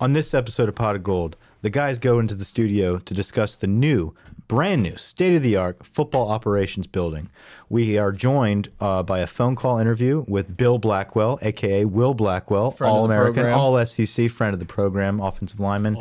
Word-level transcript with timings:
On 0.00 0.14
this 0.14 0.32
episode 0.32 0.66
of 0.66 0.74
Pot 0.74 0.96
of 0.96 1.02
Gold, 1.02 1.36
the 1.60 1.68
guys 1.68 1.98
go 1.98 2.18
into 2.18 2.34
the 2.34 2.46
studio 2.46 2.96
to 2.96 3.12
discuss 3.12 3.54
the 3.54 3.66
new, 3.66 4.14
brand 4.48 4.82
new, 4.82 4.96
state 4.96 5.34
of 5.36 5.42
the 5.42 5.56
art 5.56 5.84
football 5.84 6.30
operations 6.30 6.86
building. 6.86 7.28
We 7.68 7.98
are 7.98 8.10
joined 8.10 8.68
uh, 8.80 9.02
by 9.02 9.18
a 9.18 9.26
phone 9.26 9.56
call 9.56 9.78
interview 9.78 10.24
with 10.26 10.56
Bill 10.56 10.78
Blackwell, 10.78 11.38
aka 11.42 11.84
Will 11.84 12.14
Blackwell, 12.14 12.70
Friend 12.70 12.90
of 12.90 12.96
All 12.96 13.06
the 13.06 13.12
American, 13.12 13.42
program. 13.42 13.58
All 13.58 13.84
SEC, 13.84 14.30
friend 14.30 14.54
of 14.54 14.58
the 14.58 14.64
program, 14.64 15.20
offensive 15.20 15.60
lineman, 15.60 15.96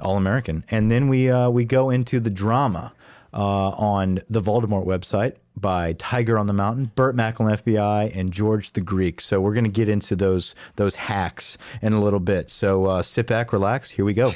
All 0.00 0.16
American. 0.16 0.64
And 0.70 0.90
then 0.90 1.08
we 1.08 1.30
uh, 1.30 1.50
we 1.50 1.66
go 1.66 1.90
into 1.90 2.20
the 2.20 2.30
drama 2.30 2.94
uh, 3.32 3.70
on 3.70 4.20
the 4.28 4.40
Voldemort 4.40 4.86
website 4.86 5.34
by 5.56 5.92
Tiger 5.94 6.38
on 6.38 6.46
the 6.46 6.52
Mountain, 6.52 6.92
Burt 6.94 7.14
Macklin 7.14 7.54
FBI, 7.56 8.14
and 8.16 8.32
George 8.32 8.72
the 8.72 8.80
Greek. 8.80 9.20
So 9.20 9.40
we're 9.40 9.54
going 9.54 9.64
to 9.64 9.70
get 9.70 9.88
into 9.88 10.16
those 10.16 10.54
those 10.76 10.96
hacks 10.96 11.58
in 11.82 11.92
a 11.92 12.00
little 12.00 12.20
bit. 12.20 12.50
So 12.50 12.86
uh, 12.86 13.02
sit 13.02 13.26
back, 13.26 13.52
relax. 13.52 13.90
Here 13.90 14.04
we 14.04 14.14
go. 14.14 14.32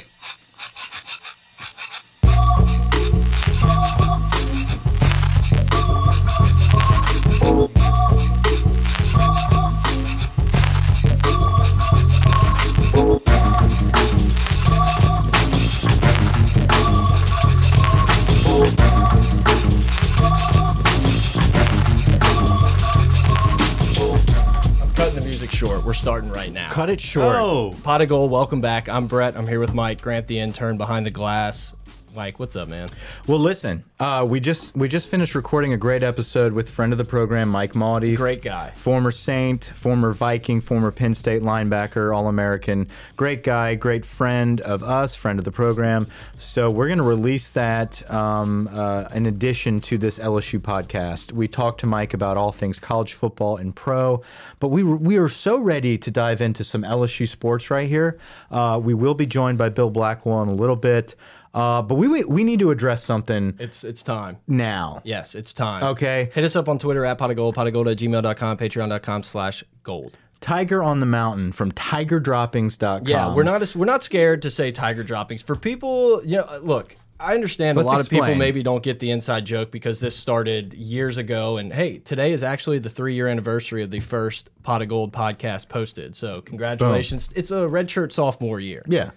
We're 25.85 25.93
starting 25.93 26.31
right 26.31 26.51
now. 26.51 26.69
Cut 26.69 26.89
it 26.89 27.01
short. 27.01 27.35
Oh, 27.35 27.73
Pot 27.83 27.99
of 27.99 28.07
Gold, 28.07 28.31
welcome 28.31 28.61
back. 28.61 28.87
I'm 28.87 29.07
Brett. 29.07 29.35
I'm 29.35 29.45
here 29.45 29.59
with 29.59 29.73
Mike 29.73 30.01
Grant, 30.01 30.27
the 30.27 30.39
intern 30.39 30.77
behind 30.77 31.05
the 31.05 31.11
glass. 31.11 31.73
Mike, 32.15 32.37
what's 32.37 32.55
up, 32.55 32.67
man? 32.67 32.89
Well, 33.27 33.39
listen, 33.39 33.83
uh, 33.99 34.23
we 34.29 34.39
just 34.39 34.75
we 34.75 34.87
just 34.87 35.09
finished 35.09 35.33
recording 35.33 35.73
a 35.73 35.77
great 35.77 36.03
episode 36.03 36.53
with 36.53 36.69
friend 36.69 36.91
of 36.91 36.99
the 36.99 37.05
program, 37.05 37.49
Mike 37.49 37.73
Mauti. 37.73 38.15
Great 38.15 38.43
guy. 38.43 38.69
Former 38.75 39.11
Saint, 39.11 39.71
former 39.73 40.11
Viking, 40.11 40.61
former 40.61 40.91
Penn 40.91 41.15
State 41.15 41.41
linebacker, 41.41 42.15
All 42.15 42.27
American. 42.27 42.87
Great 43.15 43.43
guy, 43.43 43.73
great 43.73 44.05
friend 44.05 44.61
of 44.61 44.83
us, 44.83 45.15
friend 45.15 45.39
of 45.39 45.45
the 45.45 45.51
program. 45.51 46.07
So 46.37 46.69
we're 46.69 46.85
going 46.85 46.99
to 46.99 47.03
release 47.03 47.51
that 47.53 48.07
um, 48.11 48.69
uh, 48.71 49.07
in 49.15 49.25
addition 49.25 49.79
to 49.81 49.97
this 49.97 50.19
LSU 50.19 50.59
podcast. 50.59 51.31
We 51.31 51.47
talked 51.47 51.79
to 51.79 51.87
Mike 51.87 52.13
about 52.13 52.37
all 52.37 52.51
things 52.51 52.77
college 52.77 53.13
football 53.13 53.57
and 53.57 53.75
pro, 53.75 54.21
but 54.59 54.67
we 54.67 54.83
we 54.83 55.17
are 55.17 55.29
so 55.29 55.59
ready 55.59 55.97
to 55.97 56.11
dive 56.11 56.41
into 56.41 56.63
some 56.63 56.83
LSU 56.83 57.27
sports 57.27 57.71
right 57.71 57.89
here. 57.89 58.19
Uh, 58.51 58.79
we 58.83 58.93
will 58.93 59.15
be 59.15 59.25
joined 59.25 59.57
by 59.57 59.69
Bill 59.69 59.89
Blackwell 59.89 60.43
in 60.43 60.49
a 60.49 60.53
little 60.53 60.75
bit. 60.75 61.15
Uh, 61.53 61.81
but 61.81 61.95
we 61.95 62.07
we 62.07 62.23
we 62.23 62.43
need 62.43 62.59
to 62.59 62.71
address 62.71 63.03
something 63.03 63.55
It's 63.59 63.83
it's 63.83 64.01
time. 64.01 64.37
now. 64.47 65.01
Yes, 65.03 65.35
it's 65.35 65.53
time. 65.53 65.83
Okay. 65.83 66.29
Hit 66.33 66.43
us 66.43 66.55
up 66.55 66.67
on 66.67 66.79
Twitter 66.79 67.05
at 67.05 67.17
pot 67.17 67.29
of 67.29 67.37
gold, 67.37 67.53
pot 67.55 67.67
of 67.67 67.73
gold 67.73 67.87
at 67.87 67.97
gmail.com, 67.97 68.57
patreon.com 68.57 69.23
slash 69.23 69.63
gold. 69.83 70.17
Tiger 70.39 70.83
on 70.83 70.99
the 70.99 71.05
Mountain 71.05 71.53
from 71.53 71.71
TigerDroppings.com. 71.71 73.07
Yeah, 73.07 73.33
we're 73.33 73.43
not 73.43 73.75
we're 73.75 73.85
not 73.85 74.03
scared 74.03 74.41
to 74.41 74.51
say 74.51 74.71
tiger 74.71 75.03
droppings. 75.03 75.41
For 75.41 75.55
people, 75.55 76.25
you 76.25 76.37
know, 76.37 76.59
look, 76.61 76.97
I 77.19 77.33
understand 77.35 77.77
Let's 77.77 77.87
a 77.87 77.91
lot 77.91 78.01
of 78.01 78.09
people 78.09 78.35
maybe 78.35 78.63
don't 78.63 78.83
get 78.83 78.99
the 78.99 79.11
inside 79.11 79.45
joke 79.45 79.71
because 79.71 79.99
this 79.99 80.15
started 80.15 80.73
years 80.73 81.17
ago. 81.17 81.57
And 81.57 81.71
hey, 81.71 81.99
today 81.99 82.33
is 82.33 82.43
actually 82.43 82.79
the 82.79 82.89
three 82.89 83.13
year 83.13 83.27
anniversary 83.27 83.83
of 83.83 83.91
the 83.91 84.01
first 84.01 84.49
Pot 84.63 84.81
of 84.81 84.89
Gold 84.89 85.13
podcast 85.13 85.69
posted. 85.69 86.15
So 86.15 86.41
congratulations. 86.41 87.29
It's 87.35 87.51
a 87.51 87.67
red 87.67 87.89
shirt 87.89 88.11
sophomore 88.11 88.59
year. 88.59 88.83
Yeah. 88.87 89.11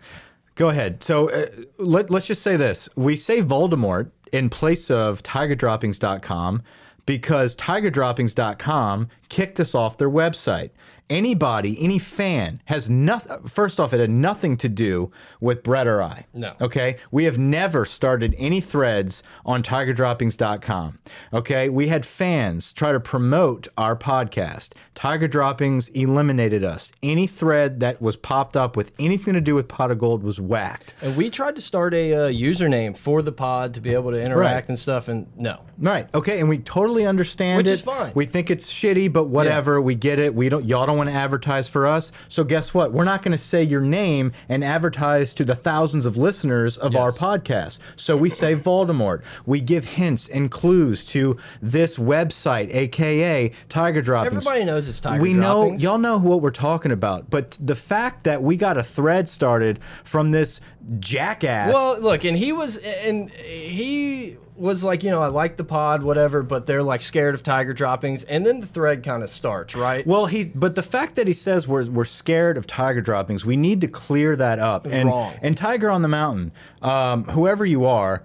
Go 0.57 0.71
ahead. 0.71 1.03
So 1.05 1.31
uh, 1.31 1.47
let, 1.79 2.11
let's 2.11 2.27
just 2.27 2.43
say 2.43 2.57
this. 2.57 2.89
We 2.97 3.15
say 3.15 3.43
Voldemort 3.43 4.11
in 4.33 4.51
place 4.51 4.91
of 4.91 5.23
TigerDroppings.com 5.23 6.63
because 7.05 7.55
TigerDroppings.com 7.57 9.09
kicked 9.29 9.61
us 9.61 9.75
off 9.75 9.99
their 9.99 10.11
website. 10.11 10.71
Anybody, 11.09 11.77
any 11.81 11.99
fan 11.99 12.61
has 12.67 12.91
nothing. 12.91 13.47
First 13.47 13.79
off, 13.79 13.93
it 13.95 14.01
had 14.01 14.11
nothing 14.11 14.57
to 14.59 14.69
do 14.69 15.13
with 15.41 15.63
Brett 15.63 15.87
or 15.87 16.03
I. 16.03 16.27
No. 16.35 16.55
Okay. 16.61 16.97
We 17.13 17.25
have 17.25 17.39
never 17.39 17.85
started 17.85 18.35
any 18.39 18.61
threads 18.61 19.23
on 19.45 19.63
TigerDroppings.com. 19.63 20.99
Okay. 21.33 21.69
We 21.69 21.89
had 21.89 22.05
fans 22.05 22.73
try 22.73 22.93
to 22.93 23.01
promote 23.01 23.69
our 23.79 23.97
podcast. 23.97 24.73
Tiger 24.95 25.29
Droppings 25.29 25.89
eliminated 25.91 26.65
us. 26.65 26.91
Any 27.03 27.27
thread 27.27 27.81
that 27.81 28.01
was 28.01 28.17
popped 28.17 28.57
up 28.57 28.77
with 28.77 28.93
anything 28.99 29.35
to 29.35 29.41
do 29.41 29.55
with 29.55 29.69
Pot 29.69 29.91
of 29.91 29.99
Gold 29.99 30.23
was 30.23 30.41
whacked. 30.41 30.95
And 31.03 31.17
we 31.17 31.31
tried 31.31 31.55
to 31.57 31.61
start 31.61 31.95
a 31.95 32.15
uh, 32.15 32.19
username 32.31 32.97
for 32.97 33.23
the 33.23 33.33
pod 33.33 33.75
to 33.75 33.81
be 33.81 33.93
able 33.95 34.11
to 34.11 34.21
interact 34.21 34.37
Right. 34.65 34.69
and 34.71 34.79
stuff. 34.79 35.09
And 35.09 35.27
no. 35.37 35.61
Right. 35.79 36.09
Okay. 36.15 36.41
And 36.41 36.49
we 36.49 36.59
totally 36.59 37.07
understand 37.07 37.59
Which 37.59 37.67
it. 37.67 37.73
is 37.73 37.81
fine. 37.83 38.13
We 38.15 38.27
think 38.27 38.51
it's 38.51 38.71
shitty, 38.71 39.13
but 39.13 39.25
whatever. 39.25 39.81
We 39.81 39.95
get 39.95 40.19
it. 40.19 40.35
We 40.35 40.49
don't. 40.49 40.65
Y'all 40.65 40.87
don't 40.87 40.97
want 40.97 41.11
to 41.11 41.15
advertise 41.15 41.69
for 41.69 41.87
us. 41.87 42.13
So 42.29 42.45
guess 42.45 42.73
what? 42.73 42.93
We're 42.93 43.05
not 43.05 43.23
going 43.23 43.33
to 43.33 43.39
say 43.39 43.63
your 43.63 43.81
name 43.81 44.33
and 44.49 44.65
advertise 44.65 45.35
to 45.35 45.45
the 45.45 45.55
thousands 45.55 46.07
of 46.07 46.17
listeners 46.17 46.79
of 46.79 46.97
our 46.97 47.13
podcast. 47.13 47.79
So 47.97 48.17
we 48.17 48.31
say 48.31 48.57
Voldemort. 48.57 49.23
We 49.45 49.61
give 49.61 49.85
hints 49.85 50.29
and 50.29 50.51
clues 50.51 51.05
to 51.07 51.37
this 51.61 51.97
website, 51.97 52.75
aka 52.75 53.51
Tiger 53.69 54.03
Droppings. 54.03 54.37
Everybody 54.37 54.65
knows 54.65 54.89
it's 54.89 55.01
Tiger 55.01 55.23
we 55.23 55.33
know 55.33 55.63
Droppings. 55.63 55.83
y'all 55.83 55.99
know 55.99 56.19
what 56.19 56.41
we're 56.41 56.51
talking 56.51 56.93
about, 56.93 57.29
but 57.31 57.57
the 57.61 57.75
fact 57.75 58.25
that 58.25 58.43
we 58.43 58.57
got 58.57 58.77
a 58.77 58.83
thread 58.83 59.29
started 59.29 59.81
from 60.05 60.31
this 60.31 60.61
jackass. 60.99 61.73
Well, 61.73 62.01
look, 62.01 62.25
and 62.25 62.37
he 62.37 62.53
was, 62.53 62.77
and 62.79 63.31
he 63.31 64.37
was 64.57 64.83
like, 64.83 65.03
you 65.03 65.11
know, 65.11 65.23
I 65.23 65.29
like 65.29 65.57
the 65.57 65.65
pod, 65.65 66.03
whatever, 66.03 66.43
but 66.43 66.67
they're 66.67 66.83
like 66.83 67.03
scared 67.03 67.35
of 67.35 67.43
tiger 67.43 67.73
droppings, 67.73 68.25
and 68.25 68.47
then 68.47 68.61
the 68.61 68.67
thread 68.67 69.03
kind 69.03 69.23
of 69.23 69.31
starts, 69.31 69.75
right? 69.75 70.07
Well, 70.07 70.27
he 70.27 70.47
but 70.47 70.75
the 70.75 70.83
fact 70.83 71.15
that 71.17 71.27
he 71.27 71.35
says 71.35 71.69
we're 71.69 71.87
we're 71.87 72.05
scared 72.05 72.57
of 72.57 72.67
tiger 72.67 73.01
droppings, 73.01 73.45
we 73.45 73.57
need 73.57 73.81
to 73.83 73.89
clear 73.89 74.37
that 74.37 74.59
up. 74.59 74.87
and 74.87 75.09
wrong. 75.09 75.35
and 75.43 75.57
Tiger 75.57 75.91
on 75.91 76.03
the 76.03 76.09
Mountain, 76.09 76.53
um, 76.83 77.25
whoever 77.25 77.67
you 77.67 77.85
are, 77.85 78.23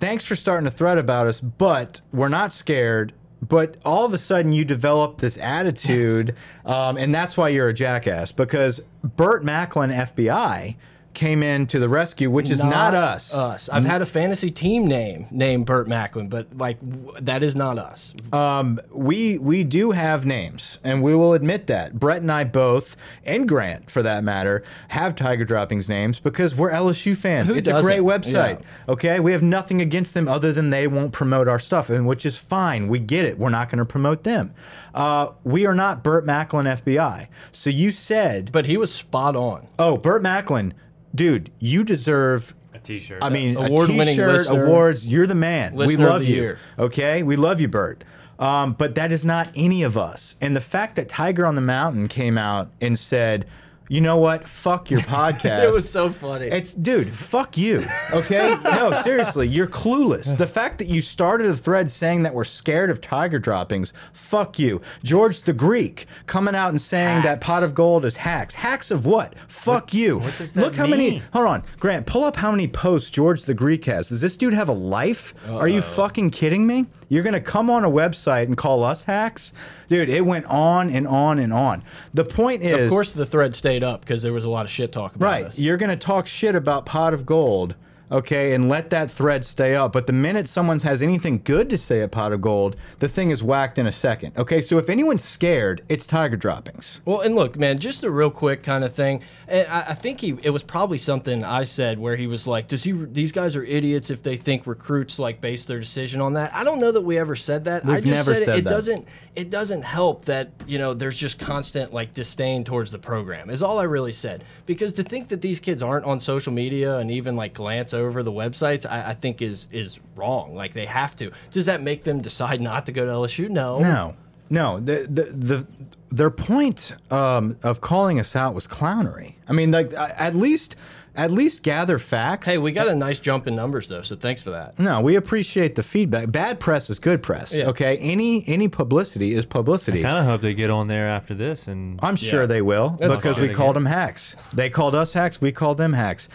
thanks 0.00 0.24
for 0.24 0.36
starting 0.36 0.66
a 0.66 0.70
thread 0.70 0.98
about 0.98 1.26
us, 1.26 1.40
but 1.40 2.00
we're 2.12 2.28
not 2.28 2.52
scared. 2.52 3.12
But 3.46 3.76
all 3.84 4.04
of 4.04 4.14
a 4.14 4.18
sudden, 4.18 4.52
you 4.52 4.64
develop 4.64 5.18
this 5.18 5.36
attitude, 5.36 6.36
um, 6.64 6.96
and 6.96 7.12
that's 7.12 7.36
why 7.36 7.48
you're 7.48 7.68
a 7.68 7.74
jackass. 7.74 8.30
Because 8.30 8.80
Burt 9.02 9.44
Macklin, 9.44 9.90
FBI, 9.90 10.76
came 11.14 11.42
in 11.42 11.66
to 11.68 11.78
the 11.78 11.88
rescue, 11.88 12.30
which 12.30 12.50
is 12.50 12.62
not, 12.62 12.94
us. 12.94 13.34
Us. 13.34 13.68
I've 13.68 13.84
had 13.84 14.02
a 14.02 14.06
fantasy 14.06 14.50
team 14.50 14.86
name 14.86 15.26
named 15.30 15.66
Burt 15.66 15.88
Macklin, 15.88 16.28
but 16.28 16.56
like 16.56 16.78
that 17.20 17.42
is 17.42 17.54
not 17.54 17.78
us. 17.78 18.14
Um, 18.32 18.80
we 18.90 19.38
we 19.38 19.64
do 19.64 19.90
have 19.92 20.24
names, 20.26 20.78
and 20.84 21.02
we 21.02 21.14
will 21.14 21.32
admit 21.34 21.66
that 21.68 21.98
Brett 21.98 22.22
and 22.22 22.30
I 22.32 22.44
both, 22.44 22.96
and 23.24 23.48
Grant 23.48 23.90
for 23.90 24.02
that 24.02 24.24
matter, 24.24 24.62
have 24.88 25.14
Tiger 25.14 25.44
Droppings 25.44 25.88
names 25.88 26.18
because 26.18 26.54
we're 26.54 26.70
LSU 26.70 27.16
fans. 27.16 27.50
Who 27.50 27.56
it's 27.56 27.68
a 27.68 27.82
great 27.82 28.00
website. 28.00 28.60
Yeah. 28.60 28.66
Okay, 28.88 29.20
we 29.20 29.32
have 29.32 29.42
nothing 29.42 29.80
against 29.80 30.14
them 30.14 30.28
other 30.28 30.52
than 30.52 30.70
they 30.70 30.86
won't 30.86 31.12
promote 31.12 31.48
our 31.48 31.58
stuff, 31.58 31.90
and 31.90 32.06
which 32.06 32.24
is 32.26 32.38
fine. 32.38 32.88
We 32.88 32.98
get 32.98 33.24
it. 33.24 33.38
We're 33.38 33.50
not 33.50 33.68
going 33.68 33.78
to 33.78 33.84
promote 33.84 34.24
them. 34.24 34.54
Uh, 34.94 35.28
we 35.44 35.66
are 35.66 35.74
not 35.74 36.02
Burt 36.02 36.24
Macklin 36.26 36.66
FBI. 36.66 37.28
So 37.50 37.70
you 37.70 37.90
said, 37.90 38.52
But 38.52 38.66
he 38.66 38.76
was 38.76 38.92
spot 38.92 39.34
on. 39.36 39.66
oh, 39.78 39.96
Burt 39.96 40.22
Macklin, 40.22 40.74
dude, 41.14 41.50
you 41.58 41.84
deserve 41.84 42.54
a 42.74 42.78
T-shirt. 42.78 43.22
I 43.22 43.28
mean, 43.28 43.56
Award-winning 43.56 44.00
a 44.08 44.12
t-shirt, 44.12 44.28
listener. 44.32 44.64
awards. 44.66 45.06
You're 45.08 45.26
the 45.26 45.34
man. 45.34 45.72
we 45.74 45.86
Listener 45.86 46.06
of 46.06 46.12
love 46.14 46.24
you. 46.24 46.34
year. 46.34 46.58
Okay, 46.78 47.22
we 47.22 47.36
love 47.36 47.60
you, 47.60 47.68
Burt. 47.68 48.02
Um, 48.38 48.72
but 48.72 48.94
that 48.96 49.12
is 49.12 49.24
not 49.24 49.50
any 49.54 49.82
of 49.82 49.96
us. 49.96 50.36
And 50.40 50.56
the 50.56 50.60
fact 50.60 50.96
that 50.96 51.08
Tiger 51.08 51.46
on 51.46 51.54
the 51.54 51.60
Mountain 51.60 52.08
came 52.08 52.36
out 52.38 52.70
and 52.80 52.98
said, 52.98 53.46
"You 53.92 54.00
know 54.00 54.16
what? 54.16 54.48
Fuck 54.48 54.90
your 54.90 55.00
podcast." 55.00 55.62
It 55.68 55.72
was 55.72 55.88
so 55.88 56.08
funny. 56.10 56.46
It's 56.46 56.72
dude, 56.74 57.08
fuck 57.08 57.56
you. 57.56 57.84
Okay? 58.12 58.56
no, 58.64 58.92
seriously, 59.04 59.46
you're 59.46 59.66
clueless. 59.66 60.36
The 60.36 60.46
fact 60.46 60.78
that 60.78 60.88
you 60.88 61.00
started 61.02 61.48
a 61.48 61.56
thread 61.56 61.90
saying 61.90 62.22
that 62.22 62.34
we're 62.34 62.44
scared 62.44 62.90
of 62.90 63.00
tiger 63.00 63.38
droppings, 63.38 63.92
fuck 64.12 64.58
you. 64.58 64.80
George 65.04 65.42
the 65.42 65.52
Greek 65.52 66.06
coming 66.26 66.54
out 66.54 66.70
and 66.70 66.80
saying 66.80 67.22
that 67.22 67.40
pot 67.40 67.62
of 67.62 67.74
gold 67.74 68.04
is 68.04 68.16
hacks. 68.16 68.54
Hacks 68.54 68.90
of 68.90 69.04
what? 69.04 69.34
Fuck 69.48 69.92
you. 69.92 70.18
what 70.18 70.36
does 70.38 70.54
that 70.54 70.62
Look 70.62 70.74
how 70.74 70.86
many? 70.86 71.22
Hold 71.32 71.46
on. 71.46 71.62
Grant, 71.78 72.06
pull 72.06 72.24
up 72.24 72.36
how 72.36 72.50
many 72.50 72.68
posts 72.68 73.10
George 73.10 73.44
the 73.44 73.54
Greek 73.54 73.84
has. 73.84 74.08
Does 74.08 74.20
this 74.20 74.36
dude 74.36 74.54
have 74.54 74.68
a 74.68 74.72
life? 74.72 75.34
Are 75.48 75.68
you 75.68 75.82
fucking 75.82 76.30
kidding 76.30 76.66
me? 76.66 76.86
You're 77.12 77.22
going 77.22 77.34
to 77.34 77.40
come 77.42 77.68
on 77.68 77.84
a 77.84 77.90
website 77.90 78.44
and 78.44 78.56
call 78.56 78.82
us 78.82 79.04
hacks? 79.04 79.52
Dude, 79.90 80.08
it 80.08 80.24
went 80.24 80.46
on 80.46 80.88
and 80.88 81.06
on 81.06 81.38
and 81.38 81.52
on. 81.52 81.82
The 82.14 82.24
point 82.24 82.62
is 82.62 82.84
of 82.84 82.88
course, 82.88 83.12
the 83.12 83.26
thread 83.26 83.54
stayed 83.54 83.84
up 83.84 84.00
because 84.00 84.22
there 84.22 84.32
was 84.32 84.46
a 84.46 84.48
lot 84.48 84.64
of 84.64 84.70
shit 84.70 84.92
talk 84.92 85.14
about 85.14 85.26
Right. 85.26 85.44
us. 85.44 85.58
You're 85.58 85.76
going 85.76 85.90
to 85.90 85.96
talk 85.96 86.26
shit 86.26 86.54
about 86.56 86.86
Pot 86.86 87.12
of 87.12 87.26
Gold 87.26 87.74
okay, 88.12 88.54
and 88.54 88.68
let 88.68 88.90
that 88.90 89.10
thread 89.10 89.44
stay 89.44 89.74
up. 89.74 89.92
But 89.92 90.06
the 90.06 90.12
minute 90.12 90.46
someone 90.46 90.78
has 90.80 91.02
anything 91.02 91.40
good 91.42 91.68
to 91.70 91.78
say 91.78 92.02
at 92.02 92.12
Pot 92.12 92.32
of 92.32 92.40
Gold, 92.40 92.76
the 92.98 93.08
thing 93.08 93.30
is 93.30 93.42
whacked 93.42 93.78
in 93.78 93.86
a 93.86 93.92
second. 93.92 94.36
Okay, 94.38 94.60
so 94.60 94.78
if 94.78 94.88
anyone's 94.88 95.24
scared, 95.24 95.82
it's 95.88 96.06
Tiger 96.06 96.36
droppings. 96.36 97.00
Well, 97.04 97.20
and 97.20 97.34
look, 97.34 97.56
man, 97.56 97.78
just 97.78 98.04
a 98.04 98.10
real 98.10 98.30
quick 98.30 98.62
kind 98.62 98.84
of 98.84 98.94
thing. 98.94 99.22
And 99.48 99.66
I, 99.68 99.90
I 99.90 99.94
think 99.94 100.20
he 100.20 100.36
it 100.42 100.50
was 100.50 100.62
probably 100.62 100.98
something 100.98 101.42
I 101.42 101.64
said 101.64 101.98
where 101.98 102.16
he 102.16 102.26
was 102.26 102.46
like, 102.46 102.68
"Does 102.68 102.84
he? 102.84 102.92
These 102.92 103.32
guys 103.32 103.56
are 103.56 103.64
idiots 103.64 104.10
if 104.10 104.22
they 104.22 104.36
think 104.36 104.66
recruits 104.66 105.18
like 105.18 105.40
base 105.40 105.64
their 105.64 105.80
decision 105.80 106.20
on 106.20 106.34
that." 106.34 106.54
I 106.54 106.64
don't 106.64 106.80
know 106.80 106.92
that 106.92 107.02
we 107.02 107.18
ever 107.18 107.34
said 107.34 107.64
that. 107.64 107.84
We've 107.84 107.96
I 107.96 108.00
just 108.00 108.12
never 108.12 108.34
said, 108.34 108.44
said 108.44 108.56
it, 108.56 108.58
it 108.58 108.64
that. 108.64 108.70
doesn't 108.70 109.08
it 109.34 109.50
doesn't 109.50 109.82
help 109.82 110.26
that 110.26 110.50
you 110.66 110.78
know 110.78 110.94
there's 110.94 111.18
just 111.18 111.38
constant 111.38 111.92
like 111.92 112.14
disdain 112.14 112.64
towards 112.64 112.90
the 112.90 112.98
program 112.98 113.50
is 113.50 113.62
all 113.62 113.78
I 113.78 113.84
really 113.84 114.12
said. 114.12 114.44
Because 114.66 114.92
to 114.94 115.02
think 115.02 115.28
that 115.28 115.40
these 115.40 115.60
kids 115.60 115.82
aren't 115.82 116.04
on 116.04 116.20
social 116.20 116.52
media 116.52 116.98
and 116.98 117.10
even 117.10 117.36
like 117.36 117.54
glance 117.54 117.94
over 117.94 118.01
the 118.10 118.32
websites, 118.32 118.84
I, 118.90 119.10
I 119.10 119.14
think 119.14 119.42
is 119.42 119.68
is 119.70 120.00
wrong. 120.16 120.54
Like 120.54 120.72
they 120.72 120.86
have 120.86 121.14
to. 121.16 121.30
Does 121.52 121.66
that 121.66 121.82
make 121.82 122.04
them 122.04 122.20
decide 122.20 122.60
not 122.60 122.86
to 122.86 122.92
go 122.92 123.04
to 123.04 123.12
LSU? 123.12 123.48
No. 123.48 123.78
No, 123.78 124.16
no. 124.50 124.80
The 124.80 125.06
the 125.08 125.24
the 125.24 125.66
their 126.10 126.30
point 126.30 126.94
um, 127.10 127.56
of 127.62 127.80
calling 127.80 128.18
us 128.18 128.34
out 128.34 128.54
was 128.54 128.66
clownery. 128.66 129.34
I 129.48 129.52
mean, 129.52 129.70
like 129.70 129.92
at 129.94 130.34
least 130.34 130.76
at 131.14 131.30
least 131.30 131.62
gather 131.62 131.98
facts. 131.98 132.48
Hey, 132.48 132.58
we 132.58 132.72
got 132.72 132.88
a 132.88 132.94
nice 132.94 133.18
jump 133.18 133.46
in 133.46 133.54
numbers 133.54 133.88
though, 133.88 134.02
so 134.02 134.16
thanks 134.16 134.40
for 134.40 134.50
that. 134.50 134.78
No, 134.78 135.00
we 135.00 135.16
appreciate 135.16 135.74
the 135.74 135.82
feedback. 135.82 136.30
Bad 136.30 136.58
press 136.58 136.88
is 136.88 136.98
good 136.98 137.22
press. 137.22 137.54
Yeah. 137.54 137.68
Okay, 137.68 137.98
any 137.98 138.46
any 138.48 138.68
publicity 138.68 139.34
is 139.34 139.44
publicity. 139.44 140.00
I 140.00 140.02
kind 140.02 140.18
of 140.18 140.24
hope 140.24 140.40
they 140.40 140.54
get 140.54 140.70
on 140.70 140.88
there 140.88 141.08
after 141.08 141.34
this 141.34 141.68
and 141.68 142.00
I'm 142.02 142.16
sure 142.16 142.46
they 142.46 142.62
will 142.62 142.90
because 142.90 143.36
fine. 143.36 143.48
we 143.48 143.54
called 143.54 143.76
them 143.76 143.86
hacks. 143.86 144.36
They 144.54 144.70
called 144.70 144.94
us 144.94 145.12
hacks. 145.12 145.40
We 145.40 145.52
called 145.52 145.76
them 145.76 145.92
hacks. 145.92 146.28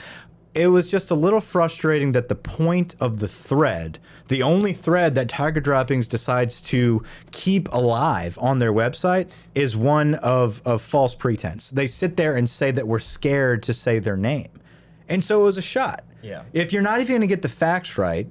It 0.58 0.68
was 0.68 0.90
just 0.90 1.12
a 1.12 1.16
little 1.16 1.40
frustrating 1.40 2.14
that 2.14 2.30
the 2.30 2.36
point 2.36 2.96
of 3.00 3.20
the 3.20 3.28
thread, 3.28 4.00
the 4.28 4.42
only 4.42 4.74
thread 4.74 5.14
that 5.16 5.30
Tiger 5.30 5.60
Droppings 5.62 6.08
decides 6.08 6.62
to 6.64 7.04
keep 7.32 7.72
alive 7.72 8.38
on 8.42 8.58
their 8.58 8.74
website, 8.74 9.32
is 9.54 9.78
one 9.78 10.16
of, 10.16 10.62
of 10.66 10.82
false 10.82 11.14
pretense. 11.14 11.70
They 11.70 11.86
sit 11.86 12.18
there 12.18 12.36
and 12.36 12.50
say 12.50 12.72
that 12.72 12.88
we're 12.88 12.98
scared 13.00 13.62
to 13.64 13.74
say 13.74 14.00
their 14.00 14.18
name. 14.18 14.50
And 15.08 15.24
so 15.24 15.42
it 15.42 15.44
was 15.44 15.58
a 15.58 15.62
shot. 15.62 16.04
Yeah. 16.24 16.42
If 16.54 16.74
you're 16.74 16.82
not 16.82 17.00
even 17.02 17.14
going 17.14 17.22
to 17.22 17.28
get 17.28 17.44
the 17.44 17.50
facts 17.50 17.98
right, 17.98 18.28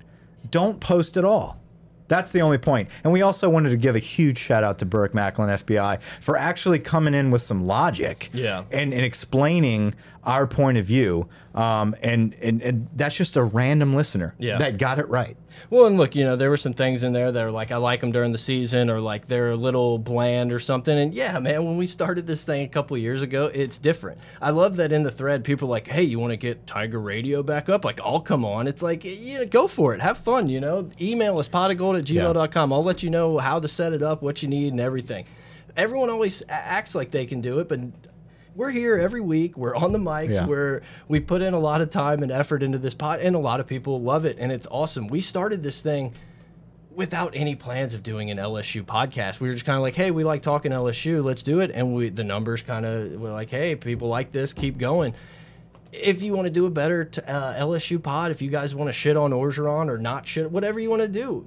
don't 0.50 0.81
post 0.81 1.17
at 1.17 1.25
all. 1.25 1.61
That's 2.08 2.31
the 2.31 2.40
only 2.40 2.58
point. 2.58 2.88
And 3.02 3.12
we 3.12 3.23
also 3.23 3.49
wanted 3.49 3.70
to 3.70 3.76
give 3.76 3.96
a 3.96 4.00
huge 4.00 4.38
shout 4.38 4.62
out 4.62 4.78
to 4.78 4.84
Burt 4.84 5.12
Macklin 5.14 5.49
FBI 5.49 6.00
for 6.20 6.37
actually 6.37 6.78
coming 6.78 7.14
in 7.14 7.31
with 7.32 7.43
some 7.43 7.67
logic 7.67 8.31
Yeah. 8.32 8.64
and, 8.70 8.93
and 8.93 9.02
explaining 9.05 9.93
our 10.26 10.46
point 10.46 10.76
of 10.76 10.84
view. 10.84 11.28
Um, 11.55 11.94
and, 12.02 12.34
and, 12.43 12.61
and 12.61 12.88
that's 12.94 13.17
just 13.17 13.34
a 13.37 13.43
random 13.43 13.94
listener 13.94 14.34
Yeah. 14.38 14.58
that 14.58 14.76
got 14.76 14.99
it 14.99 15.08
right. 15.08 15.38
Well, 15.70 15.87
and 15.87 15.96
look, 15.96 16.14
you 16.14 16.23
know, 16.23 16.37
there 16.37 16.50
were 16.50 16.58
some 16.58 16.75
things 16.75 17.02
in 17.02 17.14
there 17.14 17.32
that 17.32 17.43
are 17.43 17.50
like 17.50 17.73
I 17.73 17.78
like 17.78 18.00
them 18.02 18.12
during 18.12 18.31
the 18.32 18.37
season, 18.38 18.90
or 18.90 19.00
like 19.00 19.26
they're 19.26 19.52
a 19.52 19.56
little 19.56 19.96
bland 19.99 20.52
or 20.52 20.58
something. 20.58 20.99
And 20.99 21.14
yeah, 21.14 21.38
man, 21.38 21.64
when 21.64 21.78
we 21.78 21.87
started 21.87 22.26
this 22.26 22.44
thing 22.44 22.62
a 22.64 22.69
couple 22.69 22.99
years 22.99 23.23
ago, 23.23 23.46
it's 23.55 23.78
different. 23.78 24.20
I 24.43 24.50
love 24.50 24.76
that 24.76 24.93
in 24.93 25.02
the 25.02 25.11
thread, 25.11 25.44
people 25.44 25.69
are 25.69 25.70
like, 25.70 25.87
"Hey, 25.88 26.02
you 26.02 26.19
want 26.19 26.32
to 26.32 26.37
get 26.37 26.67
Tiger 26.67 27.00
Radio 27.00 27.43
back 27.43 27.70
up? 27.70 27.87
Like, 27.87 28.02
I'll 28.05 28.20
come 28.20 28.44
on." 28.44 28.67
It's 28.69 28.82
like, 28.82 29.02
yeah, 29.05 29.44
go 29.44 29.67
for 29.67 29.94
it, 29.94 30.02
have 30.02 30.19
fun. 30.19 30.50
You 30.50 30.61
know, 30.61 30.90
email 31.00 31.38
us 31.38 31.49
potagold 31.49 31.99
at 31.99 32.05
gmail.com. 32.05 32.70
I'll 32.70 32.84
let 32.84 33.02
you 33.02 33.08
know 33.08 33.38
how 33.38 33.58
to 33.58 33.67
set 33.67 33.94
it 33.94 34.02
up, 34.02 34.20
what 34.20 34.43
you 34.43 34.49
need, 34.50 34.73
and 34.75 34.81
everything. 34.81 35.25
Everyone 35.75 36.11
always 36.11 36.43
acts 36.50 36.94
like 36.94 37.11
they 37.11 37.25
can 37.25 37.40
do 37.40 37.61
it, 37.61 37.69
but 37.69 37.81
we're 38.56 38.70
here 38.70 38.97
every 38.97 39.20
week. 39.20 39.56
We're 39.56 39.76
on 39.76 39.93
the 39.93 39.99
mics. 39.99 40.35
Yeah. 40.35 40.47
We're 40.47 40.82
we 41.08 41.20
put 41.20 41.43
in 41.43 41.55
a 41.55 41.58
lot 41.58 41.81
of 41.81 41.91
time 41.91 42.23
and 42.23 42.32
effort 42.32 42.62
into 42.62 42.79
this 42.79 42.94
pot, 42.94 43.20
and 43.20 43.37
a 43.37 43.38
lot 43.38 43.61
of 43.61 43.67
people 43.67 44.00
love 44.00 44.25
it, 44.25 44.38
and 44.41 44.50
it's 44.50 44.67
awesome. 44.70 45.08
We 45.08 45.20
started 45.20 45.62
this 45.62 45.82
thing 45.82 46.14
without 46.91 47.32
any 47.37 47.55
plans 47.55 47.93
of 47.93 48.03
doing 48.03 48.31
an 48.31 48.38
LSU 48.38 48.82
podcast. 48.82 49.38
We 49.38 49.49
were 49.49 49.55
just 49.55 49.67
kind 49.67 49.76
of 49.76 49.82
like, 49.82 49.94
hey, 49.94 50.11
we 50.11 50.25
like 50.25 50.43
talking 50.43 50.73
LSU, 50.73 51.23
let's 51.23 51.43
do 51.43 51.61
it, 51.61 51.70
and 51.73 51.94
we 51.94 52.08
the 52.08 52.25
numbers 52.25 52.62
kind 52.62 52.87
of 52.87 53.20
were 53.20 53.32
like, 53.32 53.50
hey, 53.50 53.76
people 53.76 54.08
like 54.08 54.32
this, 54.32 54.53
keep 54.53 54.79
going. 54.79 55.14
If 55.93 56.23
you 56.23 56.32
want 56.32 56.47
to 56.47 56.50
do 56.50 56.67
a 56.67 56.70
better 56.70 57.05
t 57.05 57.20
uh, 57.23 57.55
LSU 57.55 58.02
pod, 58.02 58.31
if 58.31 58.43
you 58.43 58.50
guys 58.50 58.75
want 58.75 58.88
to 58.88 58.93
shit 58.93 59.17
on 59.17 59.31
Orgeron 59.31 59.88
or 59.88 59.99
not 59.99 60.26
shit, 60.26 60.50
whatever 60.50 60.81
you 60.81 60.91
want 60.91 61.02
to 61.02 61.09
do, 61.09 61.47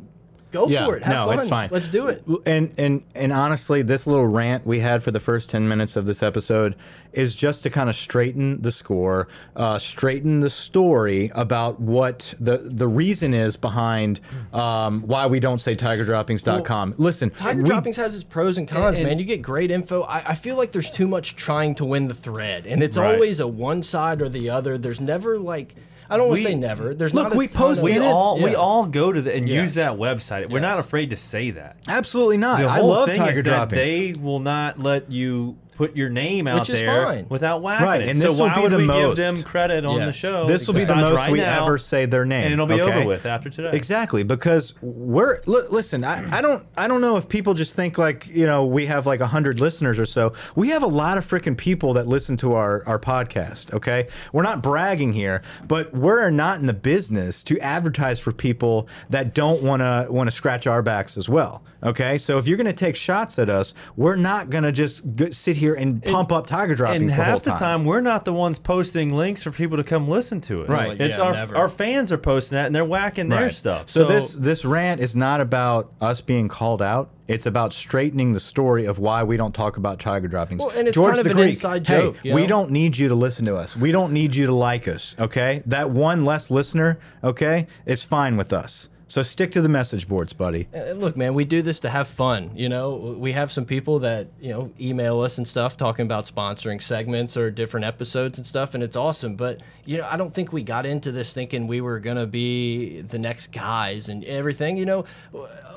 go 0.51 0.67
for 0.69 0.97
it. 0.97 1.03
Have 1.03 1.13
no, 1.15 1.25
fun. 1.27 1.39
it's 1.39 1.49
fine. 1.49 1.69
Let's 1.71 1.87
do 1.87 2.07
it. 2.07 2.23
And 2.45 2.73
and 2.77 3.03
and 3.15 3.31
honestly, 3.33 3.81
this 3.81 4.07
little 4.07 4.27
rant 4.27 4.65
we 4.65 4.79
had 4.79 5.03
for 5.03 5.11
the 5.11 5.19
first 5.19 5.49
ten 5.49 5.67
minutes 5.67 5.95
of 5.95 6.05
this 6.05 6.21
episode 6.23 6.75
is 7.13 7.33
just 7.33 7.63
to 7.63 7.69
kind 7.71 7.89
of 7.89 7.95
straighten 7.95 8.61
the 8.61 8.71
score, 8.71 9.27
uh, 9.55 9.79
straighten 9.79 10.39
the 10.41 10.49
story 10.49 11.31
about 11.33 11.79
what 11.79 12.33
the 12.39 12.57
the 12.63 12.87
reason 12.87 13.33
is 13.33 13.57
behind 13.57 14.19
um, 14.53 15.01
why 15.01 15.25
we 15.25 15.39
don't 15.39 15.59
say 15.59 15.75
TigerDroppings.com. 15.75 16.95
Listen, 16.97 17.29
Tiger 17.31 17.61
we- 17.63 17.69
Droppings 17.69 17.95
has 17.97 18.13
its 18.15 18.23
pros 18.23 18.57
and 18.57 18.67
cons, 18.67 18.97
And- 18.99 19.07
man. 19.07 19.19
You 19.19 19.25
get 19.25 19.41
great 19.41 19.71
info. 19.71 20.03
I, 20.03 20.29
I 20.31 20.35
feel 20.35 20.55
like 20.55 20.71
there's 20.71 20.91
too 20.91 21.07
much 21.07 21.35
trying 21.35 21.75
to 21.75 21.85
win 21.85 22.07
the 22.07 22.13
thread, 22.13 22.65
and 22.67 22.83
it's 22.83 22.97
Right. 22.97 23.13
always 23.15 23.39
a 23.39 23.47
one 23.47 23.81
side 23.83 24.21
or 24.21 24.29
the 24.29 24.49
other. 24.49 24.77
There's 24.77 24.99
never 25.01 25.37
like 25.39 25.75
I 26.09 26.17
don't 26.17 26.27
want 26.29 26.39
to 26.39 26.43
say 26.43 26.55
never. 26.55 26.93
There's 26.95 27.13
Look, 27.13 27.29
not 27.29 27.35
we 27.37 27.47
post 27.47 27.83
we 27.83 27.91
in 27.93 28.01
it? 28.01 28.05
all 28.07 28.41
we 28.41 28.55
all 28.55 28.85
go 28.87 29.11
to 29.11 29.21
the 29.21 29.33
and 29.33 29.47
Yes. 29.47 29.61
use 29.63 29.73
that 29.75 29.91
website. 29.91 30.49
We're 30.49 30.59
Yes. 30.59 30.63
not 30.63 30.79
afraid 30.79 31.09
to 31.11 31.15
say 31.15 31.51
that. 31.51 31.77
absolutely 31.87 32.37
not. 32.37 32.59
The 32.59 32.67
I 32.67 32.77
whole 32.79 32.89
love 32.89 33.09
thing 33.09 33.19
Tiger 33.19 33.39
is 33.39 33.45
that 33.45 33.69
Droppings. 33.69 33.87
they 33.87 34.13
will 34.19 34.39
not 34.39 34.79
let 34.79 35.11
you 35.11 35.55
put 35.79 35.95
your 35.95 36.09
name 36.09 36.45
out 36.45 36.59
Which 36.59 36.71
is 36.71 36.81
there 36.81 37.05
fine. 37.05 37.25
without 37.29 37.61
whacking 37.61 37.85
Right, 37.87 38.01
it. 38.01 38.09
and 38.09 38.19
so 38.19 38.27
this 38.27 38.37
will 38.37 38.47
why 38.47 38.55
be 38.55 38.61
would 38.63 38.71
the 38.73 38.77
we 38.79 38.85
most- 38.85 39.15
give 39.15 39.15
them 39.15 39.43
credit 39.43 39.85
on 39.85 39.95
Yes. 39.99 40.07
the 40.07 40.11
show? 40.11 40.45
This 40.45 40.67
will 40.67 40.73
be 40.73 40.81
the 40.81 40.87
besides 40.93 41.09
most 41.11 41.15
right 41.15 41.31
we 41.31 41.39
now, 41.39 41.63
ever 41.63 41.77
say 41.77 42.05
their 42.05 42.25
name, 42.25 42.43
and 42.43 42.51
it'll 42.53 42.65
be 42.67 42.81
okay? 42.81 42.99
over 42.99 43.07
with 43.07 43.25
after 43.25 43.49
today. 43.49 43.69
Exactly, 43.71 44.23
because 44.23 44.73
we're 44.81 45.37
li 45.45 45.61
listen. 45.69 46.03
I, 46.03 46.37
I 46.37 46.41
don't 46.41 46.65
I 46.75 46.89
don't 46.89 46.99
know 46.99 47.15
if 47.15 47.29
people 47.29 47.53
just 47.53 47.75
think 47.75 47.97
like 47.97 48.27
you 48.27 48.45
know 48.45 48.65
we 48.65 48.87
have 48.87 49.07
like 49.07 49.21
hundred 49.21 49.61
listeners 49.61 49.97
or 49.99 50.05
so. 50.05 50.33
We 50.53 50.67
have 50.69 50.83
a 50.83 50.87
lot 50.87 51.17
of 51.17 51.25
freaking 51.25 51.55
people 51.55 51.93
that 51.93 52.07
listen 52.07 52.35
to 52.37 52.55
our 52.55 52.83
our 52.85 52.99
podcast. 52.99 53.73
Okay, 53.73 54.09
we're 54.33 54.43
not 54.43 54.61
bragging 54.61 55.13
here, 55.13 55.43
but 55.65 55.93
we're 55.93 56.29
not 56.29 56.59
in 56.59 56.65
the 56.65 56.73
business 56.73 57.41
to 57.43 57.57
advertise 57.61 58.19
for 58.19 58.33
people 58.33 58.89
that 59.11 59.33
don't 59.33 59.63
want 59.63 59.81
to 59.81 60.07
want 60.09 60.29
to 60.29 60.35
scratch 60.35 60.67
our 60.67 60.81
backs 60.81 61.15
as 61.15 61.29
well. 61.29 61.63
Okay, 61.81 62.17
so 62.17 62.37
if 62.37 62.47
you're 62.47 62.57
going 62.57 62.65
to 62.67 62.73
take 62.73 62.95
shots 62.95 63.39
at 63.39 63.49
us, 63.49 63.73
we're 63.95 64.17
not 64.17 64.49
going 64.49 64.63
to 64.65 64.71
just 64.71 65.03
g 65.15 65.31
sit 65.31 65.55
here 65.57 65.73
and 65.73 66.03
pump 66.03 66.31
up 66.31 66.45
tiger 66.45 66.75
droppings 66.75 67.01
and 67.03 67.09
the 67.09 67.15
whole 67.15 67.25
half 67.25 67.43
the 67.43 67.51
time. 67.51 67.59
time 67.59 67.85
we're 67.85 68.01
not 68.01 68.25
the 68.25 68.33
ones 68.33 68.59
posting 68.59 69.13
links 69.13 69.43
for 69.43 69.51
people 69.51 69.77
to 69.77 69.83
come 69.83 70.07
listen 70.07 70.41
to 70.41 70.61
it. 70.61 70.69
Right. 70.69 70.89
Like, 70.89 70.99
It's 70.99 71.17
yeah, 71.17 71.23
our 71.23 71.33
never. 71.33 71.55
our 71.55 71.69
fans 71.69 72.11
are 72.11 72.17
posting 72.17 72.57
that 72.57 72.65
and 72.65 72.75
they're 72.75 72.83
whacking 72.85 73.29
their 73.29 73.49
stuff. 73.51 73.89
So, 73.89 74.03
this 74.05 74.33
this 74.33 74.65
rant 74.65 74.99
is 74.99 75.15
not 75.15 75.39
about 75.39 75.93
us 76.01 76.19
being 76.21 76.47
called 76.49 76.81
out. 76.81 77.11
It's 77.29 77.45
about 77.45 77.73
straightening 77.73 78.33
the 78.33 78.39
story 78.39 78.85
of 78.85 78.97
why 78.97 79.23
we 79.23 79.37
don't 79.37 79.53
talk 79.53 79.77
about 79.77 79.99
tiger 79.99 80.27
droppings. 80.27 80.61
Well, 80.65 80.71
and 80.75 80.87
it's 80.87 80.95
George 80.95 81.15
kind 81.15 81.19
of 81.19 81.23
the 81.25 81.29
an 81.31 81.37
Greek, 81.37 81.49
inside 81.51 81.87
hey, 81.87 82.01
joke, 82.01 82.17
you 82.23 82.33
we 82.33 82.41
know? 82.41 82.47
don't 82.47 82.71
need 82.71 82.97
you 82.97 83.07
to 83.07 83.15
listen 83.15 83.45
to 83.45 83.55
us. 83.55 83.77
We 83.77 83.91
don't 83.91 84.11
need 84.11 84.33
you 84.35 84.47
to 84.47 84.53
like 84.53 84.87
us. 84.87 85.15
Okay, 85.19 85.61
that 85.67 85.91
one 85.91 86.25
less 86.25 86.49
listener, 86.49 86.99
okay, 87.23 87.67
is 87.85 88.03
fine 88.03 88.35
with 88.35 88.51
us. 88.51 88.89
So 89.09 89.23
stick 89.23 89.49
to 89.51 89.61
the 89.61 89.69
message 89.69 90.07
boards, 90.07 90.33
buddy. 90.33 90.67
Uh, 90.71 90.91
Look, 90.91 91.17
man, 91.17 91.33
we 91.33 91.43
do 91.43 91.63
this 91.63 91.79
to 91.79 91.89
have 91.89 92.07
fun. 92.07 92.51
You 92.53 92.69
know, 92.69 93.15
we 93.17 93.31
have 93.31 93.51
some 93.51 93.65
people 93.65 93.97
that 93.99 94.27
you 94.39 94.51
know 94.51 94.71
email 94.79 95.19
us 95.21 95.39
and 95.39 95.47
stuff 95.47 95.75
talking 95.77 96.05
about 96.05 96.27
sponsoring 96.27 96.79
segments 96.79 97.35
or 97.35 97.49
different 97.49 97.87
episodes 97.87 98.37
and 98.37 98.45
stuff, 98.45 98.75
and 98.75 98.83
it's 98.83 98.95
awesome. 98.95 99.35
But 99.35 99.63
you 99.83 99.97
know, 99.97 100.07
I 100.07 100.15
don't 100.15 100.31
think 100.31 100.53
we 100.53 100.61
got 100.61 100.85
into 100.85 101.11
this 101.11 101.33
thinking 101.33 101.65
we 101.65 101.81
were 101.81 101.99
gonna 101.99 102.27
be 102.27 103.01
the 103.01 103.17
next 103.17 103.51
guys 103.51 104.09
and 104.09 104.23
everything. 104.25 104.77
You 104.77 104.85
know, 104.85 105.05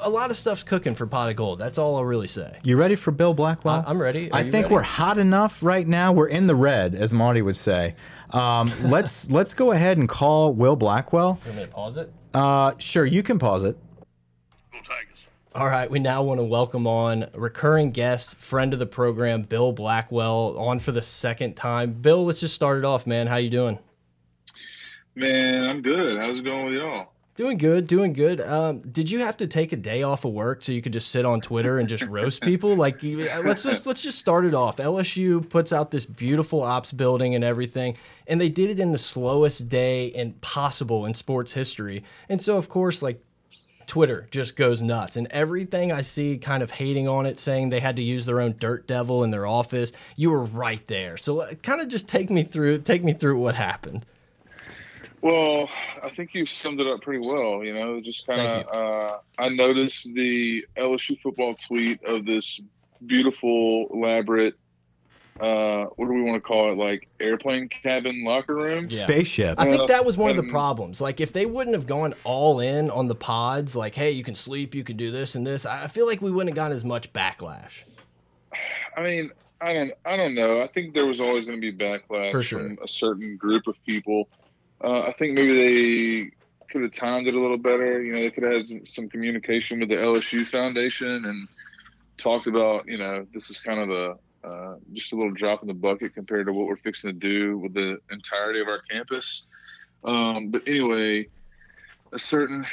a 0.02 0.10
lot 0.10 0.30
of 0.30 0.36
stuff's 0.36 0.62
cooking 0.62 0.94
for 0.94 1.06
pot 1.06 1.30
of 1.30 1.36
gold. 1.36 1.58
That's 1.58 1.78
all 1.78 1.96
I'll 1.96 2.04
really 2.04 2.28
say. 2.28 2.58
You 2.62 2.76
ready 2.76 2.96
for 2.96 3.12
Bill 3.12 3.32
Blackwell? 3.32 3.82
I- 3.86 3.90
I'm 3.90 4.00
ready. 4.00 4.30
Are 4.30 4.40
I 4.40 4.42
think 4.42 4.64
ready? 4.64 4.74
we're 4.74 4.82
hot 4.82 5.16
enough 5.16 5.62
right 5.62 5.88
now. 5.88 6.12
We're 6.12 6.28
in 6.28 6.46
the 6.46 6.54
red, 6.54 6.94
as 6.94 7.14
Marty 7.14 7.40
would 7.40 7.56
say. 7.56 7.94
Um, 8.28 8.70
let's 8.90 9.30
let's 9.30 9.54
go 9.54 9.72
ahead 9.72 9.96
and 9.96 10.06
call 10.06 10.52
Will 10.52 10.76
Blackwell. 10.76 11.38
You 11.46 11.52
want 11.52 11.56
me 11.56 11.64
to 11.64 11.70
pause 11.70 11.96
it? 11.96 12.12
Uh, 12.34 12.72
sure, 12.78 13.04
you 13.04 13.22
can 13.22 13.38
pause 13.38 13.64
it. 13.64 13.76
Go 14.72 14.78
Tigers. 14.78 15.28
All 15.54 15.66
right, 15.66 15.90
we 15.90 15.98
now 15.98 16.22
want 16.22 16.40
to 16.40 16.44
welcome 16.44 16.86
on 16.86 17.28
recurring 17.34 17.90
guest, 17.90 18.36
friend 18.36 18.72
of 18.72 18.78
the 18.78 18.86
program, 18.86 19.42
Bill 19.42 19.72
Blackwell, 19.72 20.56
on 20.58 20.78
for 20.78 20.92
the 20.92 21.02
second 21.02 21.56
time. 21.56 21.92
Bill, 21.92 22.24
let's 22.24 22.40
just 22.40 22.54
start 22.54 22.78
it 22.78 22.84
off, 22.84 23.06
man. 23.06 23.26
How 23.26 23.36
you 23.36 23.50
doing? 23.50 23.78
Man, 25.14 25.68
I'm 25.68 25.82
good. 25.82 26.18
How's 26.18 26.38
it 26.38 26.42
going 26.42 26.66
with 26.66 26.74
y'all? 26.74 27.12
Doing 27.42 27.58
good, 27.58 27.88
doing 27.88 28.12
good. 28.12 28.40
Um, 28.40 28.82
did 28.82 29.10
you 29.10 29.18
have 29.18 29.36
to 29.38 29.48
take 29.48 29.72
a 29.72 29.76
day 29.76 30.04
off 30.04 30.24
of 30.24 30.30
work 30.32 30.62
so 30.62 30.70
you 30.70 30.80
could 30.80 30.92
just 30.92 31.10
sit 31.10 31.24
on 31.24 31.40
Twitter 31.40 31.80
and 31.80 31.88
just 31.88 32.04
roast 32.04 32.40
people? 32.44 32.76
Like, 32.76 33.02
uh, 33.02 33.42
let's 33.44 33.64
just 33.64 33.84
let's 33.84 34.00
just 34.00 34.20
start 34.20 34.44
it 34.44 34.54
off. 34.54 34.76
LSU 34.76 35.48
puts 35.48 35.72
out 35.72 35.90
this 35.90 36.06
beautiful 36.06 36.62
ops 36.62 36.92
building 36.92 37.34
and 37.34 37.42
everything, 37.42 37.96
and 38.28 38.40
they 38.40 38.48
did 38.48 38.70
it 38.70 38.78
in 38.78 38.92
the 38.92 38.98
slowest 38.98 39.68
day 39.68 40.06
in 40.06 40.34
possible 40.34 41.04
in 41.04 41.14
sports 41.14 41.50
history. 41.50 42.04
And 42.28 42.40
so, 42.40 42.56
of 42.58 42.68
course, 42.68 43.02
like 43.02 43.20
Twitter 43.88 44.28
just 44.30 44.54
goes 44.54 44.80
nuts, 44.80 45.16
and 45.16 45.26
everything 45.32 45.90
I 45.90 46.02
see 46.02 46.38
kind 46.38 46.62
of 46.62 46.70
hating 46.70 47.08
on 47.08 47.26
it, 47.26 47.40
saying 47.40 47.70
they 47.70 47.80
had 47.80 47.96
to 47.96 48.02
use 48.02 48.24
their 48.24 48.40
own 48.40 48.54
dirt 48.56 48.86
devil 48.86 49.24
in 49.24 49.32
their 49.32 49.48
office. 49.48 49.90
You 50.14 50.30
were 50.30 50.44
right 50.44 50.86
there, 50.86 51.16
so 51.16 51.44
kind 51.64 51.80
of 51.80 51.88
just 51.88 52.06
take 52.06 52.30
me 52.30 52.44
through, 52.44 52.82
take 52.82 53.02
me 53.02 53.12
through 53.12 53.38
what 53.38 53.56
happened. 53.56 54.06
Well, 55.22 55.68
I 56.02 56.10
think 56.10 56.34
you 56.34 56.46
summed 56.46 56.80
it 56.80 56.86
up 56.88 57.00
pretty 57.00 57.24
well. 57.26 57.62
You 57.64 57.74
know, 57.74 58.00
just 58.00 58.26
kind 58.26 58.40
of. 58.40 58.66
Uh, 58.68 59.18
I 59.38 59.48
noticed 59.50 60.08
the 60.14 60.66
LSU 60.76 61.18
football 61.20 61.54
tweet 61.66 62.02
of 62.04 62.26
this 62.26 62.60
beautiful, 63.06 63.86
elaborate. 63.92 64.54
Uh, 65.40 65.84
what 65.96 66.06
do 66.06 66.12
we 66.12 66.22
want 66.22 66.34
to 66.36 66.40
call 66.46 66.72
it? 66.72 66.76
Like 66.76 67.08
airplane 67.20 67.68
cabin 67.68 68.24
locker 68.24 68.54
room. 68.54 68.88
Yeah. 68.90 69.02
Spaceship. 69.02 69.54
I 69.58 69.66
think 69.66 69.82
Uh, 69.82 69.86
that 69.86 70.04
was 70.04 70.18
one 70.18 70.30
of 70.30 70.36
the 70.36 70.42
problems. 70.42 71.00
Like, 71.00 71.20
if 71.20 71.32
they 71.32 71.46
wouldn't 71.46 71.74
have 71.74 71.86
gone 71.86 72.14
all 72.24 72.60
in 72.60 72.90
on 72.90 73.08
the 73.08 73.14
pods, 73.14 73.74
like, 73.74 73.94
hey, 73.94 74.10
you 74.10 74.24
can 74.24 74.34
sleep, 74.34 74.74
you 74.74 74.84
can 74.84 74.96
do 74.96 75.10
this 75.10 75.34
and 75.36 75.46
this, 75.46 75.64
I 75.64 75.84
I 75.84 75.86
feel 75.86 76.06
like 76.06 76.20
we 76.20 76.30
wouldn't 76.30 76.50
have 76.50 76.56
gotten 76.56 76.76
as 76.76 76.84
much 76.84 77.12
backlash. 77.12 77.84
I 78.96 79.02
mean, 79.02 79.30
I 79.60 79.72
don't, 79.72 79.92
I 80.04 80.16
don't 80.16 80.34
know. 80.34 80.60
I 80.60 80.66
think 80.66 80.92
there 80.92 81.06
was 81.06 81.20
always 81.20 81.44
going 81.44 81.60
to 81.60 81.72
be 81.72 81.72
backlash 81.72 82.32
For 82.32 82.42
sure. 82.42 82.58
from 82.58 82.78
a 82.84 82.88
certain 82.88 83.36
group 83.36 83.66
of 83.68 83.76
people. 83.86 84.28
Uh, 84.82 85.02
I 85.02 85.12
think 85.12 85.34
maybe 85.34 85.54
they 85.54 86.30
could 86.70 86.82
have 86.82 86.92
timed 86.92 87.28
it 87.28 87.34
a 87.34 87.40
little 87.40 87.58
better. 87.58 88.02
You 88.02 88.14
know, 88.14 88.20
they 88.20 88.30
could 88.30 88.42
have 88.44 88.52
had 88.52 88.66
some, 88.66 88.86
some 88.86 89.08
communication 89.08 89.80
with 89.80 89.90
the 89.90 89.96
LSU 89.96 90.46
Foundation 90.48 91.24
and 91.24 91.48
talked 92.16 92.46
about, 92.46 92.88
you 92.88 92.98
know, 92.98 93.26
this 93.32 93.50
is 93.50 93.60
kind 93.60 93.80
of 93.80 93.90
a 93.90 94.16
uh, 94.44 94.74
just 94.92 95.12
a 95.12 95.16
little 95.16 95.30
drop 95.30 95.62
in 95.62 95.68
the 95.68 95.74
bucket 95.74 96.14
compared 96.14 96.46
to 96.46 96.52
what 96.52 96.66
we're 96.66 96.76
fixing 96.76 97.10
to 97.10 97.12
do 97.12 97.58
with 97.58 97.74
the 97.74 97.98
entirety 98.10 98.60
of 98.60 98.66
our 98.66 98.80
campus. 98.90 99.44
Um, 100.02 100.48
but 100.48 100.62
anyway, 100.66 101.28
a 102.12 102.18
certain 102.18 102.66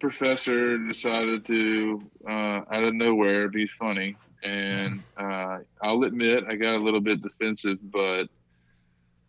professor 0.00 0.78
decided 0.78 1.44
to, 1.46 2.02
uh, 2.26 2.62
out 2.70 2.84
of 2.84 2.94
nowhere, 2.94 3.48
be 3.48 3.68
funny. 3.78 4.16
And 4.42 5.02
uh, 5.18 5.58
I'll 5.82 6.02
admit, 6.04 6.44
I 6.48 6.54
got 6.54 6.74
a 6.74 6.78
little 6.78 7.02
bit 7.02 7.20
defensive, 7.20 7.78
but 7.82 8.28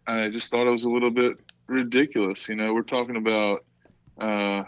I 0.08 0.30
just 0.30 0.50
thought 0.50 0.68
it 0.68 0.72
was 0.72 0.86
a 0.86 0.90
little 0.90 1.12
bit 1.12 1.38
ridiculous. 1.72 2.48
You 2.48 2.56
know, 2.56 2.74
we're 2.74 2.84
talking 2.84 3.16
about 3.16 3.64
uh, 4.20 4.64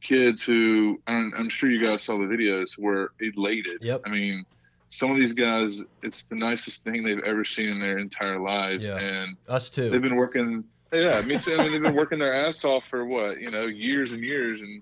kids 0.00 0.42
who 0.42 1.00
I'm, 1.06 1.32
I'm 1.36 1.48
sure 1.48 1.70
you 1.70 1.84
guys 1.84 2.02
saw 2.02 2.18
the 2.18 2.24
videos 2.24 2.78
were 2.78 3.12
elated. 3.20 3.78
Yep. 3.82 4.02
I 4.06 4.10
mean, 4.10 4.44
some 4.90 5.10
of 5.10 5.16
these 5.18 5.32
guys, 5.34 5.82
it's 6.02 6.24
the 6.24 6.34
nicest 6.34 6.82
thing 6.84 7.04
they've 7.04 7.22
ever 7.24 7.44
seen 7.44 7.68
in 7.68 7.78
their 7.80 7.98
entire 7.98 8.40
lives, 8.40 8.86
Yeah. 8.88 8.96
and 8.98 9.36
Us 9.48 9.68
too. 9.68 9.90
they've 9.90 10.02
been 10.02 10.16
working. 10.16 10.64
Yeah, 10.92 11.20
me 11.22 11.38
too. 11.38 11.54
I 11.54 11.64
mean, 11.64 11.72
they've 11.72 11.82
been 11.82 11.94
working 11.94 12.18
their 12.18 12.32
ass 12.32 12.64
off 12.64 12.84
for 12.88 13.04
what 13.04 13.40
you 13.40 13.50
know, 13.50 13.66
years 13.66 14.12
and 14.12 14.24
years, 14.24 14.62
and 14.62 14.80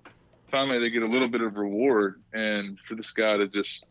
finally 0.49 0.79
they 0.79 0.89
get 0.89 1.03
a 1.03 1.07
little 1.07 1.27
bit 1.27 1.41
of 1.41 1.57
reward. 1.57 2.21
And 2.33 2.79
for 2.87 2.95
this 2.95 3.11
guy 3.11 3.35
to 3.35 3.47
just, 3.49 3.85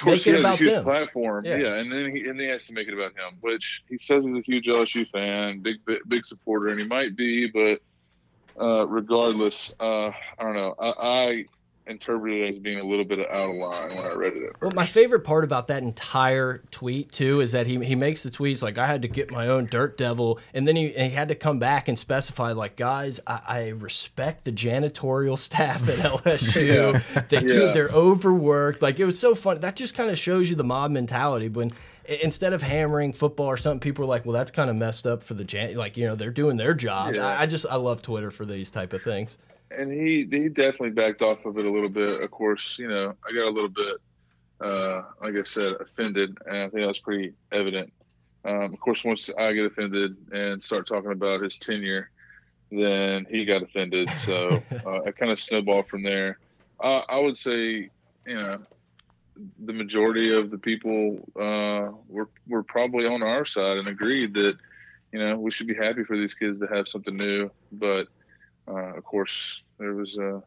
course, 0.00 0.04
Make 0.06 0.22
he 0.22 0.30
has 0.30 0.40
about 0.40 0.54
a 0.54 0.58
huge 0.58 0.72
them. 0.72 0.84
platform. 0.84 1.44
Yeah. 1.44 1.56
Yeah. 1.56 1.74
and 1.74 1.92
then 1.92 2.14
he 2.14 2.20
and 2.20 2.38
then 2.38 2.46
he 2.46 2.46
has 2.46 2.66
to 2.68 2.72
make 2.74 2.88
it 2.88 2.94
about 2.94 3.12
him, 3.12 3.38
which 3.40 3.82
he 3.88 3.98
says 3.98 4.24
he's 4.24 4.36
a 4.36 4.40
huge 4.40 4.66
LSU 4.66 5.08
fan, 5.10 5.60
big 5.60 5.76
big, 5.84 5.98
big 6.08 6.24
supporter, 6.24 6.68
and 6.68 6.80
he 6.80 6.86
might 6.86 7.16
be, 7.16 7.46
but 7.48 7.80
uh, 8.60 8.86
regardless, 8.86 9.74
uh, 9.80 10.06
I 10.08 10.12
don't 10.40 10.54
know. 10.54 10.74
I, 10.78 10.88
I 10.88 11.44
interpreted 11.86 12.54
as 12.54 12.58
being 12.60 12.78
a 12.80 12.84
little 12.84 13.04
bit 13.04 13.20
out 13.20 13.50
of 13.50 13.56
line 13.56 13.88
when 13.96 14.04
I 14.06 14.14
read 14.14 14.34
it. 14.36 14.42
At 14.54 14.60
Well, 14.60 14.70
my 14.74 14.86
favorite 14.86 15.20
part 15.20 15.44
about 15.44 15.68
that 15.68 15.82
entire 15.82 16.62
tweet 16.70 17.12
too 17.12 17.40
is 17.40 17.52
that 17.52 17.66
he 17.66 17.84
he 17.84 17.94
makes 17.94 18.22
the 18.22 18.30
tweets 18.30 18.62
like 18.62 18.78
I 18.78 18.86
had 18.86 19.02
to 19.02 19.08
get 19.08 19.30
my 19.30 19.48
own 19.48 19.66
dirt 19.66 19.96
devil, 19.96 20.38
and 20.54 20.66
then 20.66 20.76
he, 20.76 20.88
he 20.88 21.10
had 21.10 21.28
to 21.28 21.34
come 21.34 21.58
back 21.58 21.88
and 21.88 21.98
specify 21.98 22.52
like 22.52 22.76
guys, 22.76 23.20
I, 23.26 23.40
I 23.46 23.68
respect 23.68 24.44
the 24.44 24.52
janitorial 24.52 25.38
staff 25.46 25.88
at 25.88 25.98
LSU. 25.98 27.02
They 27.28 27.40
do 27.40 27.66
Yeah. 27.66 27.72
they're 27.72 27.88
overworked. 27.88 28.82
Like 28.82 28.98
it 29.00 29.04
was 29.04 29.18
so 29.18 29.34
fun. 29.34 29.60
That 29.60 29.76
just 29.76 29.94
kind 29.94 30.10
of 30.10 30.18
shows 30.18 30.50
you 30.50 30.56
the 30.56 30.64
mob 30.64 30.90
mentality. 30.90 31.48
When 31.48 31.72
instead 32.08 32.52
of 32.52 32.62
hammering 32.62 33.12
football 33.12 33.46
or 33.46 33.56
something, 33.56 33.80
people 33.80 34.04
are 34.04 34.08
like, 34.08 34.24
well, 34.24 34.32
that's 34.32 34.50
kind 34.50 34.70
of 34.70 34.76
messed 34.76 35.06
up 35.06 35.22
for 35.22 35.34
the 35.34 35.44
jan. 35.44 35.74
Like 35.76 35.96
you 35.96 36.06
know 36.06 36.14
they're 36.14 36.30
doing 36.30 36.56
their 36.56 36.74
job. 36.74 37.14
Yeah. 37.14 37.26
I, 37.26 37.42
I 37.42 37.46
just 37.46 37.66
I 37.68 37.76
love 37.76 38.02
Twitter 38.02 38.30
for 38.30 38.44
these 38.44 38.70
type 38.70 38.92
of 38.92 39.02
things. 39.02 39.38
And 39.70 39.92
he 39.92 40.26
he 40.30 40.48
definitely 40.48 40.90
backed 40.90 41.22
off 41.22 41.44
of 41.44 41.58
it 41.58 41.64
a 41.64 41.70
little 41.70 41.88
bit. 41.88 42.20
Of 42.22 42.30
course, 42.30 42.76
you 42.78 42.88
know, 42.88 43.14
I 43.28 43.32
got 43.32 43.48
a 43.48 43.50
little 43.50 43.68
bit, 43.68 43.96
uh, 44.60 45.02
like 45.22 45.34
I 45.34 45.44
said, 45.44 45.74
offended, 45.80 46.36
and 46.46 46.56
I 46.56 46.68
think 46.68 46.74
that 46.74 46.88
was 46.88 46.98
pretty 46.98 47.34
evident. 47.52 47.92
Um, 48.44 48.72
of 48.72 48.80
course, 48.80 49.02
once 49.04 49.28
I 49.36 49.52
get 49.52 49.66
offended 49.66 50.16
and 50.32 50.62
start 50.62 50.86
talking 50.86 51.10
about 51.10 51.42
his 51.42 51.58
tenure, 51.58 52.10
then 52.70 53.26
he 53.28 53.44
got 53.44 53.62
offended. 53.62 54.08
So 54.24 54.62
uh, 54.86 55.02
I 55.02 55.10
kind 55.10 55.32
of 55.32 55.40
snowballed 55.40 55.88
from 55.88 56.02
there. 56.02 56.38
Uh, 56.78 57.02
I 57.08 57.18
would 57.18 57.36
say, 57.36 57.90
you 58.26 58.34
know, 58.34 58.60
the 59.64 59.72
majority 59.72 60.32
of 60.32 60.50
the 60.50 60.58
people 60.58 61.18
uh, 61.38 61.90
were 62.08 62.28
were 62.46 62.62
probably 62.62 63.06
on 63.06 63.22
our 63.22 63.44
side 63.44 63.78
and 63.78 63.88
agreed 63.88 64.34
that, 64.34 64.56
you 65.12 65.18
know, 65.18 65.38
we 65.38 65.50
should 65.50 65.66
be 65.66 65.74
happy 65.74 66.04
for 66.04 66.16
these 66.16 66.34
kids 66.34 66.58
to 66.60 66.66
have 66.66 66.88
something 66.88 67.16
new, 67.16 67.50
but 67.72 68.08
uh, 68.68 68.96
of 68.96 69.04
course, 69.04 69.30
there 69.78 69.94
was 69.94 70.16
a, 70.16 70.22
a 70.22 70.42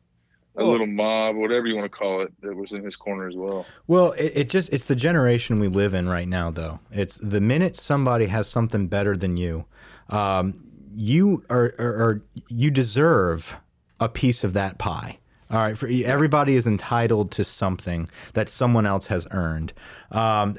Well- 0.56 0.72
little 0.72 0.88
mob, 0.88 1.36
whatever 1.36 1.68
you 1.68 1.76
want 1.76 1.92
to 1.92 1.98
call 1.98 2.22
it, 2.22 2.34
that 2.42 2.56
was 2.56 2.74
in 2.74 2.84
his 2.84 2.96
corner 2.96 3.28
as 3.28 3.36
well. 3.36 3.66
Well, 3.88 4.12
it, 4.14 4.32
it 4.36 4.50
just 4.50 4.72
it's 4.74 4.86
the 4.86 4.96
generation 4.96 5.60
we 5.60 5.68
live 5.68 5.94
in 5.94 6.08
right 6.10 6.28
now 6.28 6.50
though. 6.52 6.80
It's 6.92 7.18
the 7.22 7.42
minute 7.42 7.76
somebody 7.76 8.26
has 8.28 8.48
something 8.48 8.88
better 8.88 9.16
than 9.16 9.38
you, 9.38 9.66
um, 10.10 10.64
you 10.96 11.44
are, 11.50 11.74
are, 11.80 11.96
are 12.04 12.22
you 12.50 12.72
deserve 12.72 13.56
a 14.00 14.10
piece 14.10 14.44
of 14.44 14.54
that 14.54 14.78
pie. 14.78 15.18
All 15.52 15.58
right, 15.58 15.76
for 15.78 15.88
everybody 15.88 16.56
is 16.56 16.68
entitled 16.68 17.32
to 17.32 17.44
something 17.44 18.08
that 18.34 18.50
someone 18.50 18.86
else 18.86 19.08
has 19.08 19.26
earned. 19.32 19.74
Um, 20.12 20.58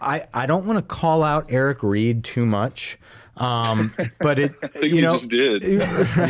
I 0.00 0.24
I 0.32 0.46
don't 0.46 0.66
want 0.66 0.78
to 0.78 0.82
call 0.82 1.22
out 1.24 1.46
Eric 1.50 1.82
Reid 1.82 2.22
too 2.24 2.46
much, 2.46 2.96
um, 3.40 3.94
but 4.20 4.38
it 4.38 4.54
you 4.82 4.88
you 4.88 5.02
know 5.02 5.14
just 5.14 5.28
did. 5.28 5.62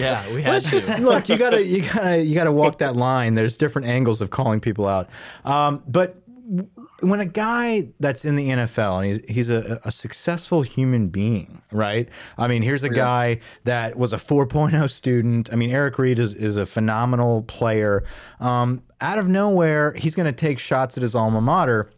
Yeah, 0.01 0.27
we 0.33 0.43
had 0.43 0.53
Let's 0.53 0.71
just 0.71 0.99
look. 1.01 1.29
You 1.29 1.37
gotta, 1.37 1.65
you 1.65 1.83
gotta, 1.83 2.23
you 2.23 2.35
gotta 2.35 2.53
walk 2.53 2.79
that 2.79 2.97
line. 2.97 3.35
There's 3.35 3.57
different 3.57 3.89
angles 3.89 4.21
of 4.21 4.31
calling 4.31 4.61
people 4.61 4.87
out. 4.87 5.09
Um, 5.45 5.83
but 5.87 6.23
when 7.01 7.21
a 7.21 7.27
guy 7.27 7.89
that's 8.01 8.25
in 8.25 8.37
the 8.37 8.49
NFL 8.49 8.97
and 8.99 9.07
he's, 9.07 9.35
he's 9.37 9.51
a, 9.51 9.81
a 9.85 9.93
successful 9.93 10.63
human 10.63 11.09
being, 11.09 11.63
right? 11.71 12.09
I 12.37 12.49
mean, 12.49 12.63
here's 12.63 12.83
a 12.83 12.89
guy 12.89 13.39
that 13.65 13.97
was 13.97 14.13
a 14.13 14.17
4.0 14.17 14.91
student. 14.91 15.49
I 15.53 15.57
mean, 15.57 15.71
Eric 15.71 15.99
Reid 15.99 16.19
is, 16.19 16.35
is 16.35 16.57
a 16.57 16.67
phenomenal 16.67 17.43
player. 17.43 18.05
Um, 18.41 18.83
out 19.01 19.19
of 19.19 19.29
nowhere, 19.29 19.93
he's 19.95 20.17
going 20.17 20.27
to 20.27 20.33
take 20.33 20.59
shots 20.59 20.97
at 20.97 21.03
his 21.03 21.15
alma 21.15 21.41
mater 21.41 21.89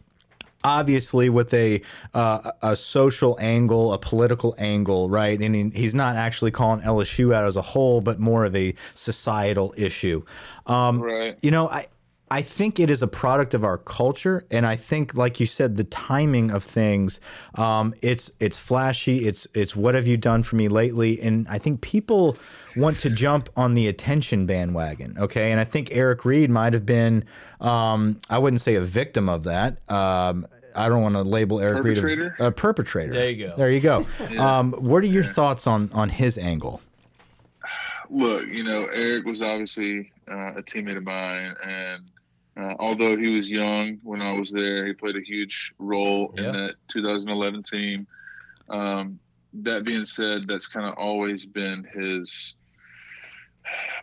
obviously 0.63 1.29
with 1.29 1.53
a 1.53 1.81
uh, 2.13 2.51
a 2.61 2.75
social 2.75 3.37
angle, 3.39 3.93
a 3.93 3.97
political 3.97 4.55
angle, 4.57 5.09
right? 5.09 5.39
And 5.39 5.55
he, 5.55 5.69
he's 5.79 5.93
not 5.93 6.15
actually 6.15 6.51
calling 6.51 6.81
LSU 6.81 7.33
out 7.33 7.45
as 7.45 7.55
a 7.55 7.61
whole, 7.61 8.01
but 8.01 8.19
more 8.19 8.45
of 8.45 8.55
a 8.55 8.73
societal 8.93 9.73
issue. 9.77 10.23
Um, 10.65 11.01
Right. 11.01 11.37
You 11.41 11.51
know, 11.51 11.69
I. 11.69 11.85
I 12.31 12.41
think 12.41 12.79
it 12.79 12.89
is 12.89 13.03
a 13.03 13.07
product 13.07 13.53
of 13.53 13.63
our 13.63 13.77
culture, 13.77 14.43
and 14.49 14.65
I 14.65 14.75
think, 14.75 15.13
like 15.13 15.39
you 15.39 15.45
said, 15.45 15.75
the 15.75 15.83
timing 15.83 16.49
of 16.49 16.63
things. 16.63 17.19
Um, 17.53 17.93
it's 18.01 18.31
it's 18.39 18.57
flashy. 18.57 19.27
It's 19.27 19.45
it's 19.53 19.75
what 19.75 19.93
have 19.93 20.07
you 20.07 20.17
done 20.17 20.41
for 20.41 20.55
me 20.55 20.67
lately? 20.67 21.21
And 21.21 21.47
I 21.47 21.59
think 21.59 21.81
people 21.81 22.35
want 22.75 22.97
to 22.99 23.11
jump 23.11 23.49
on 23.55 23.75
the 23.75 23.87
attention 23.87 24.47
bandwagon. 24.47 25.15
Okay, 25.19 25.51
and 25.51 25.59
I 25.59 25.63
think 25.63 25.89
Eric 25.91 26.25
Reid 26.25 26.49
might 26.49 26.73
have 26.73 26.87
been. 26.87 27.23
Um, 27.61 28.17
I 28.31 28.39
wouldn't 28.39 28.61
say 28.61 28.75
a 28.75 28.81
victim 28.81 29.29
of 29.29 29.43
that. 29.43 29.77
Um, 29.91 30.47
I 30.75 30.89
don't 30.89 31.01
want 31.01 31.15
to 31.15 31.21
label 31.21 31.59
Eric 31.61 31.83
Reid 31.83 32.19
a, 32.39 32.47
a 32.47 32.51
perpetrator. 32.51 33.11
There 33.13 33.29
you 33.29 33.47
go. 33.47 33.55
There 33.57 33.71
you 33.71 33.79
go. 33.79 34.05
um, 34.39 34.73
what 34.73 35.03
are 35.03 35.07
your 35.07 35.23
thoughts 35.23 35.67
on 35.67 35.89
on 35.93 36.09
his 36.09 36.37
angle? 36.37 36.81
Look, 38.09 38.45
you 38.47 38.63
know, 38.63 38.85
Eric 38.93 39.25
was 39.25 39.41
obviously 39.41 40.11
uh, 40.29 40.53
a 40.55 40.61
teammate 40.63 40.97
of 40.97 41.03
mine, 41.03 41.55
and 41.65 42.03
uh, 42.57 42.75
although 42.79 43.17
he 43.17 43.27
was 43.27 43.49
young 43.49 43.99
when 44.03 44.21
I 44.21 44.33
was 44.33 44.51
there, 44.51 44.85
he 44.85 44.93
played 44.93 45.15
a 45.15 45.21
huge 45.21 45.73
role 45.79 46.33
Yeah. 46.37 46.45
in 46.47 46.51
that 46.53 46.75
2011 46.89 47.63
team. 47.63 48.05
Um, 48.69 49.19
that 49.53 49.83
being 49.83 50.05
said, 50.05 50.47
that's 50.47 50.67
kind 50.67 50.85
of 50.85 50.95
always 50.97 51.45
been 51.45 51.83
his 51.93 52.53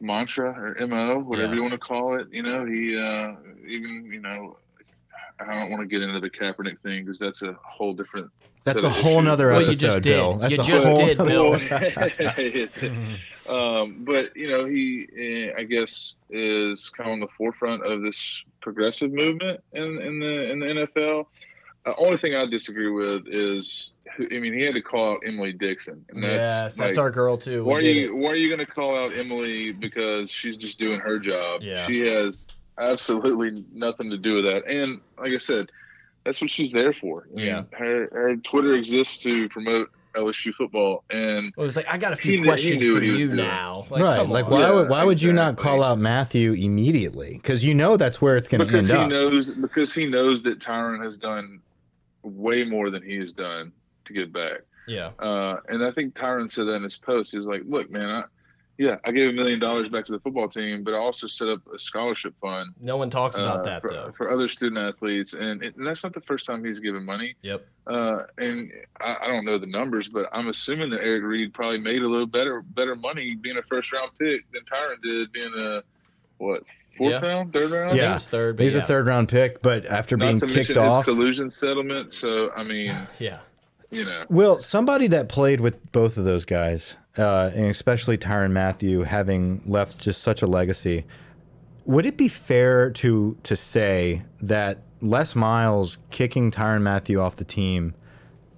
mantra 0.01 0.75
or 0.81 0.87
mo, 0.87 1.19
whatever 1.19 1.49
Yeah. 1.51 1.57
you 1.57 1.63
want 1.63 1.73
to 1.75 1.79
call 1.79 2.19
it. 2.19 2.27
You 2.33 2.43
know, 2.43 2.65
he 2.65 2.97
uh, 2.99 3.35
even 3.67 4.09
you 4.13 4.21
know. 4.21 4.57
I 5.41 5.61
don't 5.61 5.71
want 5.71 5.81
to 5.83 5.87
get 5.87 6.03
into 6.03 6.21
the 6.21 6.31
Kaepernick 6.31 6.81
thing 6.81 7.05
because 7.05 7.19
that's 7.19 7.43
a 7.43 7.57
whole 7.63 7.95
different. 7.95 8.31
That's 8.65 8.83
a 8.83 8.91
whole 8.91 9.13
issues. 9.13 9.25
nother 9.25 9.49
Well, 9.49 9.63
you 9.63 9.69
episode, 9.69 9.81
just 9.81 10.03
did. 10.03 10.05
Bill. 10.05 10.37
That's 10.37 10.53
You 10.53 10.61
a 10.61 10.65
just 10.65 10.87
whole 10.87 10.97
did, 10.97 11.19
Bill. 11.19 11.55
um, 13.85 14.05
but 14.05 14.37
you 14.37 14.51
know, 14.51 14.67
he 14.67 15.09
eh, 15.17 15.53
I 15.57 15.65
guess 15.65 16.17
is 16.29 16.91
kind 16.91 17.09
of 17.09 17.13
on 17.15 17.21
the 17.21 17.29
forefront 17.39 17.87
of 17.87 18.03
this 18.03 18.45
progressive 18.61 19.13
movement 19.13 19.61
in, 19.73 19.83
in 19.83 20.21
the 20.21 20.51
in 20.51 20.59
the 20.59 20.67
NFL. 20.67 21.27
Uh, 21.87 21.93
only 21.97 22.19
thing 22.19 22.37
I 22.37 22.45
disagree 22.45 22.91
with 22.91 23.27
is, 23.27 23.93
I 24.19 24.39
mean, 24.39 24.53
he 24.53 24.61
had 24.61 24.75
to 24.75 24.83
call 24.83 25.15
out 25.15 25.21
Emily 25.25 25.55
Dixon, 25.55 26.05
and 26.11 26.23
that's 26.23 26.47
yes, 26.47 26.75
that's 26.75 26.99
like, 26.99 27.03
our 27.03 27.11
girl 27.11 27.39
too. 27.39 27.65
We 27.65 27.71
Why 27.71 27.79
are 27.79 27.81
you 27.81 28.09
it. 28.09 28.17
Why 28.17 28.31
are 28.31 28.37
you 28.37 28.55
going 28.55 28.67
to 28.67 28.71
call 28.71 28.95
out 28.95 29.17
Emily 29.17 29.73
because 29.73 30.31
she's 30.31 30.59
just 30.59 30.79
doing 30.79 31.01
her 31.01 31.19
job? 31.19 31.63
Yeah. 31.63 31.87
she 31.87 32.01
has 32.01 32.47
absolutely 32.81 33.65
nothing 33.73 34.11
to 34.11 34.17
do 34.17 34.35
with 34.37 34.45
that. 34.45 34.67
And 34.67 35.01
like 35.19 35.33
I 35.33 35.39
said, 35.39 35.71
that's 36.25 36.41
what 36.41 36.51
she's 36.51 36.73
there 36.73 36.93
for. 36.93 37.27
I 37.33 37.35
mean, 37.37 37.47
Yeah. 37.47 37.63
her 37.73 38.09
her 38.13 38.37
Twitter 38.37 38.75
exists 38.75 39.23
to 39.23 39.49
promote 39.49 39.91
LSU 40.15 40.53
football, 40.53 41.05
and 41.11 41.53
Well, 41.57 41.65
it 41.65 41.69
was 41.69 41.77
like 41.77 41.87
I 41.89 41.97
got 41.97 42.13
a 42.13 42.17
few 42.17 42.39
he 42.39 42.45
questions 42.45 42.81
knew 42.81 42.89
for 42.91 42.95
what 42.95 43.03
he 43.05 43.11
was 43.13 43.21
you 43.21 43.27
doing. 43.29 43.37
now. 43.37 43.87
Like, 43.91 44.03
right. 44.03 44.29
Like 44.29 44.51
why 44.51 44.61
Yeah, 44.61 44.71
would 44.73 44.89
why 44.91 45.05
would 45.05 45.23
you 45.23 45.33
not 45.33 45.57
call 45.57 45.83
out 45.85 45.99
Mathieu 45.99 46.53
immediately? 46.53 47.35
Because 47.35 47.63
you 47.65 47.75
know 47.75 47.97
that's 47.97 48.21
where 48.21 48.37
it's 48.37 48.49
going 48.49 48.59
to 48.61 48.67
because 48.67 48.91
end 48.91 48.99
he 48.99 49.05
up. 49.05 49.09
knows 49.11 49.55
because 49.55 49.95
he 49.95 50.07
knows 50.07 50.43
that 50.43 50.59
Tyrann 50.59 51.03
has 51.05 51.17
done 51.17 51.61
way 52.23 52.65
more 52.65 52.91
than 52.91 53.03
he 53.03 53.17
has 53.17 53.33
done 53.33 53.73
to 54.05 54.13
give 54.13 54.33
back. 54.33 54.63
Yeah. 54.89 55.11
Uh, 55.21 55.61
and 55.69 55.85
I 55.85 55.93
think 55.93 56.15
Tyrann 56.15 56.51
said 56.51 56.67
that 56.67 56.75
in 56.75 56.83
his 56.83 56.97
post. 56.99 57.31
He 57.31 57.37
was 57.37 57.47
like, 57.47 57.63
"Look, 57.67 57.91
man, 57.91 58.11
I, 58.11 58.25
yeah, 58.81 58.97
I 59.05 59.11
gave 59.13 59.29
a 59.29 59.33
million 59.35 59.61
dollars 59.61 59.91
back 59.91 60.07
to 60.07 60.13
the 60.13 60.19
football 60.21 60.49
team, 60.49 60.83
but 60.85 60.95
I 60.95 60.97
also 60.97 61.27
set 61.27 61.49
up 61.49 61.61
a 61.75 61.79
scholarship 61.79 62.33
fund 62.41 62.73
No 62.81 62.97
one 62.97 63.11
talks 63.11 63.37
about 63.37 63.61
uh, 63.61 63.63
that 63.65 63.83
for, 63.83 63.91
though. 63.91 64.13
for 64.17 64.31
other 64.31 64.49
student 64.49 64.79
athletes, 64.79 65.35
and, 65.35 65.63
it, 65.63 65.77
and 65.77 65.87
that's 65.87 66.03
not 66.03 66.15
the 66.15 66.23
first 66.23 66.47
time 66.47 66.65
he's 66.65 66.79
given 66.81 67.05
money. 67.05 67.35
Yep. 67.43 67.67
Uh, 67.87 68.23
and 68.39 68.73
I, 68.99 69.17
I 69.23 69.27
don't 69.27 69.45
know 69.45 69.59
the 69.59 69.67
numbers, 69.67 70.09
but 70.09 70.31
I'm 70.33 70.49
assuming 70.49 70.89
that 70.91 71.03
Eric 71.03 71.25
Reid 71.25 71.53
probably 71.53 71.77
made 71.79 72.01
a 72.01 72.09
little 72.09 72.27
better 72.27 72.63
better 72.63 72.97
money 72.97 73.35
being 73.35 73.59
a 73.59 73.63
first 73.63 73.93
round 73.93 74.13
pick 74.19 74.51
than 74.53 74.63
Tyrann 74.63 75.03
did 75.03 75.31
being 75.31 75.53
a 75.55 75.83
what 76.39 76.63
fourth 76.97 77.11
Yeah. 77.13 77.21
round, 77.21 77.53
third 77.53 77.71
round. 77.73 77.93
I 77.93 77.97
Yeah. 77.97 78.17
it 78.17 78.23
third. 78.23 78.57
But 78.57 78.63
He's 78.63 78.75
yeah. 78.75 78.83
a 78.85 78.87
third 78.87 79.07
round 79.07 79.29
pick, 79.29 79.61
but 79.61 79.85
after 79.85 80.17
Not 80.17 80.25
being 80.25 80.39
to 80.39 80.47
kicked 80.47 80.79
off, 80.79 81.05
his 81.05 81.15
collusion 81.15 81.51
settlement. 81.51 82.15
So 82.15 82.51
I 82.57 82.63
mean, 82.63 82.95
Yeah. 83.19 83.41
you 83.91 84.07
know, 84.07 84.25
Well, 84.31 84.59
somebody 84.59 85.07
that 85.09 85.29
played 85.29 85.61
with 85.61 85.93
both 85.93 86.17
of 86.17 86.25
those 86.25 86.47
guys, 86.47 86.97
uh, 87.19 87.51
and 87.55 87.67
especially 87.67 88.17
Tyrann 88.17 88.53
Mathieu, 88.53 89.03
having 89.03 89.63
left 89.67 89.99
just 89.99 90.23
such 90.23 90.43
a 90.43 90.47
legacy, 90.47 91.05
would 91.85 92.07
it 92.07 92.17
be 92.17 92.29
fair 92.29 92.91
to 92.91 93.37
to 93.43 93.57
say 93.57 94.23
that 94.41 94.79
Les 95.01 95.35
Miles 95.35 95.99
kicking 96.11 96.51
Tyrann 96.51 96.83
Mathieu 96.83 97.21
off 97.21 97.37
the 97.37 97.45
team 97.45 97.95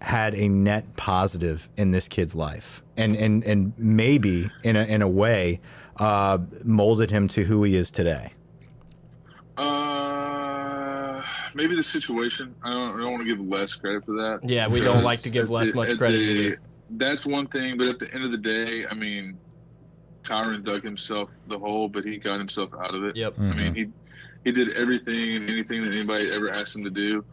had 0.00 0.34
a 0.34 0.48
net 0.48 0.96
positive 0.96 1.68
in 1.76 1.92
this 1.92 2.08
kid's 2.08 2.34
life, 2.34 2.82
and 2.96 3.16
and 3.16 3.44
and 3.44 3.72
maybe 3.78 4.50
in 4.64 4.76
a 4.76 4.84
in 4.84 5.00
a 5.02 5.08
way 5.08 5.60
uh, 5.98 6.38
molded 6.64 7.10
him 7.10 7.28
to 7.28 7.44
who 7.44 7.62
he 7.62 7.76
is 7.76 7.90
today? 7.90 8.32
uh, 9.56 11.22
maybe 11.54 11.76
the 11.76 11.82
situation. 11.82 12.54
I 12.62 12.70
don't, 12.70 12.96
I 12.96 13.02
don't 13.02 13.12
want 13.12 13.26
to 13.26 13.36
give 13.36 13.46
less 13.46 13.74
credit 13.74 14.04
for 14.04 14.12
that. 14.12 14.40
Yeah, 14.42 14.66
we 14.68 14.80
don't 14.80 15.04
like 15.04 15.20
to 15.20 15.30
give 15.30 15.44
At 15.44 15.50
Les 15.50 15.74
much 15.74 15.96
credit 15.98 16.18
the- 16.18 16.24
either. 16.24 16.60
That's 16.96 17.24
one 17.24 17.46
thing, 17.48 17.78
but 17.78 17.88
at 17.88 17.98
the 17.98 18.12
end 18.12 18.24
of 18.24 18.32
the 18.32 18.38
day, 18.38 18.86
I 18.86 18.94
mean, 18.94 19.38
Tyrann 20.24 20.64
dug 20.64 20.82
himself 20.82 21.30
the 21.48 21.58
hole, 21.58 21.88
but 21.88 22.04
he 22.04 22.18
got 22.18 22.38
himself 22.38 22.70
out 22.78 22.94
of 22.94 23.04
it. 23.04 23.16
Yep. 23.16 23.34
Mm-hmm. 23.34 23.50
I 23.50 23.54
mean, 23.54 23.74
he 23.74 23.88
he 24.44 24.52
did 24.52 24.72
everything 24.72 25.36
and 25.36 25.50
anything 25.50 25.82
that 25.82 25.92
anybody 25.92 26.32
ever 26.32 26.50
asked 26.50 26.76
him 26.76 26.84
to 26.84 26.90
do. 26.90 27.24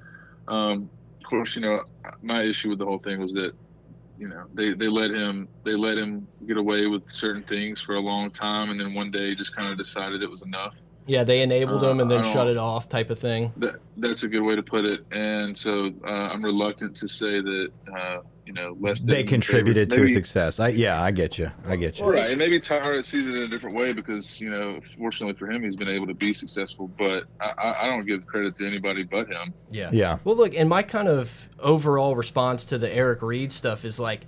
Um, 0.48 0.89
of 1.20 1.30
course, 1.30 1.56
you 1.56 1.62
know, 1.62 1.82
my 2.22 2.44
issue 2.44 2.70
with 2.70 2.80
the 2.80 2.86
whole 2.86 3.00
thing 3.00 3.20
was 3.20 3.34
that, 3.34 3.54
you 4.18 4.28
know, 4.28 4.46
they, 4.54 4.74
they 4.74 4.88
let 4.88 5.12
him 5.12 5.48
they 5.63 5.74
let 5.74 5.98
him 5.98 6.28
get 6.48 6.58
away 6.58 6.88
with 6.88 7.10
certain 7.10 7.44
things 7.44 7.80
for 7.80 7.96
a 7.96 8.00
long 8.00 8.32
time, 8.32 8.70
and 8.70 8.80
then 8.80 8.94
one 8.94 9.12
day 9.12 9.36
just 9.36 9.56
kind 9.56 9.72
of 9.72 9.78
decided 9.78 10.22
it 10.22 10.30
was 10.30 10.42
enough. 10.42 10.75
Yeah, 11.10 11.24
they 11.24 11.42
enabled 11.42 11.84
Uh, 11.84 11.89
him 11.89 12.00
and 12.01 12.12
then 12.12 12.22
shut 12.24 12.48
it 12.48 12.58
off, 12.58 12.88
type 12.88 13.10
of 13.10 13.18
thing. 13.18 13.51
That 13.58 13.75
that's 13.98 14.22
a 14.24 14.28
good 14.28 14.42
way 14.42 14.56
to 14.56 14.62
put 14.63 14.86
it. 14.86 15.04
And 15.12 15.58
so 15.58 15.92
uh, 16.06 16.08
I'm 16.08 16.44
reluctant 16.46 16.96
to 16.98 17.08
say 17.08 17.42
that 17.42 17.70
uh, 17.92 18.18
you 18.46 18.54
know 18.54 18.78
less 18.80 19.01
They 19.01 19.18
than 19.24 19.28
contributed 19.28 19.89
to 19.89 20.01
maybe- 20.01 20.13
success. 20.13 20.60
I, 20.60 20.68
yeah, 20.70 21.01
I 21.01 21.10
get 21.10 21.39
you. 21.39 21.51
I 21.68 21.75
get 21.78 22.00
you. 22.00 22.06
Right, 22.06 22.30
and 22.30 22.38
maybe 22.38 22.60
Tyra 22.60 23.04
sees 23.04 23.28
it 23.28 23.34
in 23.36 23.42
a 23.42 23.48
different 23.48 23.75
way 23.75 23.92
because 23.92 24.39
you 24.39 24.51
know, 24.51 24.80
fortunately 25.00 25.34
for 25.36 25.50
him, 25.50 25.63
he's 25.63 25.75
been 25.75 25.89
able 25.89 26.06
to 26.08 26.13
be 26.13 26.32
successful. 26.32 26.88
But 26.88 27.24
I, 27.42 27.46
I 27.58 27.84
I 27.84 27.88
don't 27.88 28.06
give 28.06 28.25
credit 28.28 28.54
to 28.56 28.68
anybody 28.68 29.01
but 29.04 29.28
him. 29.28 29.51
Yeah. 29.72 29.89
Yeah. 29.92 30.20
Well, 30.24 30.36
look, 30.36 30.54
and 30.56 30.70
my 30.70 30.84
kind 30.84 31.08
of 31.08 31.50
overall 31.60 32.16
response 32.16 32.63
to 32.66 32.78
the 32.78 32.94
Eric 32.94 33.24
Reid 33.24 33.51
stuff 33.51 33.84
is 33.84 34.00
like, 34.00 34.22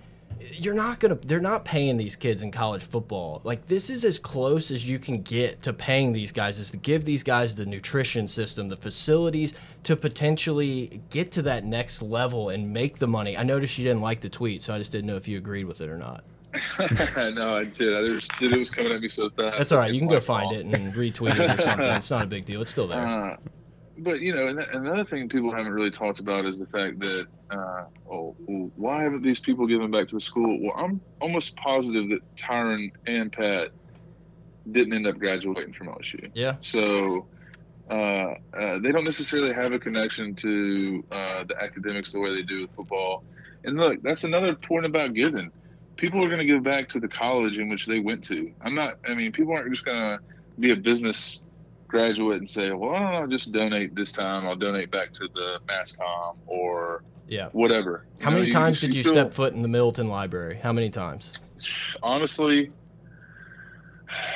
you're 0.53 0.73
not 0.73 0.99
gonna, 0.99 1.15
they're 1.15 1.39
not 1.39 1.65
paying 1.65 1.97
these 1.97 2.15
kids 2.15 2.43
in 2.43 2.51
college 2.51 2.83
football. 2.83 3.41
Like, 3.43 3.67
this 3.67 3.89
is 3.89 4.05
as 4.05 4.19
close 4.19 4.71
as 4.71 4.87
you 4.87 4.99
can 4.99 5.21
get 5.21 5.61
to 5.63 5.73
paying 5.73 6.13
these 6.13 6.31
guys, 6.31 6.59
is 6.59 6.71
to 6.71 6.77
give 6.77 7.05
these 7.05 7.23
guys 7.23 7.55
the 7.55 7.65
nutrition 7.65 8.27
system, 8.27 8.67
the 8.67 8.77
facilities 8.77 9.53
to 9.83 9.95
potentially 9.95 11.01
get 11.09 11.31
to 11.33 11.41
that 11.43 11.65
next 11.65 12.01
level 12.01 12.49
and 12.49 12.71
make 12.71 12.99
the 12.99 13.07
money. 13.07 13.37
I 13.37 13.43
noticed 13.43 13.77
you 13.77 13.83
didn't 13.83 14.01
like 14.01 14.21
the 14.21 14.29
tweet, 14.29 14.61
so 14.61 14.73
I 14.73 14.77
just 14.77 14.91
didn't 14.91 15.07
know 15.07 15.15
if 15.15 15.27
you 15.27 15.37
agreed 15.37 15.65
with 15.65 15.81
it 15.81 15.89
or 15.89 15.97
not. 15.97 16.23
no, 17.33 17.55
I 17.57 17.63
did. 17.63 17.95
I 17.95 18.15
just 18.15 18.31
it 18.41 18.57
was 18.57 18.69
coming 18.69 18.91
at 18.91 19.01
me 19.01 19.07
so 19.07 19.29
fast. 19.29 19.57
That's 19.57 19.71
all 19.71 19.79
right. 19.79 19.93
You 19.93 19.99
can 19.99 20.09
go 20.09 20.19
find 20.19 20.49
fault. 20.49 20.57
it 20.57 20.65
and 20.65 20.93
retweet 20.93 21.39
it 21.39 21.59
or 21.59 21.63
something. 21.63 21.87
It's 21.87 22.11
not 22.11 22.23
a 22.23 22.27
big 22.27 22.45
deal. 22.45 22.61
It's 22.61 22.71
still 22.71 22.87
there. 22.87 22.99
Uh, 22.99 23.37
but 24.01 24.21
you 24.21 24.33
know, 24.35 24.47
and 24.47 24.57
th- 24.57 24.69
another 24.73 25.05
thing 25.05 25.29
people 25.29 25.51
haven't 25.51 25.73
really 25.73 25.91
talked 25.91 26.19
about 26.19 26.45
is 26.45 26.57
the 26.57 26.65
fact 26.65 26.99
that, 26.99 27.27
uh, 27.49 27.85
oh, 28.09 28.35
well, 28.39 28.71
why 28.75 29.03
haven't 29.03 29.21
these 29.21 29.39
people 29.39 29.67
given 29.67 29.91
back 29.91 30.07
to 30.09 30.15
the 30.15 30.21
school? 30.21 30.59
Well, 30.61 30.73
I'm 30.75 31.01
almost 31.19 31.55
positive 31.55 32.09
that 32.09 32.35
Tyrann 32.35 32.91
and 33.05 33.31
Pat 33.31 33.69
didn't 34.71 34.93
end 34.93 35.07
up 35.07 35.17
graduating 35.17 35.73
from 35.73 35.87
LSU. 35.87 36.29
Yeah. 36.33 36.55
So 36.61 37.27
uh, 37.89 38.35
uh, 38.53 38.79
they 38.79 38.91
don't 38.91 39.03
necessarily 39.03 39.53
have 39.53 39.73
a 39.73 39.79
connection 39.79 40.35
to 40.35 41.03
uh, 41.11 41.43
the 41.43 41.61
academics 41.61 42.13
the 42.13 42.19
way 42.19 42.33
they 42.35 42.43
do 42.43 42.61
with 42.61 42.75
football. 42.75 43.23
And 43.63 43.77
look, 43.77 44.01
that's 44.01 44.23
another 44.23 44.55
point 44.55 44.85
about 44.85 45.13
giving. 45.13 45.51
People 45.97 46.23
are 46.23 46.27
going 46.27 46.39
to 46.39 46.45
give 46.45 46.63
back 46.63 46.87
to 46.89 46.99
the 46.99 47.07
college 47.07 47.59
in 47.59 47.69
which 47.69 47.85
they 47.85 47.99
went 47.99 48.23
to. 48.25 48.51
I'm 48.61 48.73
not. 48.73 48.97
I 49.07 49.13
mean, 49.13 49.31
people 49.31 49.53
aren't 49.53 49.69
just 49.69 49.85
going 49.85 49.97
to 49.97 50.19
be 50.59 50.71
a 50.71 50.75
business 50.75 51.41
graduate 51.95 52.39
and 52.39 52.49
say, 52.49 52.71
"Well, 52.71 52.95
I'll 52.95 53.27
just 53.27 53.51
donate 53.51 53.93
this 53.95 54.11
time. 54.13 54.47
I'll 54.47 54.55
donate 54.55 54.89
back 54.89 55.11
to 55.13 55.27
the 55.35 55.59
MassCom 55.67 56.37
or 56.47 57.03
Yeah. 57.27 57.49
whatever." 57.51 58.05
You 58.19 58.23
How 58.25 58.31
know, 58.31 58.39
many 58.39 58.49
times 58.51 58.79
just- 58.79 58.91
did 58.91 58.95
you 58.97 59.03
feel- 59.03 59.13
step 59.13 59.33
foot 59.33 59.53
in 59.53 59.61
the 59.61 59.67
Middleton 59.67 60.07
Library? 60.07 60.57
How 60.63 60.71
many 60.73 60.89
times? 60.89 61.31
honestly 62.01 62.71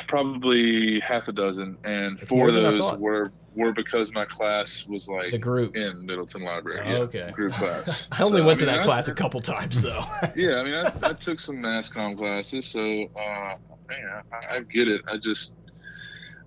probably 0.07 0.99
half 1.01 1.27
a 1.27 1.31
dozen 1.31 1.75
and 1.83 2.17
That's 2.19 2.29
four 2.29 2.49
of 2.49 2.55
those 2.55 2.97
were 2.99 3.31
were 3.55 3.71
because 3.73 4.13
my 4.13 4.25
class 4.25 4.85
was 4.87 5.07
like 5.07 5.31
The 5.31 5.37
group. 5.37 5.75
in 5.75 6.05
middleton 6.05 6.43
library 6.43 6.81
Oh, 6.85 6.91
yeah, 6.91 6.97
okay. 6.99 7.31
group 7.31 7.53
class 7.53 8.07
I 8.11 8.21
only 8.23 8.41
So, 8.41 8.45
went 8.47 8.59
to 8.59 8.65
mean, 8.65 8.73
that 8.75 8.81
I- 8.81 8.85
class 8.85 9.07
a 9.07 9.13
couple 9.13 9.41
times 9.41 9.81
though. 9.81 10.05
yeah 10.35 10.59
i 10.59 10.63
mean 10.63 10.75
i, 10.75 10.91
I 11.01 11.13
took 11.13 11.39
some 11.39 11.57
masscom 11.57 12.15
classes 12.17 12.65
so 12.67 12.79
uh 12.79 13.55
man 13.89 14.21
I, 14.31 14.55
I 14.57 14.59
get 14.61 14.87
it 14.87 15.01
i 15.11 15.17
just 15.17 15.53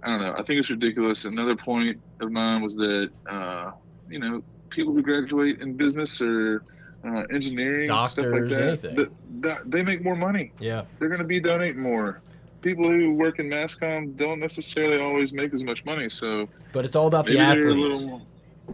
i 0.02 0.08
don't 0.08 0.20
know 0.20 0.32
i 0.32 0.42
think 0.42 0.58
it's 0.60 0.70
ridiculous 0.70 1.24
another 1.24 1.56
point 1.56 2.00
of 2.20 2.30
mine 2.30 2.62
was 2.62 2.74
that 2.76 3.10
uh 3.28 3.70
you 4.08 4.18
know 4.18 4.42
people 4.70 4.92
who 4.92 5.02
graduate 5.02 5.60
in 5.60 5.74
business 5.74 6.20
or 6.20 6.62
uh, 7.04 7.22
engineering 7.30 7.86
stuff 7.86 8.16
Doctors, 8.16 8.50
like 8.50 8.50
that, 8.50 8.68
anything. 8.68 8.94
that, 8.96 9.10
that 9.42 9.70
they 9.70 9.82
make 9.82 10.02
more 10.02 10.16
money 10.16 10.52
yeah. 10.58 10.84
they're 10.98 11.08
going 11.08 11.20
to 11.20 11.24
be 11.26 11.40
donating 11.40 11.80
more. 11.80 12.20
People 12.60 12.88
who 12.90 13.14
work 13.14 13.38
in 13.38 13.48
Masscom 13.48 14.16
don't 14.16 14.40
necessarily 14.40 15.00
always 15.00 15.32
make 15.32 15.54
as 15.54 15.62
much 15.62 15.84
money, 15.84 16.10
so 16.10 16.48
But 16.72 16.84
it's 16.84 16.96
all 16.96 17.06
about 17.06 17.26
the 17.26 17.34
maybe 17.34 17.60
they're 17.60 17.68
a 17.68 17.72
athletes. 17.72 18.02
little. 18.02 18.26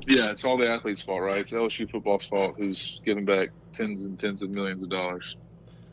Yeah, 0.06 0.30
it's 0.30 0.42
all 0.42 0.56
the 0.56 0.66
athletes' 0.66 1.02
fault, 1.02 1.20
right? 1.20 1.40
It's 1.40 1.52
LSU 1.52 1.88
football's 1.90 2.24
fault, 2.24 2.54
who's 2.56 2.98
giving 3.04 3.26
back 3.26 3.50
tens 3.74 4.00
and 4.02 4.18
tens 4.18 4.42
of 4.42 4.48
millions 4.48 4.82
of 4.82 4.88
dollars. 4.88 5.37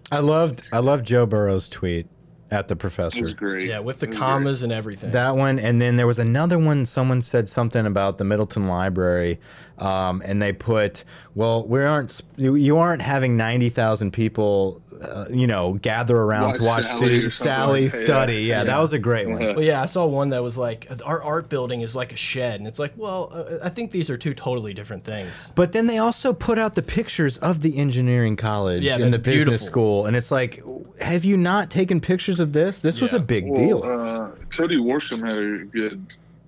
I 0.10 0.20
loved 0.20 0.64
I 0.72 0.80
loved 0.80 1.06
Joe 1.06 1.26
Burrow's 1.26 1.68
tweet 1.68 2.08
at 2.52 2.68
the 2.68 2.74
It 2.74 2.80
professor. 2.80 3.22
was 3.22 3.34
great. 3.34 3.68
Yeah, 3.70 3.80
with 3.80 4.00
the 4.00 4.08
It 4.08 4.10
was 4.10 4.18
commas 4.20 4.62
and 4.64 4.72
everything. 4.72 5.12
That 5.12 5.36
one, 5.38 5.58
and 5.58 5.82
then 5.82 5.96
there 5.96 6.08
was 6.08 6.20
another 6.20 6.60
one. 6.60 6.86
Someone 6.86 7.22
said 7.22 7.48
something 7.50 7.86
about 7.86 8.18
the 8.18 8.26
Middleton 8.26 8.68
Library, 8.68 9.40
um, 9.80 10.22
and 10.26 10.42
they 10.42 10.52
put, 10.54 11.04
"Well, 11.34 11.66
we 11.66 11.82
aren't. 11.82 12.12
sp- 12.12 12.28
You, 12.36 12.56
you 12.56 12.78
aren't 12.78 13.02
having 13.02 13.38
ninety 13.38 13.70
thousand 13.70 14.12
people, 14.12 14.81
uh, 15.02 15.26
you 15.30 15.48
know, 15.48 15.74
gather 15.74 16.16
around 16.18 16.56
to 16.56 16.64
watch 16.64 16.84
Watch 16.84 16.86
Sally 16.86 17.00
Sue- 17.20 17.26
or 17.26 17.30
something 17.30 17.30
Sally 17.30 17.82
like 17.84 17.92
study." 17.92 18.34
Yeah, 18.44 18.60
Yeah. 18.60 18.64
that 18.66 18.80
was 18.80 18.94
a 18.94 19.00
great 19.00 19.28
one. 19.30 19.42
Yeah. 19.42 19.52
Well, 19.54 19.64
yeah, 19.66 19.82
I 19.82 19.86
saw 19.86 20.06
one 20.06 20.30
that 20.30 20.42
was 20.44 20.58
like 20.58 20.88
our 21.06 21.22
art 21.24 21.50
building 21.50 21.82
is 21.82 21.96
like 21.96 22.14
a 22.14 22.16
shed, 22.16 22.60
and 22.60 22.68
it's 22.68 22.80
like, 22.80 22.94
well, 22.96 23.30
uh, 23.34 23.58
I 23.64 23.70
think 23.70 23.92
these 23.92 24.10
are 24.10 24.18
two 24.18 24.34
totally 24.34 24.74
different 24.74 25.04
things. 25.04 25.52
But 25.56 25.72
then 25.72 25.88
they 25.88 25.98
also 25.98 26.34
put 26.34 26.58
out 26.60 26.76
the 26.76 26.82
pictures 26.84 27.38
of 27.40 27.62
the 27.62 27.78
engineering 27.78 28.36
college 28.36 28.84
Yeah, 28.84 28.96
and 28.96 29.06
that's 29.06 29.14
the 29.14 29.20
business 29.20 29.44
beautiful. 29.46 29.66
school, 29.68 30.06
and 30.06 30.16
it's 30.16 30.32
like, 30.32 30.64
have 31.00 31.26
you 31.26 31.38
not 31.38 31.70
taken 31.70 32.00
pictures 32.02 32.40
of 32.40 32.54
this? 32.54 32.80
This 32.80 33.02
was 33.02 33.14
a 33.14 33.20
big 33.20 33.48
Well, 33.48 33.56
deal. 33.68 33.84
Uh, 33.84 34.30
Cody 34.56 34.78
Worsham 34.78 35.26
had 35.28 35.38
a 35.38 35.66
good 35.66 36.02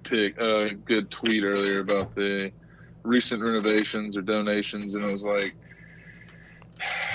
pick, 0.03 0.39
uh, 0.39 0.69
good 0.85 1.09
tweet 1.09 1.43
earlier 1.43 1.79
about 1.79 2.13
the 2.15 2.51
recent 3.03 3.41
renovations 3.41 4.15
or 4.15 4.21
donations, 4.21 4.95
and 4.95 5.03
it 5.03 5.11
was 5.11 5.23
like 5.23 5.53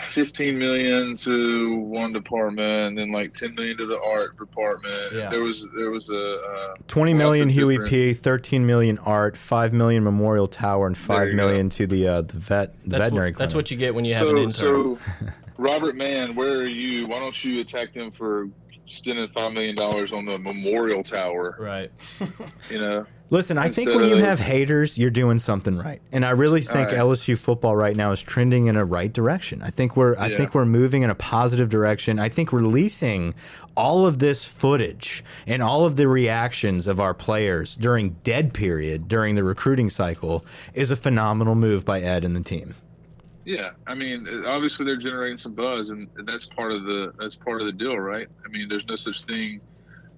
15 0.09 0.59
million 0.59 1.17
to 1.17 1.77
one 1.77 2.13
department, 2.13 2.89
and 2.89 2.99
then 2.99 3.13
like 3.13 3.35
10 3.35 3.55
million 3.55 3.77
to 3.79 3.87
the 3.87 4.01
art 4.01 4.37
department. 4.39 5.13
Yeah. 5.13 5.31
There 5.31 5.43
was 5.43 5.65
there 5.77 5.91
was 5.91 6.09
a 6.11 6.41
uh, 6.41 6.75
Twenty 6.87 7.13
lots 7.13 7.19
million 7.19 7.49
of 7.49 7.55
Huey 7.55 7.75
different- 7.75 7.91
P, 7.91 8.15
thirteen 8.15 8.67
million 8.67 8.99
art, 8.99 9.37
five 9.37 9.73
million 9.73 10.05
Memorial 10.05 10.49
Tower, 10.49 10.87
and 10.87 10.97
five 10.97 11.29
you 11.29 11.35
million 11.35 11.69
to 11.71 11.87
the 11.87 12.09
uh, 12.09 12.21
the 12.23 12.35
vet 12.39 12.73
the 12.83 12.91
That's 12.91 13.03
veterinary 13.03 13.33
what, 13.33 13.39
that's 13.39 13.55
what 13.55 13.71
you 13.71 13.77
get 13.77 13.95
when 13.95 14.05
you 14.05 14.15
have 14.15 14.27
so, 14.27 14.31
an 14.31 14.39
intern. 14.39 14.53
So, 14.97 14.99
Robert 15.59 15.97
Mann, 15.97 16.35
where 16.35 16.59
are 16.59 16.67
you? 16.67 17.07
Why 17.07 17.19
don't 17.19 17.45
you 17.45 17.61
attack 17.61 17.93
them 17.93 18.13
for 18.13 18.49
spending 18.87 19.29
five 19.29 19.53
million 19.53 19.77
dollars 19.77 20.13
on 20.13 20.25
the 20.25 20.39
memorial 20.39 21.03
tower? 21.03 21.57
right. 21.59 21.91
You 22.71 22.79
know, 22.79 23.07
Listen, 23.31 23.59
I 23.59 23.69
think 23.69 23.91
when 23.91 24.07
you 24.09 24.17
have 24.17 24.41
haters, 24.41 24.97
you're 24.97 25.11
doing 25.11 25.39
something 25.39 25.77
right, 25.77 26.01
and 26.13 26.25
I 26.25 26.31
really 26.31 26.63
think 26.63 26.89
right. 26.91 26.99
LSU 26.99 27.37
football 27.39 27.77
right 27.77 27.95
now 27.95 28.11
is 28.11 28.23
trending 28.23 28.69
in 28.69 28.77
a 28.77 28.85
right 28.87 29.13
direction. 29.13 29.61
I 29.63 29.69
think 29.69 29.97
we're, 29.97 30.17
I 30.17 30.29
Yeah. 30.29 30.39
think 30.39 30.55
we're 30.55 30.65
moving 30.65 31.03
in 31.03 31.11
a 31.11 31.15
positive 31.15 31.69
direction. 31.69 32.19
I 32.19 32.31
think 32.31 32.53
releasing 32.55 33.35
all 33.77 34.07
of 34.07 34.19
this 34.19 34.47
footage 34.47 35.23
and 35.47 35.63
all 35.63 35.85
of 35.85 35.97
the 35.97 36.09
reactions 36.09 36.87
of 36.87 36.99
our 36.99 37.13
players 37.13 37.77
during 37.77 38.17
dead 38.25 38.55
period 38.55 39.09
during 39.09 39.35
the 39.35 39.45
recruiting 39.45 39.91
cycle 39.91 40.45
is 40.73 40.91
a 40.91 40.97
phenomenal 40.97 41.55
move 41.55 41.85
by 41.85 42.01
Ed 42.01 42.25
and 42.25 42.35
the 42.35 42.41
team. 42.41 42.75
Yeah, 43.45 43.71
I 43.87 43.95
mean, 43.95 44.27
obviously 44.47 44.85
they're 44.85 44.97
generating 44.97 45.39
some 45.39 45.53
buzz, 45.55 45.91
and 45.91 46.09
that's 46.27 46.45
part 46.47 46.73
of 46.73 46.85
the 46.85 47.13
that's 47.19 47.35
part 47.35 47.61
of 47.61 47.67
the 47.67 47.73
deal, 47.73 47.99
right? 47.99 48.27
I 48.45 48.49
mean, 48.49 48.69
there's 48.69 48.87
no 48.87 48.97
such 48.97 49.23
thing 49.25 49.61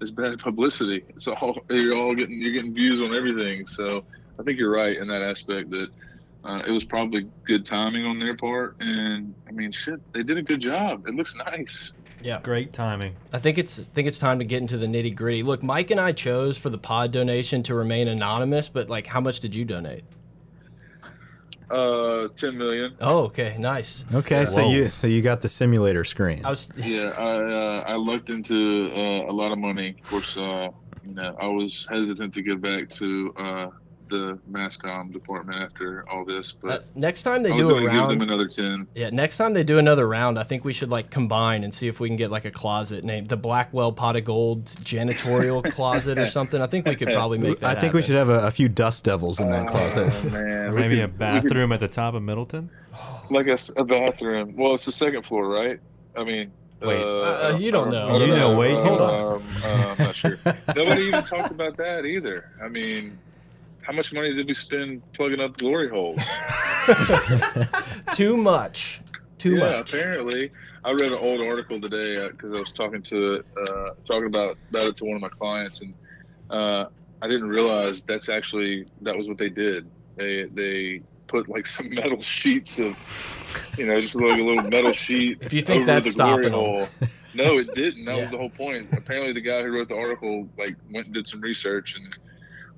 as 0.01 0.11
bad 0.11 0.39
publicity. 0.39 1.05
It's 1.11 1.29
all 1.29 1.59
you're 1.71 1.97
all 1.97 2.15
getting 2.15 2.41
you're 2.41 2.53
getting 2.53 2.75
views 2.75 3.03
on 3.03 3.15
everything. 3.15 3.67
So 3.67 4.05
I 4.39 4.43
think 4.43 4.59
you're 4.59 4.73
right 4.73 4.97
in 4.97 5.07
that 5.09 5.23
aspect 5.23 5.71
that 5.71 5.89
uh, 6.45 6.63
it 6.67 6.71
was 6.71 6.85
probably 6.85 7.29
good 7.45 7.67
timing 7.67 8.07
on 8.07 8.19
their 8.19 8.35
part, 8.35 8.77
and 8.81 9.35
I 9.47 9.53
mean, 9.53 9.73
shit, 9.73 10.01
they 10.15 10.23
did 10.23 10.39
a 10.39 10.43
good 10.43 10.61
job. 10.61 11.07
It 11.07 11.15
looks 11.15 11.35
nice. 11.35 11.93
Yeah. 12.23 12.41
Great 12.43 12.73
timing. 12.73 13.17
I 13.33 13.39
think 13.39 13.59
it's 13.59 13.79
I 13.79 13.83
think 13.83 14.09
it's 14.09 14.19
time 14.19 14.39
to 14.39 14.45
get 14.45 14.61
into 14.61 14.77
the 14.77 14.87
nitty 14.87 15.15
gritty. 15.15 15.43
Look, 15.43 15.63
Mike 15.63 15.91
and 15.91 16.01
I 16.01 16.13
chose 16.13 16.59
for 16.59 16.71
the 16.71 16.79
pod 16.79 17.13
donation 17.13 17.63
to 17.65 17.75
remain 17.75 18.09
anonymous, 18.09 18.69
but 18.69 18.89
like, 18.89 19.07
how 19.07 19.21
much 19.21 19.41
did 19.41 19.55
you 19.55 19.65
donate? 19.65 20.05
Uh, 21.71 22.29
ten 22.35 22.59
million. 22.59 22.97
Oh, 23.01 23.21
okay, 23.27 23.57
nice. 23.59 24.05
Okay, 24.13 24.45
so 24.45 24.63
Whoa. 24.63 24.71
you 24.71 24.89
so 24.89 25.07
you 25.07 25.23
got 25.23 25.41
the 25.41 25.49
simulator 25.49 26.05
screen. 26.05 26.45
I 26.45 26.51
was 26.51 26.69
Yeah, 26.77 27.13
I 27.17 27.33
uh, 27.37 27.85
I 27.87 27.97
looked 27.97 28.29
into 28.29 28.91
uh, 28.95 29.31
a 29.31 29.33
lot 29.33 29.53
of 29.53 29.59
money. 29.59 29.97
Of 30.03 30.11
course, 30.11 30.37
uh, 30.37 30.71
you 31.07 31.15
know, 31.15 31.37
I 31.41 31.47
was 31.47 31.87
hesitant 31.89 32.35
to 32.35 32.43
get 32.43 32.61
back 32.61 32.91
to 32.91 33.33
uh, 33.37 33.67
the 34.11 34.39
Masscom 34.51 35.13
department 35.13 35.59
after 35.61 36.05
all 36.11 36.25
this, 36.25 36.53
uh, 36.63 36.67
but 36.67 36.97
next 36.97 37.23
time 37.23 37.43
they 37.43 37.51
I 37.53 37.57
do 37.57 37.65
a 37.65 37.69
going 37.81 37.87
to 37.87 37.91
give 37.93 38.09
them 38.09 38.21
another 38.23 38.47
ten. 38.49 38.87
Yeah, 38.95 39.11
next 39.11 39.37
time 39.39 39.55
they 39.55 39.65
do 39.65 39.79
another 39.79 40.07
round, 40.07 40.39
I 40.39 40.43
think 40.43 40.65
we 40.65 40.73
should 40.73 40.91
like 40.91 41.11
combine 41.11 41.65
and 41.65 41.73
see 41.75 41.89
if 41.89 42.01
we 42.01 42.09
can 42.09 42.17
get 42.17 42.31
like 42.31 42.45
a 42.45 42.51
closet 42.51 43.05
named 43.05 43.29
the 43.29 43.37
Blackwell 43.37 43.93
Pot 43.93 44.17
of 44.17 44.25
Gold 44.25 44.67
janitorial 44.67 45.65
closet 45.73 46.19
or 46.19 46.29
something. 46.29 46.61
I 46.61 46.67
think 46.67 46.87
we 46.87 46.97
could 46.97 47.09
probably 47.09 47.39
make 47.39 47.61
that. 47.61 47.77
I 47.77 47.81
think 47.81 47.95
we 47.95 48.03
should 48.03 48.17
have 48.17 48.29
a, 48.29 48.47
a 48.47 48.51
few 48.51 48.69
dust 48.69 49.05
devils 49.05 49.41
in 49.41 49.51
that 49.51 49.69
closet. 49.69 50.13
Oh, 50.13 50.29
man, 50.31 50.43
Or 50.69 50.73
maybe 50.73 50.97
could- 50.97 51.05
a 51.05 51.07
we 51.07 51.11
could- 51.13 51.19
bathroom 51.19 51.73
at 51.73 51.81
the 51.81 51.89
top 51.89 52.15
of 52.15 52.23
Middleton. 52.23 52.71
like 53.31 53.47
a 53.47 53.85
bathroom. 53.85 54.55
Well, 54.57 54.75
it's 54.75 54.85
the 54.85 54.93
second 54.93 55.25
floor, 55.25 55.49
right? 55.49 55.79
I 56.17 56.25
mean, 56.25 56.51
Wait. 56.83 56.99
Uh, 56.99 57.59
you 57.61 57.71
don't 57.71 57.91
know. 57.91 58.09
I 58.09 58.25
You 58.25 58.35
know 58.35 58.59
way 58.59 58.71
too 58.71 58.79
um, 58.89 59.43
uh, 59.65 59.69
I'm 59.99 59.99
not 60.07 60.17
sure. 60.17 60.39
Nobody 60.75 61.03
even 61.03 61.23
talked 61.25 61.51
about 61.51 61.77
that 61.77 62.07
either. 62.07 62.51
I 62.63 62.69
mean, 62.69 63.19
how 63.83 63.93
much 63.93 64.13
money 64.13 64.35
did 64.35 64.47
we 64.47 64.55
spend 64.55 65.03
plugging 65.13 65.41
up 65.41 65.57
glory 65.57 65.89
holes? 65.89 66.21
Too 68.15 68.37
much. 68.37 69.01
Too 69.39 69.53
much. 69.57 69.61
yeah, 69.61 69.79
much. 69.79 69.95
apparently. 69.95 70.51
I 70.85 70.93
read 70.93 71.13
an 71.13 71.19
old 71.19 71.41
article 71.41 71.81
today 71.81 72.29
because 72.31 72.55
I 72.55 72.61
was 72.61 72.73
talking 72.73 73.03
to 73.03 73.45
uh, 73.61 73.91
talking 74.05 74.27
about 74.27 74.57
about 74.71 74.87
it 74.89 74.97
to 74.97 75.05
one 75.05 75.17
of 75.17 75.23
my 75.23 75.29
clients, 75.29 75.81
and 75.81 75.95
uh, 76.51 76.87
I 77.23 77.29
didn't 77.29 77.49
realize 77.49 78.03
that's 78.03 78.29
actually 78.29 78.87
that 79.03 79.17
was 79.17 79.29
what 79.29 79.37
they 79.39 79.51
did. 79.51 79.89
They 80.17 80.45
they 80.45 81.03
put 81.29 81.49
like 81.49 81.67
some 81.67 81.91
metal 81.95 82.21
sheets 82.21 82.79
of, 82.79 82.97
you 83.79 83.87
know, 83.87 84.01
just 84.01 84.15
like 84.15 84.39
a 84.39 84.43
little 84.43 84.63
metal 84.71 84.93
sheet. 84.93 85.39
If 85.43 85.53
you 85.53 85.63
think 85.63 85.83
over 85.83 85.87
that's 85.87 86.17
the 86.17 86.23
glory 86.25 86.51
hole. 86.51 86.89
No, 87.35 87.59
it 87.59 87.73
didn't. 87.75 88.07
That 88.07 88.17
Yeah. 88.17 88.23
was 88.23 88.31
the 88.31 88.39
whole 88.39 88.51
point. 88.51 88.89
Apparently, 88.97 89.33
the 89.33 89.41
guy 89.41 89.63
who 89.63 89.71
wrote 89.73 89.89
the 89.89 89.95
article 89.97 90.49
like 90.59 90.77
went 90.93 91.07
and 91.07 91.15
did 91.15 91.27
some 91.29 91.41
research 91.43 91.95
and 91.95 92.19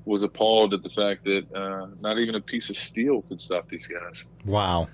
was 0.04 0.22
appalled 0.22 0.74
at 0.74 0.82
the 0.82 0.90
fact 0.90 1.24
that 1.24 1.46
uh, 1.54 1.86
not 2.00 2.18
even 2.18 2.34
a 2.34 2.40
piece 2.40 2.70
of 2.70 2.76
steel 2.76 3.22
could 3.22 3.40
stop 3.40 3.68
these 3.68 3.86
guys. 3.86 4.24
Wow. 4.44 4.88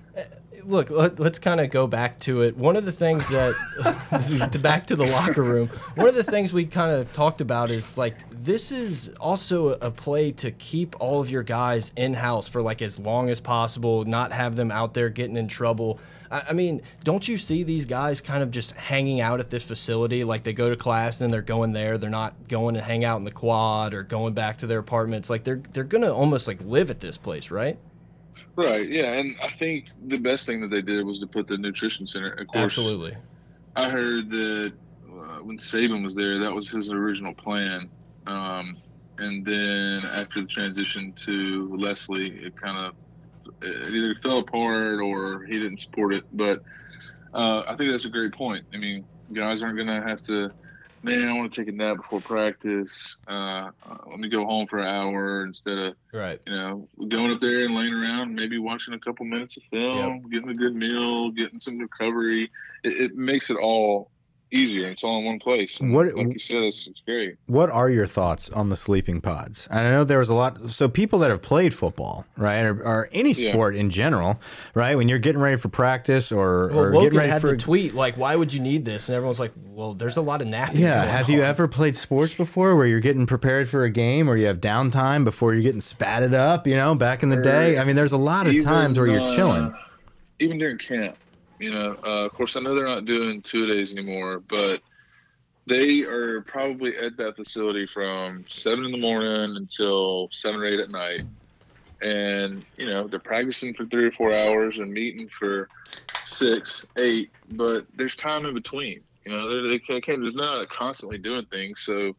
Look, 0.65 0.91
let, 0.91 1.19
let's 1.19 1.39
kind 1.39 1.61
of 1.61 1.71
go 1.71 1.87
back 1.87 2.19
to 2.21 2.43
it. 2.43 2.57
One 2.57 2.77
of 2.77 2.85
the 2.85 2.93
things 2.93 3.29
that, 3.31 3.55
back 4.63 4.87
to 4.87 4.97
the 4.97 5.07
locker 5.07 5.43
room, 5.43 5.71
one 5.95 6.09
of 6.09 6.15
the 6.15 6.25
things 6.25 6.53
we 6.53 6.67
kind 6.67 6.93
of 6.93 7.11
talked 7.13 7.41
about 7.41 7.71
is 7.71 7.97
like, 7.97 8.17
this 8.31 8.71
is 8.71 9.09
also 9.21 9.71
a 9.81 9.91
play 9.91 10.33
to 10.33 10.51
keep 10.51 10.97
all 11.01 11.21
of 11.21 11.31
your 11.31 11.43
guys 11.43 11.93
in 11.97 12.13
house 12.13 12.49
for 12.49 12.61
like 12.61 12.83
as 12.83 12.99
long 12.99 13.31
as 13.31 13.41
possible, 13.41 14.05
not 14.05 14.33
have 14.33 14.57
them 14.57 14.71
out 14.71 14.95
there 14.95 15.09
getting 15.09 15.37
in 15.37 15.49
trouble. 15.49 16.01
I, 16.31 16.47
I 16.49 16.53
mean, 16.53 16.83
don't 17.05 17.27
you 17.27 17.39
see 17.39 17.63
these 17.63 17.87
guys 17.87 18.21
kind 18.21 18.43
of 18.43 18.51
just 18.51 18.73
hanging 18.73 19.21
out 19.21 19.41
at 19.41 19.51
this 19.51 19.63
facility? 19.63 20.25
Like 20.25 20.43
they 20.43 20.53
go 20.53 20.71
to 20.71 20.77
class 20.77 21.21
and 21.21 21.33
they're 21.33 21.43
going 21.43 21.73
there. 21.73 21.99
They're 21.99 22.11
not 22.11 22.49
going 22.49 22.75
to 22.75 22.83
hang 22.83 23.05
out 23.05 23.19
in 23.19 23.25
the 23.25 23.33
quad 23.33 23.95
or 23.95 24.03
going 24.03 24.35
back 24.35 24.59
to 24.59 24.67
their 24.67 24.79
apartments. 24.79 25.31
Like 25.31 25.45
they're, 25.45 25.63
they're 25.73 25.85
going 25.85 26.03
to 26.03 26.13
almost 26.13 26.49
like 26.49 26.61
live 26.63 26.91
at 26.91 27.01
this 27.01 27.17
place, 27.17 27.51
right? 27.51 27.79
Right. 28.57 28.89
Yeah, 28.89 29.13
and 29.13 29.37
I 29.41 29.51
think 29.53 29.87
the 30.07 30.19
best 30.19 30.45
thing 30.45 30.61
that 30.63 30.69
they 30.69 30.83
did 30.83 31.05
was 31.07 31.21
to 31.21 31.27
put 31.29 31.47
the 31.47 31.57
nutrition 31.57 32.07
center. 32.07 32.33
Of 32.33 32.49
course, 32.49 32.65
Absolutely. 32.65 33.17
I 33.77 33.89
heard 33.89 34.31
that 34.31 34.73
uh, 35.09 35.39
when 35.45 35.57
Saban 35.57 36.03
was 36.03 36.17
there, 36.17 36.41
that 36.41 36.53
was 36.53 36.69
his 36.69 36.91
original 36.91 37.35
plan. 37.35 37.89
Um, 38.27 38.77
and 39.19 39.45
then 39.45 40.05
after 40.05 40.41
the 40.41 40.49
transition 40.49 41.13
to 41.25 41.77
Leslie, 41.77 42.31
it 42.45 42.57
kind 42.57 42.79
of 42.79 42.95
it 43.63 43.95
either 43.95 44.15
fell 44.23 44.39
apart 44.39 45.01
or 45.01 45.45
he 45.45 45.59
didn't 45.59 45.81
support 45.81 46.15
it. 46.15 46.25
But 46.33 46.61
uh, 47.35 47.63
I 47.69 47.77
think 47.77 47.91
that's 47.91 48.05
a 48.05 48.11
great 48.11 48.33
point. 48.35 48.65
I 48.73 48.79
mean, 48.79 49.07
guys 49.33 49.63
aren't 49.63 49.77
going 49.77 49.89
to 49.89 50.07
have 50.07 50.23
to. 50.23 50.51
Man, 51.03 51.29
I 51.29 51.33
want 51.33 51.53
to 51.53 51.61
take 51.61 51.73
a 51.73 51.77
nap 51.77 51.99
before 51.99 52.21
practice. 52.21 53.17
Uh, 53.29 53.71
uh, 53.89 53.99
let 54.11 54.19
me 54.19 54.29
go 54.29 54.45
home 54.45 54.67
for 54.67 54.81
an 54.81 54.89
hour 54.89 55.45
instead 55.45 55.79
of 55.79 55.95
Right. 56.13 56.41
you 56.45 56.53
know, 56.53 56.89
going 57.09 57.31
up 57.31 57.41
there 57.41 57.65
and 57.65 57.75
laying 57.75 57.95
around, 57.95 58.35
maybe 58.35 58.59
watching 58.59 58.95
a 58.95 58.99
couple 58.99 59.25
minutes 59.25 59.57
of 59.57 59.63
film, 59.71 60.29
getting 60.31 60.49
a 60.49 60.55
good 60.55 60.75
meal, 60.75 61.31
getting 61.31 61.61
some 61.61 61.79
recovery. 61.79 62.51
It, 62.83 63.01
it 63.01 63.15
makes 63.15 63.49
it 63.49 63.57
all 63.57 64.11
easier. 64.51 64.89
It's 64.91 65.05
all 65.05 65.19
in 65.19 65.25
one 65.25 65.39
place. 65.39 65.79
And 65.81 65.93
What- 65.93 66.15
like 66.15 66.33
you 66.33 66.39
said, 66.39 66.63
it's, 66.63 66.87
it's 66.87 67.01
great. 67.07 67.37
What 67.47 67.71
are 67.71 67.91
your 67.91 68.07
thoughts 68.07 68.49
on 68.51 68.69
the 68.71 68.77
sleeping 68.77 69.21
pods? 69.21 69.69
And 69.71 69.81
I 69.81 69.91
know 69.91 70.05
there 70.05 70.19
was 70.19 70.29
a 70.29 70.35
lot. 70.35 70.71
So 70.71 70.89
people 70.89 71.19
that 71.21 71.31
have 71.31 71.43
played 71.43 71.75
football, 71.75 72.25
right, 72.37 72.61
or, 72.63 72.83
or 72.83 73.09
any 73.13 73.33
Yeah. 73.33 73.53
sport 73.53 73.77
in 73.77 73.91
general, 73.91 74.41
right, 74.75 74.97
when 74.97 75.09
you're 75.09 75.19
getting 75.19 75.41
ready 75.41 75.57
for 75.57 75.69
practice 75.69 76.33
or, 76.33 76.69
Well, 76.73 76.79
or 76.79 76.91
getting 77.03 77.19
ready 77.19 77.31
had 77.31 77.41
for 77.41 77.51
the 77.51 77.57
tweet 77.57 77.95
like, 77.95 78.17
"Why 78.17 78.37
would 78.37 78.53
you 78.53 78.61
need 78.61 78.85
this?" 78.85 79.09
And 79.09 79.17
everyone's 79.17 79.41
like, 79.41 79.53
"Well, 79.71 79.95
there's 79.95 80.17
a 80.17 80.23
lot 80.23 80.41
of 80.43 80.49
napping." 80.49 80.81
Yeah, 80.81 81.03
going 81.03 81.09
have 81.15 81.29
you 81.29 81.43
ever 81.43 81.69
played 81.69 81.97
sports 81.97 82.35
before 82.35 82.75
where 82.77 82.87
you're 82.87 83.01
getting 83.01 83.27
prepared 83.27 83.69
for 83.69 83.85
a 83.85 83.91
game 83.91 84.29
or 84.29 84.37
you 84.37 84.47
have 84.47 84.61
downtime 84.61 85.25
before 85.25 85.53
you're 85.55 85.63
getting 85.63 85.81
spatted 85.81 86.35
up, 86.35 86.67
you 86.67 86.75
know, 86.77 86.95
back 86.95 87.23
in 87.23 87.29
the 87.29 87.37
day? 87.37 87.79
I 87.79 87.85
mean, 87.85 87.97
there's 87.97 88.13
a 88.13 88.17
lot 88.17 88.47
of 88.47 88.53
Even, 88.55 88.67
times 88.67 88.99
where 88.99 89.07
you're 89.09 89.21
uh, 89.21 89.37
chilling. 89.37 89.75
Even 90.41 90.59
during 90.59 90.79
camp, 90.79 91.17
you 91.59 91.73
know, 91.73 91.97
uh, 92.05 92.27
of 92.27 92.33
course, 92.33 92.57
I 92.57 92.61
know 92.61 92.75
they're 92.75 92.87
not 92.87 93.05
doing 93.05 93.43
two 93.43 93.67
days 93.67 93.93
anymore, 93.93 94.41
but 94.49 94.81
they 95.67 96.03
are 96.03 96.41
probably 96.43 96.97
at 96.97 97.17
that 97.19 97.37
facility 97.37 97.87
from 97.93 98.45
seven 98.49 98.85
in 98.85 98.93
the 98.93 98.99
morning 98.99 99.57
until 99.57 100.29
seven 100.33 100.61
or 100.61 100.67
eight 100.67 100.81
at 100.81 100.91
night. 100.91 101.23
And, 102.01 102.65
you 102.77 102.87
know, 102.87 103.09
they're 103.09 103.19
practicing 103.19 103.75
for 103.75 103.85
three 103.87 104.05
or 104.05 104.13
four 104.13 104.33
hours 104.33 104.79
and 104.79 104.93
meeting 104.93 105.29
for 105.37 105.69
six, 106.25 106.87
eight, 106.97 107.31
but 107.53 107.87
there's 107.97 108.15
time 108.15 108.47
in 108.47 108.55
between. 108.55 109.01
You 109.25 109.33
know, 109.33 109.69
they, 109.69 109.79
they 109.89 110.01
can't, 110.01 110.23
there's 110.23 110.35
not 110.35 110.69
constantly 110.69 111.19
doing 111.19 111.45
things. 111.47 111.81
So, 111.85 112.15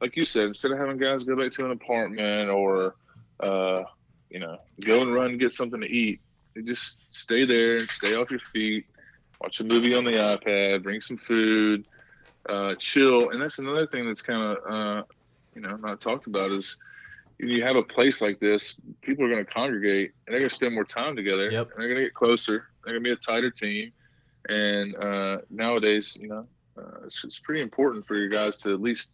like 0.00 0.16
you 0.16 0.24
said, 0.24 0.46
instead 0.46 0.72
of 0.72 0.78
having 0.78 0.98
guys 0.98 1.22
go 1.22 1.36
back 1.36 1.52
to 1.52 1.64
an 1.64 1.70
apartment 1.70 2.50
or, 2.50 2.96
uh, 3.40 3.84
you 4.28 4.40
know, 4.40 4.58
go 4.80 5.00
and 5.02 5.14
run 5.14 5.30
and 5.30 5.40
get 5.40 5.52
something 5.52 5.80
to 5.80 5.86
eat, 5.86 6.20
just 6.60 6.98
stay 7.08 7.44
there, 7.44 7.78
stay 7.78 8.14
off 8.14 8.30
your 8.30 8.40
feet, 8.52 8.86
watch 9.40 9.60
a 9.60 9.64
movie 9.64 9.94
on 9.94 10.04
the 10.04 10.12
iPad, 10.12 10.82
bring 10.82 11.00
some 11.00 11.16
food, 11.16 11.84
uh, 12.48 12.74
chill. 12.76 13.30
And 13.30 13.40
that's 13.40 13.58
another 13.58 13.86
thing 13.86 14.06
that's 14.06 14.22
kind 14.22 14.56
of, 14.56 14.72
uh, 14.72 15.02
you 15.54 15.62
know, 15.62 15.76
not 15.76 16.00
talked 16.00 16.26
about 16.26 16.50
is 16.50 16.76
when 17.38 17.48
you 17.48 17.64
have 17.64 17.76
a 17.76 17.82
place 17.82 18.20
like 18.20 18.38
this, 18.40 18.74
people 19.00 19.24
are 19.24 19.28
going 19.28 19.44
to 19.44 19.50
congregate 19.50 20.12
and 20.26 20.32
they're 20.32 20.40
going 20.40 20.50
to 20.50 20.54
spend 20.54 20.74
more 20.74 20.84
time 20.84 21.16
together. 21.16 21.50
Yep. 21.50 21.70
And 21.72 21.80
they're 21.80 21.88
going 21.88 22.00
to 22.00 22.04
get 22.04 22.14
closer. 22.14 22.68
They're 22.84 22.94
going 22.94 23.04
to 23.04 23.08
be 23.08 23.12
a 23.12 23.16
tighter 23.16 23.50
team. 23.50 23.92
And 24.48 24.94
uh, 24.96 25.38
nowadays, 25.50 26.16
you 26.18 26.28
know, 26.28 26.46
uh, 26.76 27.04
it's, 27.04 27.22
it's 27.24 27.38
pretty 27.38 27.60
important 27.60 28.06
for 28.06 28.16
your 28.16 28.28
guys 28.28 28.58
to 28.58 28.72
at 28.72 28.80
least 28.80 29.10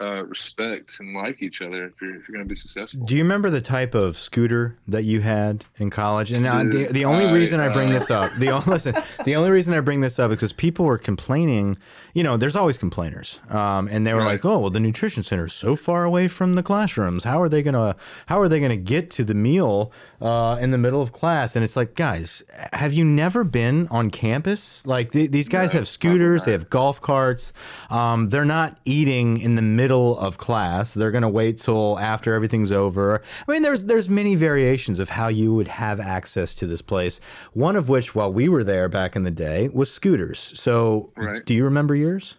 uh, 0.00 0.24
respect 0.26 0.96
and 0.98 1.14
like 1.14 1.40
each 1.42 1.62
other 1.62 1.86
if 1.86 1.92
you're, 2.00 2.16
if 2.16 2.28
you're 2.28 2.34
going 2.36 2.44
to 2.44 2.48
be 2.48 2.56
successful. 2.56 3.00
Do 3.04 3.14
you 3.14 3.22
remember 3.22 3.48
the 3.50 3.60
type 3.60 3.94
of 3.94 4.16
scooter 4.16 4.76
that 4.88 5.04
you 5.04 5.20
had 5.20 5.64
in 5.76 5.90
college? 5.90 6.32
And 6.32 6.46
uh, 6.46 6.64
the, 6.64 6.88
the 6.90 7.04
only 7.04 7.26
I, 7.26 7.32
reason 7.32 7.60
I 7.60 7.72
bring 7.72 7.90
uh, 7.90 7.98
this 7.98 8.10
up, 8.10 8.32
the 8.36 8.50
only, 8.50 8.66
listen, 8.66 8.94
the 9.24 9.36
only 9.36 9.50
reason 9.50 9.72
I 9.74 9.80
bring 9.80 10.00
this 10.00 10.18
up 10.18 10.30
is 10.32 10.36
because 10.36 10.52
people 10.52 10.84
were 10.84 10.98
complaining. 10.98 11.76
You 12.12 12.22
know, 12.22 12.36
there's 12.36 12.56
always 12.56 12.78
complainers, 12.78 13.40
um, 13.50 13.88
and 13.88 14.06
they 14.06 14.14
were 14.14 14.20
Right. 14.20 14.32
like, 14.32 14.44
"Oh, 14.44 14.58
well, 14.60 14.70
the 14.70 14.78
nutrition 14.80 15.22
center 15.24 15.46
is 15.46 15.52
so 15.52 15.74
far 15.76 16.04
away 16.04 16.28
from 16.28 16.54
the 16.54 16.62
classrooms. 16.62 17.24
How 17.24 17.40
are 17.42 17.48
they 17.48 17.60
gonna 17.62 17.96
How 18.26 18.40
are 18.40 18.48
they 18.48 18.60
gonna 18.60 18.76
get 18.76 19.10
to 19.12 19.24
the 19.24 19.34
meal 19.34 19.90
uh, 20.20 20.56
in 20.60 20.70
the 20.70 20.78
middle 20.78 21.02
of 21.02 21.12
class?" 21.12 21.56
And 21.56 21.64
it's 21.64 21.74
like, 21.76 21.94
guys, 21.96 22.42
have 22.72 22.92
you 22.94 23.04
never 23.04 23.42
been 23.42 23.88
on 23.90 24.10
campus? 24.10 24.86
Like 24.86 25.10
th 25.10 25.30
these 25.32 25.48
guys 25.48 25.72
have 25.72 25.88
scooters, 25.88 26.44
they 26.44 26.52
have 26.52 26.70
golf 26.70 27.00
carts. 27.00 27.52
Um, 27.90 28.26
they're 28.26 28.44
not 28.44 28.78
eating 28.84 29.40
in 29.40 29.56
the 29.56 29.62
middle 29.62 29.83
of 29.92 30.38
class. 30.38 30.94
They're 30.94 31.10
going 31.10 31.22
to 31.22 31.28
wait 31.28 31.58
till 31.58 31.98
after 31.98 32.34
everything's 32.34 32.72
over. 32.72 33.22
I 33.46 33.52
mean, 33.52 33.62
there's 33.62 33.84
there's 33.84 34.08
many 34.08 34.34
variations 34.34 34.98
of 34.98 35.08
how 35.10 35.28
you 35.28 35.54
would 35.54 35.68
have 35.68 36.00
access 36.00 36.54
to 36.56 36.66
this 36.66 36.82
place. 36.82 37.20
One 37.52 37.76
of 37.76 37.88
which, 37.88 38.14
while 38.14 38.32
we 38.32 38.48
were 38.48 38.64
there 38.64 38.88
back 38.88 39.16
in 39.16 39.22
the 39.24 39.30
day, 39.30 39.68
was 39.72 39.92
scooters. 39.92 40.52
So, 40.58 41.10
Right. 41.16 41.44
do 41.44 41.54
you 41.54 41.64
remember 41.64 41.94
yours? 41.94 42.36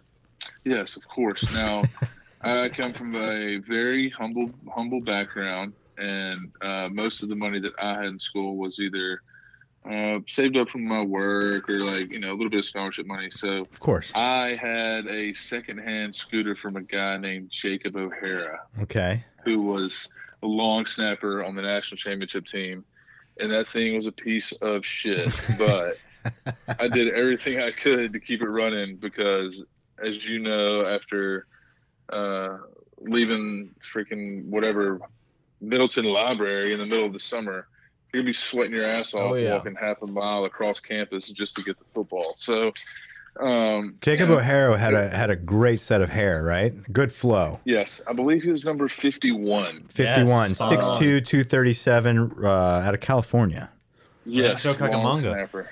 Yes, 0.64 0.96
of 0.96 1.06
course. 1.08 1.52
Now, 1.52 1.84
I 2.42 2.68
come 2.68 2.92
from 2.92 3.14
a 3.16 3.58
very 3.58 4.10
humble, 4.10 4.50
humble 4.74 5.00
background, 5.00 5.72
and 5.98 6.52
uh, 6.62 6.88
most 6.92 7.22
of 7.22 7.28
the 7.28 7.36
money 7.36 7.58
that 7.60 7.72
I 7.80 7.94
had 7.94 8.04
in 8.06 8.18
school 8.18 8.56
was 8.56 8.78
either 8.78 9.22
uh, 9.90 10.18
saved 10.26 10.56
up 10.56 10.68
from 10.68 10.84
my 10.86 11.02
work 11.02 11.68
or 11.68 11.80
like 11.84 12.10
you 12.12 12.18
know 12.18 12.30
a 12.30 12.36
little 12.36 12.50
bit 12.50 12.58
of 12.60 12.64
scholarship 12.64 13.06
money. 13.06 13.30
So 13.30 13.62
Of 13.70 13.80
course. 13.80 14.12
I 14.14 14.56
had 14.60 15.06
a 15.06 15.32
secondhand 15.34 16.14
scooter 16.14 16.56
from 16.56 16.76
a 16.76 16.82
guy 16.82 17.16
named 17.18 17.50
Jacob 17.50 17.96
O'Hara, 17.96 18.60
Okay. 18.82 19.24
who 19.44 19.62
was 19.62 20.08
a 20.42 20.46
long 20.46 20.86
snapper 20.86 21.44
on 21.44 21.54
the 21.54 21.62
national 21.62 21.96
championship 21.98 22.46
team, 22.46 22.84
and 23.38 23.50
that 23.52 23.68
thing 23.68 23.94
was 23.94 24.06
a 24.06 24.12
piece 24.12 24.52
of 24.60 24.84
shit. 24.84 25.32
But 25.58 25.94
I 26.80 26.88
did 26.88 27.14
everything 27.14 27.60
I 27.60 27.70
could 27.70 28.12
to 28.12 28.18
keep 28.20 28.42
it 28.42 28.48
running 28.48 28.96
because, 28.96 29.62
as 30.04 30.26
you 30.28 30.40
know, 30.40 30.84
after 30.84 31.46
uh, 32.12 32.58
leaving 32.98 33.70
freaking 33.94 34.44
whatever 34.46 35.00
Middleton 35.60 36.04
Library 36.04 36.72
in 36.72 36.80
the 36.80 36.86
middle 36.86 37.06
of 37.06 37.12
the 37.12 37.20
summer, 37.20 37.68
you're 38.16 38.22
gonna 38.22 38.30
be 38.30 38.32
sweating 38.32 38.72
your 38.72 38.86
ass 38.86 39.12
off 39.12 39.32
Oh, 39.32 39.34
yeah. 39.34 39.52
walking 39.54 39.74
half 39.74 40.00
a 40.00 40.06
mile 40.06 40.46
across 40.46 40.80
campus 40.80 41.28
just 41.28 41.54
to 41.56 41.62
get 41.62 41.78
the 41.78 41.84
football. 41.94 42.32
So, 42.36 42.72
um, 43.38 43.96
Jacob 44.00 44.30
yeah, 44.30 44.36
O'Hara 44.36 44.78
had 44.78 44.94
a 44.94 45.14
had 45.14 45.28
a 45.28 45.36
great 45.36 45.80
set 45.80 46.00
of 46.00 46.08
hair, 46.08 46.42
right? 46.42 46.72
Good 46.92 47.12
flow. 47.12 47.60
Yes, 47.64 48.00
I 48.08 48.14
believe 48.14 48.42
he 48.42 48.50
was 48.50 48.64
number 48.64 48.88
fifty-one. 48.88 49.82
51, 49.90 50.54
spot 50.54 50.72
on. 50.72 50.98
6'2", 50.98 51.24
237, 51.26 52.32
uh, 52.42 52.48
out 52.48 52.94
of 52.94 53.00
California. 53.00 53.68
Yes, 54.24 54.64
Rancho 54.64 54.86
long 54.88 55.16
Cucamonga. 55.16 55.20
snapper. 55.20 55.68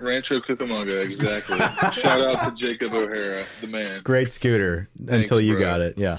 Rancho 0.00 0.40
Cucamonga, 0.40 1.02
exactly. 1.02 1.58
Shout 2.02 2.20
out 2.20 2.44
to 2.44 2.54
Jacob 2.54 2.92
O'Hara, 2.92 3.44
the 3.62 3.66
man. 3.66 4.02
Great 4.04 4.30
scooter 4.30 4.88
Thanks, 5.06 5.12
until 5.28 5.40
you 5.40 5.54
bro. 5.54 5.60
got 5.62 5.80
it. 5.80 5.94
Yeah. 5.98 6.18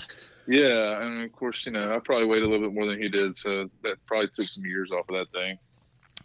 Yeah, 0.52 1.02
and 1.02 1.24
of 1.24 1.32
course, 1.32 1.66
you 1.66 1.72
know, 1.72 1.96
I 1.96 2.00
probably 2.00 2.26
weighed 2.28 2.44
a 2.44 2.48
little 2.48 2.68
bit 2.68 2.74
more 2.74 2.86
than 2.86 3.02
he 3.02 3.08
did, 3.10 3.36
so 3.38 3.70
that 3.84 3.96
probably 4.06 4.28
took 4.28 4.48
some 4.48 4.66
years 4.66 4.92
off 4.92 5.08
of 5.10 5.16
that 5.16 5.32
thing. 5.32 5.58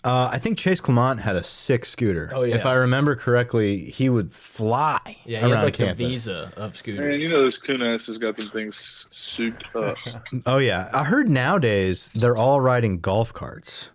Uh, 0.04 0.28
I 0.30 0.38
think 0.38 0.56
Chase 0.58 0.80
Clement 0.80 1.18
had 1.20 1.34
a 1.36 1.42
sick 1.42 1.84
scooter. 1.84 2.30
Oh, 2.32 2.42
yeah. 2.42 2.54
If 2.54 2.66
I 2.66 2.74
remember 2.74 3.16
correctly, 3.16 3.90
he 3.90 4.08
would 4.08 4.32
fly 4.32 5.00
Yeah, 5.24 5.38
he 5.40 5.44
around 5.46 5.52
had 5.58 5.64
like 5.64 5.74
campus. 5.74 5.98
the 5.98 6.04
visa 6.08 6.52
of 6.56 6.76
scooters. 6.76 7.08
Man, 7.10 7.18
you 7.20 7.28
know, 7.28 7.44
this 7.44 7.60
Kunas 7.60 8.06
has 8.06 8.18
got 8.18 8.36
them 8.36 8.48
things 8.50 9.06
souped 9.10 9.74
up. 9.74 9.96
Oh 10.46 10.58
yeah, 10.58 10.90
I 10.92 11.02
heard 11.04 11.28
nowadays 11.28 12.10
they're 12.14 12.36
all 12.36 12.60
riding 12.60 13.00
golf 13.00 13.32
carts. 13.32 13.88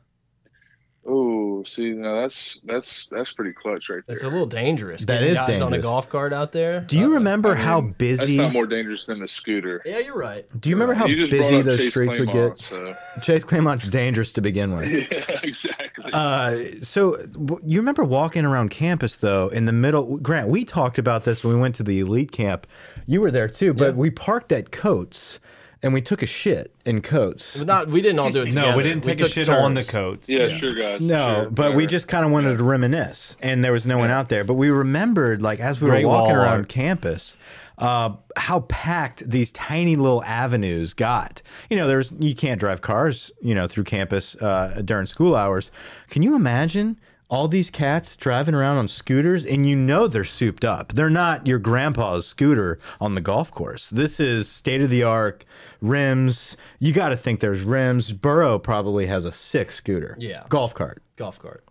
Oh, 1.03 1.63
see, 1.63 1.91
now 1.91 2.21
that's 2.21 2.59
that's 2.63 3.07
that's 3.09 3.31
pretty 3.31 3.53
clutch 3.53 3.89
right 3.89 4.03
there. 4.05 4.15
It's 4.15 4.23
a 4.23 4.29
little 4.29 4.45
dangerous. 4.45 5.03
That 5.05 5.23
is 5.23 5.35
getting 5.35 5.55
is 5.55 5.59
guys 5.59 5.61
on 5.61 5.73
a 5.73 5.79
golf 5.79 6.09
cart 6.09 6.31
out 6.31 6.51
there. 6.51 6.81
Do 6.81 6.95
you 6.95 7.07
Uh, 7.07 7.15
remember 7.15 7.49
I 7.53 7.55
mean, 7.55 7.63
how 7.63 7.81
That's 7.81 7.93
busy? 7.97 8.37
not 8.37 8.53
more 8.53 8.67
dangerous 8.67 9.05
than 9.05 9.19
the 9.19 9.27
scooter. 9.27 9.81
Yeah, 9.83 9.97
you're 9.97 10.15
right. 10.17 10.45
Do 10.61 10.69
you 10.69 10.75
remember 10.75 10.93
how 10.93 11.07
you 11.07 11.27
busy 11.27 11.61
those 11.63 11.79
Chase 11.79 11.89
streets 11.89 12.19
would 12.19 12.31
get? 12.31 12.59
So. 12.59 12.93
Chase 13.23 13.43
Clement's 13.43 13.87
dangerous 13.87 14.31
to 14.33 14.41
begin 14.41 14.75
with. 14.75 14.89
Yeah, 15.11 15.39
exactly. 15.43 16.11
Uh, 16.13 16.63
so 16.83 17.17
you 17.65 17.79
remember 17.79 18.03
walking 18.03 18.45
around 18.45 18.69
campus 18.69 19.17
though 19.17 19.47
in 19.47 19.65
the 19.65 19.73
middle? 19.73 20.17
Grant, 20.17 20.49
we 20.49 20.63
talked 20.63 20.99
about 20.99 21.23
this 21.25 21.43
when 21.43 21.55
we 21.55 21.59
went 21.59 21.73
to 21.75 21.83
the 21.83 21.99
elite 21.99 22.31
camp. 22.31 22.67
You 23.07 23.21
were 23.21 23.31
there 23.31 23.47
too, 23.47 23.73
but 23.73 23.95
we 23.95 24.11
parked 24.11 24.51
at 24.51 24.71
Coates 24.71 25.39
and 25.83 25.93
we 25.93 26.01
took 26.01 26.21
a 26.21 26.25
shit 26.27 26.73
in 26.85 27.01
coats. 27.01 27.57
But 27.57 27.67
not. 27.67 27.87
We 27.87 28.01
didn't 28.01 28.19
all 28.19 28.31
do 28.31 28.41
it 28.43 28.45
together. 28.49 28.71
No, 28.71 28.77
we 28.77 28.83
didn't 28.83 29.03
take 29.03 29.19
a 29.19 29.23
took 29.23 29.31
shit 29.33 29.49
on 29.49 29.73
the 29.73 29.83
coats. 29.83 30.29
yeah, 30.29 30.49
sure, 30.49 30.75
guys. 30.75 31.01
No, 31.01 31.43
sure, 31.43 31.49
but 31.49 31.75
we 31.75 31.85
just 31.87 32.07
kind 32.07 32.25
of 32.25 32.31
wanted 32.31 32.57
to 32.57 32.63
reminisce, 32.63 33.37
and 33.41 33.63
there 33.63 33.73
was 33.73 33.85
no 33.85 33.97
one 33.97 34.11
out 34.11 34.29
there. 34.29 34.43
But 34.43 34.55
we 34.55 34.69
remembered, 34.69 35.41
like, 35.41 35.59
as 35.59 35.81
we 35.81 35.89
Great 35.89 36.05
were 36.05 36.11
walking 36.11 36.35
wall 36.35 36.43
around 36.43 36.59
art. 36.59 36.69
campus, 36.69 37.37
uh, 37.77 38.13
how 38.35 38.61
packed 38.61 39.27
these 39.27 39.51
tiny 39.51 39.95
little 39.95 40.23
avenues 40.23 40.93
got. 40.93 41.41
You 41.69 41.77
know, 41.77 41.87
there's 41.87 42.13
you 42.19 42.35
can't 42.35 42.59
drive 42.59 42.81
cars, 42.81 43.31
you 43.41 43.55
know, 43.55 43.67
through 43.67 43.85
campus 43.85 44.35
uh, 44.35 44.81
during 44.85 45.07
school 45.07 45.35
hours. 45.35 45.71
Can 46.09 46.21
you 46.21 46.35
imagine? 46.35 46.97
All 47.31 47.47
these 47.47 47.69
cats 47.69 48.17
driving 48.17 48.53
around 48.53 48.77
on 48.77 48.89
scooters, 48.89 49.45
and 49.45 49.65
you 49.65 49.73
know 49.73 50.05
they're 50.05 50.25
souped 50.25 50.65
up. 50.65 50.91
They're 50.91 51.09
not 51.09 51.47
your 51.47 51.59
grandpa's 51.59 52.27
scooter 52.27 52.77
on 52.99 53.15
the 53.15 53.21
golf 53.21 53.49
course. 53.51 53.89
This 53.89 54.19
is 54.19 54.49
state 54.49 54.81
of 54.81 54.89
the 54.89 55.03
art 55.03 55.45
rims. 55.79 56.57
You 56.79 56.91
got 56.91 57.09
to 57.09 57.15
think 57.15 57.39
there's 57.39 57.61
rims. 57.61 58.11
Burrow 58.11 58.59
probably 58.59 59.05
has 59.05 59.23
a 59.23 59.31
sick 59.31 59.71
scooter. 59.71 60.17
Yeah. 60.19 60.43
golf 60.49 60.73
cart. 60.73 61.01
golf 61.15 61.39
cart. 61.39 61.63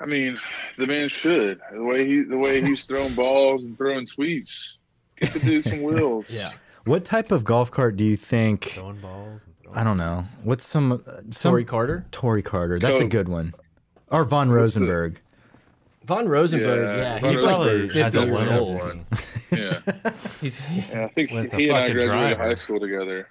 I 0.00 0.06
mean, 0.06 0.40
the 0.78 0.86
man 0.86 1.10
should. 1.10 1.60
The 1.70 1.84
way 1.84 2.06
he, 2.06 2.22
the 2.22 2.38
way 2.38 2.62
he's 2.62 2.84
throwing 2.84 3.12
balls 3.12 3.64
and 3.64 3.76
throwing 3.76 4.06
tweets, 4.06 4.72
get 5.20 5.34
the 5.34 5.40
dude 5.40 5.64
some 5.64 5.82
wheels. 5.82 6.30
Yeah. 6.30 6.52
What 6.86 7.04
type 7.04 7.30
of 7.30 7.44
golf 7.44 7.70
cart 7.70 7.96
do 7.96 8.04
you 8.04 8.16
think? 8.16 8.70
Throwing 8.70 9.02
balls. 9.02 9.42
And 9.46 9.54
throwing... 9.62 9.78
I 9.78 9.84
don't 9.84 9.98
know. 9.98 10.24
What's 10.42 10.66
some 10.66 10.92
uh, 10.92 11.20
some 11.30 11.50
Tory 11.52 11.64
Carter. 11.64 12.06
Tory 12.10 12.42
Carter? 12.42 12.78
That's 12.78 13.00
a 13.00 13.04
good 13.04 13.28
one. 13.28 13.52
Or 14.14 14.24
Von 14.24 14.48
Rosenberg. 14.50 15.20
Von 16.04 16.28
Rosenberg. 16.28 16.98
Yeah, 16.98 17.02
Yeah, 17.14 17.18
Von 17.20 17.30
he's 17.30 17.42
like 17.42 17.54
Probably 17.56 17.80
Rosenberg 17.80 17.96
has 17.96 18.14
50 18.14 18.30
years 18.30 18.60
old. 18.62 18.78
one. 18.78 19.06
Yeah, 19.50 19.80
He's. 20.40 20.62
yeah. 20.70 21.04
I 21.04 21.08
think 21.14 21.30
he, 21.30 21.36
With 21.36 21.52
a 21.52 21.56
he 21.56 21.68
and 21.68 21.76
I 21.76 21.80
fucking 21.82 21.94
graduated 21.96 22.06
driver. 22.36 22.42
high 22.42 22.54
school 22.54 22.80
together. 22.80 23.28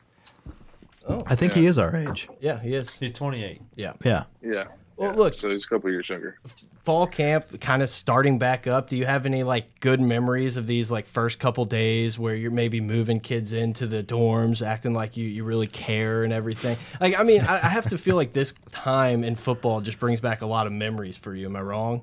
Oh, 1.08 1.19
I 1.28 1.36
think 1.36 1.54
he 1.54 1.65
is 1.67 1.78
our 1.78 1.93
age. 1.96 2.28
yeah, 2.39 2.60
he 2.60 2.74
is. 2.76 2.93
He's 2.93 3.12
28. 3.12 3.62
Yeah. 3.76 3.93
Yeah. 4.06 4.24
Yeah. 4.41 4.65
Well, 4.97 5.12
yeah. 5.12 5.15
look, 5.15 5.34
So 5.34 5.49
he's 5.49 5.65
a 5.65 5.67
couple 5.67 5.89
years 5.91 6.10
younger. 6.10 6.39
fall 6.86 7.08
camp 7.08 7.60
kind 7.62 7.82
of 7.82 7.89
starting 7.89 8.38
back 8.38 8.67
up. 8.67 8.89
Do 8.89 8.97
you 8.97 9.06
have 9.06 9.25
any 9.25 9.43
like 9.43 9.79
good 9.79 10.01
memories 10.01 10.58
of 10.58 10.67
these 10.67 10.91
like 10.91 11.08
first 11.08 11.39
couple 11.39 11.65
days 11.65 12.19
where 12.19 12.36
you're 12.36 12.51
maybe 12.51 12.82
moving 12.82 13.19
kids 13.19 13.53
into 13.53 13.88
the 13.88 14.03
dorms, 14.03 14.65
acting 14.65 14.93
like 14.93 15.15
you, 15.17 15.27
you 15.27 15.43
really 15.43 15.67
care 15.67 16.23
and 16.23 16.34
everything? 16.34 16.77
Like, 16.99 17.17
I 17.19 17.23
mean, 17.23 17.41
I, 17.41 17.56
I 17.65 17.69
have 17.69 17.88
to 17.89 17.97
feel 17.97 18.15
like 18.15 18.34
this 18.34 18.53
time 18.71 19.23
in 19.23 19.36
football 19.36 19.82
just 19.82 19.99
brings 19.99 20.19
back 20.19 20.41
a 20.41 20.45
lot 20.45 20.67
of 20.67 20.73
memories 20.73 21.17
for 21.17 21.34
you. 21.36 21.47
Am 21.47 21.56
I 21.56 21.62
wrong? 21.62 22.01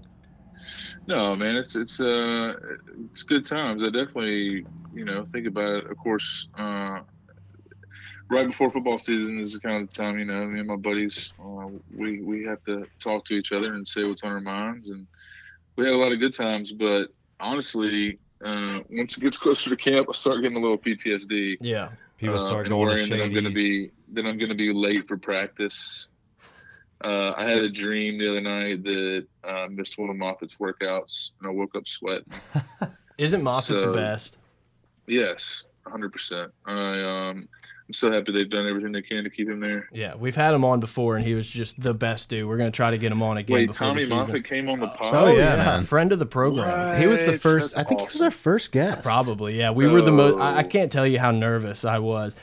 No, 1.07 1.35
man, 1.37 1.57
it's 1.57 1.77
it's 1.77 2.01
uh 2.01 2.55
it's 3.11 3.23
good 3.23 3.45
times. 3.45 3.83
I 3.83 3.87
definitely 3.87 4.67
you 4.93 5.05
know 5.05 5.27
think 5.33 5.47
about 5.47 5.85
it. 5.85 5.91
Of 5.91 5.97
course, 5.99 6.49
uh, 6.59 7.01
right 8.31 8.47
before 8.47 8.71
football 8.71 8.99
season 8.99 9.39
is 9.39 9.53
the 9.53 9.61
kind 9.61 9.83
of 9.83 9.93
time 9.93 10.19
you 10.19 10.25
know 10.25 10.47
me 10.47 10.61
and 10.61 10.69
my 10.69 10.77
buddies 10.77 11.33
uh, 11.41 11.67
we 11.95 12.23
we 12.23 12.45
have 12.45 12.63
to 12.65 12.87
talk 13.01 13.25
to 13.27 13.35
each 13.35 13.53
other 13.53 13.75
and 13.75 13.87
say 13.87 14.05
what's 14.05 14.23
on 14.23 14.33
our 14.33 14.41
minds, 14.41 14.89
and 14.89 15.07
we 15.77 15.85
had 15.85 15.95
a 15.95 15.97
lot 15.97 16.13
of 16.13 16.21
good 16.21 16.35
times. 16.35 16.73
But 16.73 17.09
honestly, 17.39 18.19
uh, 18.45 18.81
once 18.91 19.17
it 19.17 19.21
gets 19.21 19.37
closer 19.37 19.71
to 19.71 19.77
camp, 19.77 20.09
I 20.11 20.17
start 20.17 20.43
getting 20.43 20.57
a 20.57 20.61
little 20.61 20.79
PTSD. 20.79 21.57
Yeah. 21.61 21.91
People 22.19 22.37
uh, 22.37 22.47
start 22.47 22.67
and 22.67 22.71
going 22.71 23.09
that 23.09 23.23
I'm 23.23 23.33
going 23.33 23.45
to 23.45 23.51
be 23.51 23.91
that 24.13 24.27
I'm 24.27 24.39
going 24.39 24.51
to 24.51 24.55
be 24.55 24.73
late 24.73 25.09
for 25.09 25.17
practice. 25.17 26.09
Uh, 27.03 27.33
I 27.35 27.45
had 27.45 27.59
a 27.59 27.71
dream 27.71 28.19
the 28.19 28.29
other 28.29 28.43
night 28.43 28.85
that 28.85 29.27
uh, 29.43 29.69
missed 29.71 29.99
one 29.99 30.11
of 30.11 30.17
Moffitt's 30.17 30.57
workouts, 30.57 31.31
and 31.39 31.49
I 31.49 31.51
woke 31.51 31.75
up 31.75 31.89
sweating. 31.89 32.31
Isn't 33.19 33.43
Moffitt 33.43 33.83
the 33.83 33.93
best? 33.93 34.37
Yes, 35.07 35.65
100. 35.85 36.13
percent 36.13 36.53
I 36.67 37.03
um, 37.03 37.49
I'm 37.91 37.95
so 37.95 38.13
happy 38.13 38.31
they've 38.31 38.49
done 38.49 38.69
everything 38.69 38.93
they 38.93 39.03
can 39.03 39.25
to 39.25 39.31
keep 39.31 39.49
him 39.49 39.59
there. 39.59 39.89
Yeah, 39.93 40.15
we've 40.15 40.37
had 40.37 40.55
him 40.55 40.65
on 40.65 40.79
before, 40.79 41.17
and 41.17 41.27
he 41.27 41.35
was 41.35 41.49
just 41.49 41.81
the 41.81 41.93
best 41.93 42.29
dude. 42.29 42.47
We're 42.47 42.57
gonna 42.57 42.71
try 42.71 42.93
to 42.93 42.99
get 42.99 43.11
him 43.11 43.21
on 43.21 43.37
again. 43.37 43.57
Wait, 43.57 43.73
Tommy 43.73 44.03
the 44.03 44.11
season. 44.11 44.17
Moffitt 44.17 44.45
came 44.45 44.69
on 44.69 44.79
the 44.79 44.93
oh, 44.93 44.97
pod. 44.97 45.13
Oh, 45.13 45.25
oh 45.25 45.37
yeah, 45.37 45.57
man. 45.57 45.83
friend 45.83 46.13
of 46.13 46.21
the 46.21 46.27
program. 46.27 47.01
He 47.01 47.09
was 47.09 47.25
the 47.25 47.37
first. 47.37 47.75
That's 47.75 47.85
I 47.85 47.89
think 47.89 48.03
he 48.03 48.07
was 48.07 48.23
our 48.23 48.31
first 48.31 48.71
guest. 48.71 49.03
Probably, 49.03 49.59
yeah. 49.59 49.73
We 49.73 49.89
were 49.89 50.03
the 50.03 50.13
most. 50.13 50.39
I, 50.39 50.59
I 50.59 50.63
can't 50.63 50.93
tell 50.93 51.05
you 51.05 51.19
how 51.19 51.33
nervous 51.33 51.85
I 51.85 51.99
was. 51.99 52.37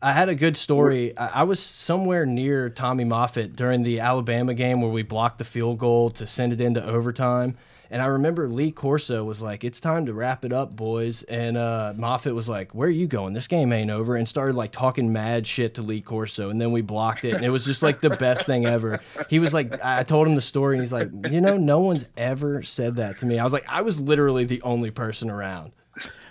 I 0.00 0.14
had 0.14 0.30
a 0.30 0.34
good 0.34 0.56
story. 0.56 1.14
I, 1.18 1.40
I 1.40 1.42
was 1.42 1.60
somewhere 1.60 2.24
near 2.24 2.70
Tommy 2.70 3.04
Moffitt 3.04 3.56
during 3.56 3.82
the 3.82 4.00
Alabama 4.00 4.54
game 4.54 4.80
where 4.80 4.90
we 4.90 5.02
blocked 5.02 5.36
the 5.36 5.44
field 5.44 5.76
goal 5.76 6.08
to 6.12 6.26
send 6.26 6.54
it 6.54 6.62
into 6.62 6.82
overtime. 6.82 7.58
And 7.90 8.02
I 8.02 8.06
remember 8.06 8.48
Lee 8.48 8.70
Corso 8.70 9.24
was 9.24 9.40
like, 9.40 9.64
"It's 9.64 9.80
time 9.80 10.06
to 10.06 10.12
wrap 10.14 10.44
it 10.44 10.52
up, 10.52 10.76
boys." 10.76 11.22
And 11.22 11.56
uh, 11.56 11.94
Moffitt 11.96 12.34
was 12.34 12.48
like, 12.48 12.74
"Where 12.74 12.88
are 12.88 12.90
you 12.90 13.06
going? 13.06 13.32
This 13.32 13.46
game 13.46 13.72
ain't 13.72 13.90
over." 13.90 14.16
And 14.16 14.28
started 14.28 14.54
like 14.56 14.72
talking 14.72 15.12
mad 15.12 15.46
shit 15.46 15.74
to 15.74 15.82
Lee 15.82 16.00
Corso. 16.02 16.50
And 16.50 16.60
then 16.60 16.70
we 16.72 16.82
blocked 16.82 17.24
it, 17.24 17.34
and 17.34 17.44
it 17.44 17.50
was 17.50 17.64
just 17.64 17.82
like 17.82 18.00
the 18.00 18.10
best 18.10 18.44
thing 18.46 18.66
ever. 18.66 19.00
He 19.30 19.38
was 19.38 19.54
like, 19.54 19.82
I 19.82 20.02
told 20.02 20.28
him 20.28 20.34
the 20.34 20.40
story, 20.42 20.76
and 20.76 20.82
he's 20.82 20.92
like, 20.92 21.08
"You 21.30 21.40
know, 21.40 21.56
no 21.56 21.80
one's 21.80 22.06
ever 22.16 22.62
said 22.62 22.96
that 22.96 23.18
to 23.20 23.26
me." 23.26 23.38
I 23.38 23.44
was 23.44 23.52
like, 23.52 23.64
I 23.68 23.80
was 23.82 23.98
literally 23.98 24.44
the 24.44 24.60
only 24.62 24.90
person 24.90 25.30
around. 25.30 25.72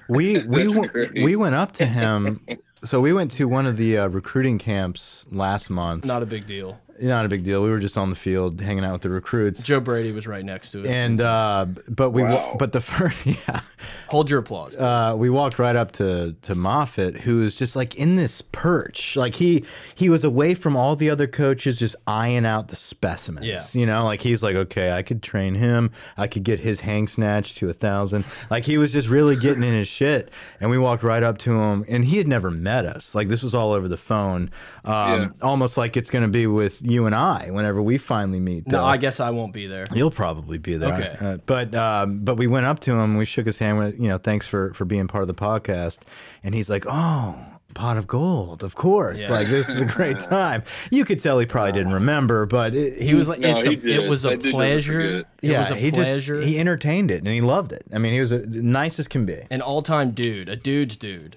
We 0.09 0.43
we 0.43 0.63
That's 0.63 0.73
w- 0.73 0.89
great. 0.89 1.23
we 1.23 1.35
went 1.35 1.55
up 1.55 1.71
to 1.73 1.85
him. 1.85 2.45
So 2.83 3.01
we 3.01 3.11
went 3.11 3.31
to 3.31 3.45
one 3.47 3.65
of 3.65 3.75
the 3.75 3.97
uh, 3.97 4.07
recruiting 4.07 4.59
camps 4.59 5.25
last 5.31 5.69
month. 5.71 6.05
Not 6.05 6.21
a 6.21 6.27
big 6.27 6.45
deal. 6.45 6.79
Not 6.99 7.25
a 7.25 7.29
big 7.29 7.43
deal. 7.43 7.61
We 7.63 7.69
were 7.69 7.79
just 7.79 7.97
on 7.97 8.09
the 8.09 8.15
field 8.15 8.59
hanging 8.59 8.83
out 8.83 8.93
with 8.93 9.01
the 9.03 9.09
recruits. 9.09 9.63
Joe 9.63 9.79
Brady 9.79 10.11
was 10.11 10.25
right 10.27 10.43
next 10.43 10.71
to 10.71 10.81
us. 10.81 10.87
and 10.87 11.21
uh, 11.21 11.65
but 11.89 12.11
we 12.11 12.23
Wow. 12.23 12.55
but 12.57 12.71
the 12.71 12.81
first 12.81 13.25
yeah 13.25 13.61
Hold 14.09 14.29
your 14.29 14.39
applause. 14.39 14.75
uh, 14.75 15.13
we 15.17 15.29
walked 15.29 15.59
right 15.59 15.75
up 15.75 15.91
to 15.93 16.33
to 16.43 16.55
Moffitt, 16.55 17.17
who 17.17 17.41
was 17.41 17.55
just 17.55 17.75
like 17.75 17.95
in 17.95 18.15
this 18.15 18.41
perch, 18.41 19.15
like 19.15 19.35
he 19.35 19.63
he 19.95 20.09
was 20.09 20.23
away 20.23 20.53
from 20.55 20.75
all 20.75 20.95
the 20.95 21.09
other 21.09 21.27
coaches, 21.27 21.77
just 21.77 21.95
eyeing 22.07 22.45
out 22.45 22.69
the 22.69 22.75
specimens. 22.75 23.45
Yeah. 23.45 23.59
you 23.79 23.85
know, 23.85 24.03
like 24.05 24.19
he's 24.21 24.41
like, 24.41 24.55
okay, 24.55 24.91
I 24.91 25.03
could 25.03 25.21
train 25.21 25.55
him, 25.55 25.91
I 26.17 26.27
could 26.27 26.43
get 26.43 26.59
his 26.59 26.79
hang 26.79 27.07
snatch 27.07 27.55
to 27.55 27.69
a 27.69 27.73
thousand. 27.73 28.25
Like 28.49 28.63
he 28.65 28.77
was 28.77 28.91
just 28.91 29.07
really 29.07 29.35
getting 29.35 29.63
in 29.63 29.73
his 29.73 29.87
shit. 29.87 30.31
And 30.59 30.69
we 30.71 30.77
walked 30.77 31.03
right 31.03 31.21
up 31.23 31.37
to 31.39 31.51
him, 31.61 31.85
and 31.87 32.03
he 32.05 32.17
had 32.17 32.27
never 32.27 32.49
met 32.49 32.85
us. 32.85 33.13
Like 33.13 33.27
this 33.27 33.43
was 33.43 33.53
all 33.53 33.73
over 33.73 33.87
the 33.87 33.97
phone, 33.97 34.49
um, 34.85 34.93
Yeah. 35.21 35.27
almost 35.41 35.77
like 35.77 35.95
it's 35.97 36.09
gonna 36.09 36.27
be 36.27 36.47
with 36.47 36.81
you 36.89 37.05
and 37.05 37.13
I 37.15 37.49
whenever 37.51 37.81
we 37.81 37.97
finally 37.97 38.39
meet. 38.39 38.67
no, 38.67 38.83
I 38.83 38.97
guess 38.97 39.19
I 39.19 39.29
won't 39.31 39.53
be 39.53 39.67
there. 39.67 39.85
He'll 39.93 40.11
probably 40.11 40.57
be 40.57 40.77
there. 40.77 40.93
Okay. 40.93 41.17
Uh, 41.19 41.37
but 41.45 41.73
um, 41.75 42.19
but 42.19 42.35
we 42.35 42.47
went 42.47 42.65
up 42.65 42.79
to 42.81 42.93
him. 42.93 43.17
We 43.17 43.25
shook 43.25 43.45
his 43.45 43.57
hand. 43.57 43.77
With, 43.77 43.99
you 43.99 44.07
know, 44.07 44.17
thanks 44.17 44.47
for 44.47 44.73
for 44.73 44.85
being 44.85 45.07
part 45.07 45.21
of 45.23 45.27
the 45.27 45.33
podcast. 45.33 45.99
And 46.43 46.55
he's 46.55 46.69
like, 46.69 46.85
"Oh, 46.87 47.35
pot 47.73 47.97
of 47.97 48.07
gold, 48.07 48.63
of 48.63 48.75
course. 48.75 49.21
Yeah. 49.23 49.31
Like 49.31 49.47
this 49.47 49.69
is 49.69 49.81
a 49.81 49.85
great 49.85 50.19
time." 50.37 50.63
You 50.89 51.03
could 51.05 51.19
tell 51.19 51.37
he 51.39 51.45
probably 51.45 51.73
didn't 51.73 51.93
remember, 51.93 52.45
but 52.45 52.73
it, 52.73 53.01
He 53.01 53.13
was 53.13 53.27
like, 53.27 53.39
No, 53.39 53.57
it's 53.57 53.65
he 53.65 53.73
a, 53.73 53.75
did. 53.75 53.99
it 54.03 54.09
was 54.09 54.23
a 54.25 54.29
That 54.29 54.35
dude 54.41 54.43
doesn't 54.53 54.57
pleasure. 54.57 55.01
It 55.19 55.25
yeah, 55.41 55.59
was 55.61 55.71
a 55.71 55.75
he 55.75 55.91
pleasure. 55.91 56.35
just 56.35 56.47
he 56.47 56.57
entertained 56.59 57.11
it 57.11 57.17
and 57.17 57.27
he 57.27 57.41
loved 57.41 57.71
it. 57.71 57.83
I 57.93 57.97
mean, 57.97 58.13
he 58.13 58.19
was 58.21 58.31
a, 58.31 58.39
nice 58.47 58.97
as 58.99 59.07
can 59.07 59.25
be. 59.25 59.39
An 59.51 59.61
all-time 59.61 60.11
dude, 60.11 60.47
a 60.49 60.55
dude's 60.55 60.95
dude. 60.97 61.35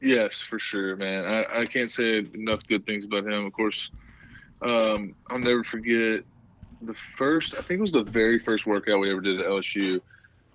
Yes, 0.00 0.40
for 0.40 0.58
sure, 0.58 0.96
man. 0.96 1.24
I, 1.24 1.60
I 1.62 1.64
can't 1.64 1.90
say 1.90 2.18
enough 2.34 2.60
good 2.68 2.84
things 2.84 3.06
about 3.06 3.24
him. 3.24 3.46
Of 3.46 3.52
course, 3.54 3.90
um, 4.64 5.14
I'll 5.30 5.38
never 5.38 5.64
forget 5.64 6.24
the 6.82 6.94
first. 7.16 7.54
I 7.54 7.60
think 7.60 7.78
it 7.78 7.82
was 7.82 7.92
the 7.92 8.02
very 8.02 8.38
first 8.38 8.66
workout 8.66 9.00
we 9.00 9.10
ever 9.10 9.20
did 9.20 9.40
at 9.40 9.46
LSU. 9.46 10.00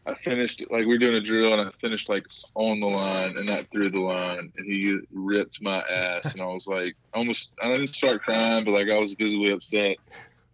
I 0.05 0.15
finished 0.15 0.63
like 0.71 0.79
we 0.79 0.87
were 0.87 0.97
doing 0.97 1.15
a 1.15 1.21
drill, 1.21 1.53
and 1.53 1.69
I 1.69 1.71
finished 1.79 2.09
like 2.09 2.25
on 2.55 2.79
the 2.79 2.87
line 2.87 3.37
and 3.37 3.45
not 3.45 3.69
through 3.71 3.91
the 3.91 3.99
line, 3.99 4.51
and 4.57 4.65
he 4.65 4.97
ripped 5.11 5.61
my 5.61 5.81
ass, 5.81 6.33
and 6.33 6.41
I 6.41 6.45
was 6.45 6.67
like, 6.67 6.95
almost. 7.13 7.51
I 7.61 7.67
didn't 7.69 7.93
start 7.93 8.23
crying, 8.23 8.65
but 8.65 8.71
like 8.71 8.89
I 8.89 8.97
was 8.97 9.13
visibly 9.13 9.51
upset. 9.51 9.97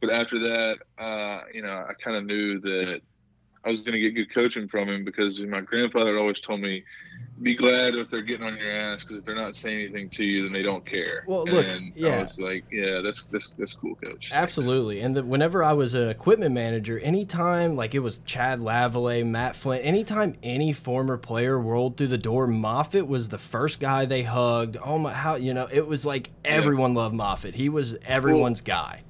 But 0.01 0.09
after 0.09 0.39
that, 0.39 0.77
uh, 1.01 1.41
you 1.53 1.61
know, 1.61 1.85
I 1.87 1.93
kind 2.03 2.17
of 2.17 2.25
knew 2.25 2.59
that 2.59 3.01
I 3.65 3.69
was 3.69 3.79
going 3.79 3.93
to 3.93 3.99
get 3.99 4.13
good 4.13 4.31
coaching 4.31 4.67
from 4.67 4.87
him 4.87 5.03
because 5.03 5.39
my 5.39 5.61
grandfather 5.61 6.19
always 6.19 6.39
told 6.39 6.61
me, 6.61 6.83
"Be 7.41 7.55
glad 7.55 7.95
if 7.95 8.11
they're 8.11 8.21
getting 8.21 8.45
on 8.45 8.55
your 8.57 8.71
ass 8.71 9.01
because 9.03 9.17
if 9.17 9.23
they're 9.23 9.33
not 9.33 9.55
saying 9.55 9.85
anything 9.85 10.09
to 10.11 10.23
you, 10.23 10.43
then 10.43 10.53
they 10.53 10.61
don't 10.61 10.85
care." 10.85 11.23
Well, 11.27 11.45
look, 11.45 11.65
and 11.65 11.91
yeah. 11.95 12.09
I 12.09 12.23
was 12.23 12.37
like, 12.37 12.65
"Yeah, 12.71 13.01
that's 13.01 13.25
that's 13.31 13.53
that's 13.57 13.73
cool, 13.73 13.95
coach." 13.95 14.29
Absolutely. 14.31 15.01
And 15.01 15.17
the, 15.17 15.23
whenever 15.23 15.63
I 15.63 15.73
was 15.73 15.95
an 15.95 16.09
equipment 16.09 16.53
manager, 16.53 16.99
anytime 16.99 17.75
like 17.75 17.95
it 17.95 17.99
was 17.99 18.19
Chad 18.25 18.59
Lavallee, 18.59 19.25
Matt 19.25 19.55
Flint, 19.55 19.83
anytime 19.83 20.35
any 20.43 20.71
former 20.71 21.17
player 21.17 21.59
rolled 21.59 21.97
through 21.97 22.07
the 22.07 22.19
door, 22.19 22.45
Moffitt 22.45 23.07
was 23.07 23.29
the 23.29 23.39
first 23.39 23.79
guy 23.79 24.05
they 24.05 24.21
hugged. 24.21 24.77
Oh 24.77 24.99
my, 24.99 25.11
how 25.11 25.35
you 25.35 25.55
know 25.55 25.67
it 25.71 25.87
was 25.87 26.05
like 26.05 26.29
everyone 26.43 26.93
loved 26.93 27.15
Moffitt. 27.15 27.55
He 27.55 27.69
was 27.69 27.95
everyone's 28.05 28.61
guy. 28.61 29.01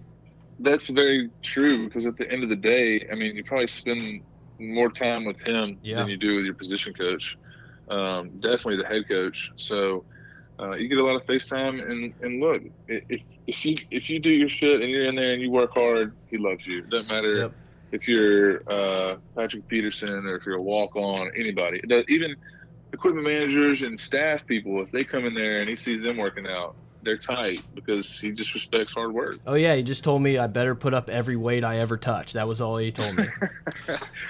That's 0.59 0.87
very 0.87 1.29
true 1.43 1.87
because 1.87 2.05
at 2.05 2.15
the 2.15 2.31
end 2.31 2.41
of 2.43 2.47
the 2.47 2.55
day, 2.55 3.05
I 3.11 3.15
mean, 3.15 3.35
you 3.35 3.43
probably 3.43 3.67
spend 3.67 4.21
more 4.59 4.89
time 4.91 5.25
with 5.25 5.39
him 5.45 5.79
Yeah. 5.81 5.97
than 5.97 6.07
you 6.07 6.17
do 6.17 6.35
with 6.35 6.45
your 6.45 6.53
position 6.55 6.93
coach. 6.93 7.37
Um, 7.87 8.39
definitely 8.39 8.77
the 8.77 8.85
head 8.87 9.07
coach. 9.07 9.49
So 9.57 10.05
uh, 10.59 10.71
you 10.71 10.87
get 10.87 10.97
a 10.97 11.03
lot 11.03 11.15
of 11.15 11.25
FaceTime, 11.25 11.89
and 11.89 12.15
and 12.21 12.39
look, 12.39 12.61
if 12.87 13.21
if 13.45 13.65
you 13.65 13.75
if 13.91 14.09
you 14.09 14.19
do 14.19 14.29
your 14.29 14.49
shit 14.49 14.81
and 14.81 14.89
you're 14.89 15.05
in 15.05 15.15
there 15.15 15.33
and 15.33 15.41
you 15.41 15.51
work 15.51 15.71
hard, 15.73 16.15
he 16.27 16.37
loves 16.37 16.65
you. 16.65 16.79
It 16.79 16.89
doesn't 16.89 17.07
matter 17.07 17.37
Yep. 17.39 17.53
if 17.91 18.07
you're 18.07 18.61
uh, 18.71 19.17
Patrick 19.37 19.67
Peterson 19.67 20.09
or 20.25 20.35
if 20.37 20.45
you're 20.45 20.55
a 20.55 20.61
walk 20.61 20.95
on, 20.95 21.29
anybody. 21.37 21.81
Does, 21.87 22.05
even 22.09 22.35
equipment 22.93 23.27
managers 23.27 23.81
and 23.81 23.99
staff 23.99 24.47
people, 24.47 24.81
if 24.81 24.89
they 24.91 25.03
come 25.03 25.25
in 25.25 25.33
there 25.33 25.59
and 25.59 25.69
he 25.69 25.75
sees 25.75 26.01
them 26.01 26.17
working 26.17 26.47
out, 26.47 26.75
they're 27.05 27.17
tight 27.17 27.61
because 27.75 28.19
he 28.19 28.31
just 28.31 28.53
respects 28.53 28.91
hard 28.91 29.13
work. 29.13 29.37
Oh 29.47 29.53
yeah, 29.53 29.75
he 29.75 29.83
just 29.83 30.03
told 30.03 30.21
me 30.21 30.37
I 30.37 30.47
better 30.47 30.75
put 30.75 30.93
up 30.93 31.09
every 31.09 31.35
weight 31.37 31.63
I 31.63 31.77
ever 31.79 31.95
touch. 31.97 32.33
That 32.33 32.47
was 32.47 32.59
all 32.59 32.77
he 32.77 32.91
told 32.91 33.15
me. 33.15 33.27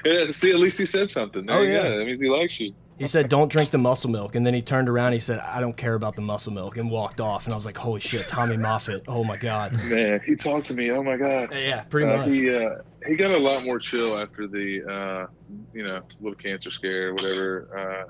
Yeah, 0.05 0.29
see, 0.29 0.51
at 0.51 0.57
least 0.59 0.77
he 0.77 0.85
said 0.85 1.09
something. 1.09 1.47
There 1.47 1.55
Oh, 1.55 1.61
yeah. 1.63 1.81
go. 1.83 1.97
That 1.97 2.05
means 2.05 2.21
he 2.21 2.29
likes 2.29 2.59
you. 2.59 2.75
He 2.99 3.07
said, 3.07 3.27
"Don't 3.27 3.51
drink 3.51 3.71
the 3.71 3.77
muscle 3.79 4.09
milk," 4.09 4.35
and 4.35 4.45
then 4.45 4.53
he 4.53 4.61
turned 4.61 4.87
around. 4.87 5.13
He 5.13 5.19
said, 5.19 5.39
"I 5.39 5.59
don't 5.59 5.75
care 5.75 5.95
about 5.95 6.15
the 6.15 6.21
muscle 6.21 6.53
milk," 6.53 6.77
and 6.77 6.89
walked 6.91 7.19
off. 7.19 7.45
And 7.45 7.53
I 7.53 7.55
was 7.55 7.65
like, 7.65 7.75
"Holy 7.77 7.99
shit, 7.99 8.27
Tommy 8.27 8.55
Moffitt! 8.55 9.03
Oh 9.07 9.23
my 9.23 9.35
god!" 9.35 9.73
Man, 9.85 10.21
he 10.25 10.35
talked 10.35 10.67
to 10.67 10.73
me. 10.75 10.91
Oh 10.91 11.01
my 11.03 11.17
god. 11.17 11.49
Yeah, 11.53 11.81
pretty 11.83 12.07
Uh, 12.09 12.17
much. 12.17 12.27
he 12.29 12.53
uh, 12.55 12.69
he 13.07 13.15
got 13.15 13.31
a 13.31 13.37
lot 13.37 13.65
more 13.65 13.79
chill 13.79 14.17
after 14.17 14.47
the 14.47 14.83
uh, 14.89 15.27
you 15.73 15.83
know 15.83 16.01
little 16.21 16.37
cancer 16.37 16.69
scare, 16.71 17.13
whatever 17.13 18.05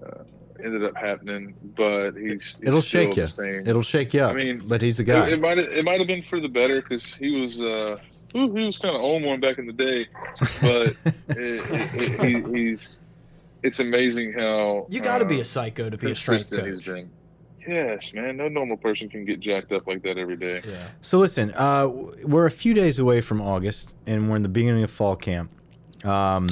uh, 0.00 0.06
uh, 0.06 0.24
ended 0.64 0.84
up 0.84 0.96
happening. 0.96 1.54
But 1.76 2.12
he's, 2.12 2.30
he's 2.30 2.58
It'll 2.62 2.82
still 2.82 3.02
shake 3.02 3.16
you. 3.16 3.22
The 3.22 3.28
same. 3.28 3.68
It'll 3.68 3.82
shake 3.82 4.14
you 4.14 4.22
up. 4.22 4.32
I 4.32 4.34
mean, 4.34 4.62
but 4.66 4.82
he's 4.82 4.96
the 4.96 5.04
guy. 5.04 5.28
it 5.28 5.40
might 5.40 5.58
it 5.58 5.84
might 5.84 5.98
have 5.98 6.06
been 6.06 6.22
for 6.22 6.40
the 6.40 6.48
better 6.48 6.80
because 6.82 7.14
he 7.14 7.40
was 7.40 7.60
uh, 7.60 7.98
ooh, 8.36 8.54
he 8.54 8.64
was 8.64 8.78
kind 8.78 8.96
of 8.96 9.02
on 9.02 9.22
one 9.22 9.40
back 9.40 9.58
in 9.58 9.66
the 9.66 9.72
day, 9.72 10.06
but 10.60 10.96
it, 11.04 11.70
it, 11.70 11.94
it, 11.94 12.20
he, 12.24 12.58
he's 12.58 12.98
it's 13.62 13.78
amazing 13.78 14.32
how 14.32 14.86
you 14.88 15.00
got 15.00 15.18
to 15.18 15.24
be 15.24 15.38
uh, 15.38 15.42
a 15.42 15.44
psycho 15.44 15.90
to 15.90 15.96
be 15.96 16.10
a 16.10 16.14
strength 16.14 16.50
consistent 16.50 16.66
he's 16.66 16.76
coach. 16.78 16.86
been. 16.86 17.10
Yes, 17.66 18.14
man. 18.14 18.38
No 18.38 18.48
normal 18.48 18.78
person 18.78 19.08
can 19.08 19.24
get 19.26 19.38
jacked 19.38 19.70
up 19.70 19.86
like 19.86 20.02
that 20.02 20.16
every 20.16 20.36
day. 20.36 20.62
Yeah. 20.66 20.88
So 21.02 21.18
listen, 21.18 21.52
uh, 21.54 21.88
we're 21.88 22.46
a 22.46 22.50
few 22.50 22.72
days 22.72 22.98
away 22.98 23.20
from 23.20 23.42
August, 23.42 23.94
and 24.06 24.30
we're 24.30 24.36
in 24.36 24.42
the 24.42 24.48
beginning 24.48 24.82
of 24.82 24.90
fall 24.90 25.14
camp. 25.14 25.50
Um, 26.04 26.48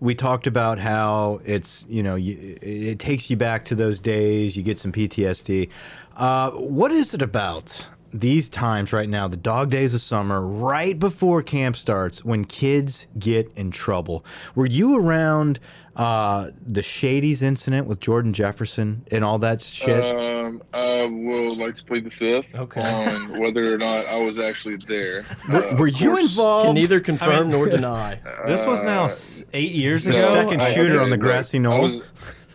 we 0.00 0.14
talked 0.14 0.46
about 0.46 0.78
how 0.78 1.40
it's 1.44 1.86
you 1.88 2.02
know 2.02 2.14
you, 2.14 2.58
it 2.60 2.98
takes 2.98 3.30
you 3.30 3.36
back 3.36 3.64
to 3.66 3.74
those 3.74 3.98
days. 3.98 4.56
You 4.56 4.62
get 4.62 4.78
some 4.78 4.92
PTSD. 4.92 5.68
Uh, 6.16 6.50
what 6.52 6.92
is 6.92 7.14
it 7.14 7.22
about 7.22 7.86
these 8.12 8.48
times 8.48 8.92
right 8.92 9.08
now, 9.08 9.28
the 9.28 9.36
dog 9.36 9.70
days 9.70 9.92
of 9.92 10.00
summer, 10.00 10.40
right 10.40 10.98
before 10.98 11.42
camp 11.42 11.76
starts, 11.76 12.24
when 12.24 12.44
kids 12.44 13.06
get 13.18 13.52
in 13.54 13.70
trouble? 13.70 14.24
Were 14.54 14.66
you 14.66 14.98
around 14.98 15.60
uh, 15.96 16.50
the 16.66 16.82
Shady's 16.82 17.40
incident 17.42 17.86
with 17.86 18.00
Jordan 18.00 18.32
Jefferson 18.32 19.04
and 19.10 19.24
all 19.24 19.38
that 19.38 19.62
shit? 19.62 20.02
Um, 20.02 20.62
I 20.74 21.04
will 21.06 21.54
like 21.56 21.74
to 21.76 21.84
plead 21.84 22.04
the 22.04 22.10
fifth 22.10 22.54
Okay. 22.54 22.80
on 22.80 23.38
whether 23.40 23.72
or 23.72 23.78
not 23.78 24.06
I 24.06 24.16
was 24.18 24.38
actually 24.38 24.76
there. 24.76 25.24
were, 25.50 25.64
Uh, 25.64 25.76
were 25.76 25.86
you 25.88 26.10
course, 26.10 26.30
involved? 26.30 26.66
Can 26.66 26.74
neither 26.74 27.00
confirm 27.00 27.30
I 27.30 27.40
mean- 27.42 27.50
nor 27.50 27.68
deny. 27.70 28.20
This 28.46 28.64
was 28.66 28.82
now 28.82 29.06
uh, 29.06 29.46
eight 29.54 29.72
years 29.72 30.06
no, 30.06 30.12
ago. 30.12 30.32
Second 30.32 30.62
I- 30.62 30.72
shooter 30.74 30.96
okay, 30.96 31.04
on 31.04 31.10
the 31.10 31.16
look, 31.16 31.20
grassy 31.24 31.58
I 31.58 31.60
knoll. 31.62 31.82
was- 31.82 32.02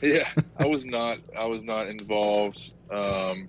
yeah, 0.01 0.29
I 0.57 0.65
was 0.65 0.83
not. 0.85 1.19
I 1.37 1.45
was 1.45 1.61
not 1.61 1.87
involved. 1.87 2.73
Um, 2.89 3.47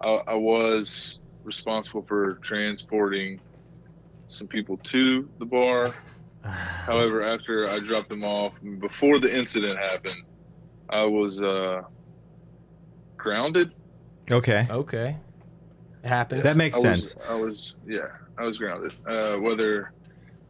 I, 0.00 0.08
I 0.28 0.34
was 0.34 1.18
responsible 1.44 2.02
for 2.02 2.34
transporting 2.42 3.40
some 4.28 4.48
people 4.48 4.76
to 4.78 5.28
the 5.38 5.44
bar. 5.44 5.94
However, 6.46 7.22
after 7.22 7.68
I 7.68 7.80
dropped 7.80 8.08
them 8.08 8.24
off, 8.24 8.52
before 8.80 9.18
the 9.20 9.34
incident 9.34 9.78
happened, 9.78 10.22
I 10.88 11.04
was 11.04 11.40
uh, 11.40 11.82
grounded. 13.16 13.72
Okay. 14.30 14.66
Okay. 14.70 15.16
It 16.02 16.08
happens. 16.08 16.42
That 16.42 16.56
makes 16.56 16.78
I 16.78 16.82
sense. 16.82 17.14
Was, 17.16 17.24
I 17.28 17.34
was, 17.34 17.74
yeah, 17.86 18.08
I 18.38 18.44
was 18.44 18.58
grounded. 18.58 18.94
Uh, 19.06 19.36
whether, 19.38 19.92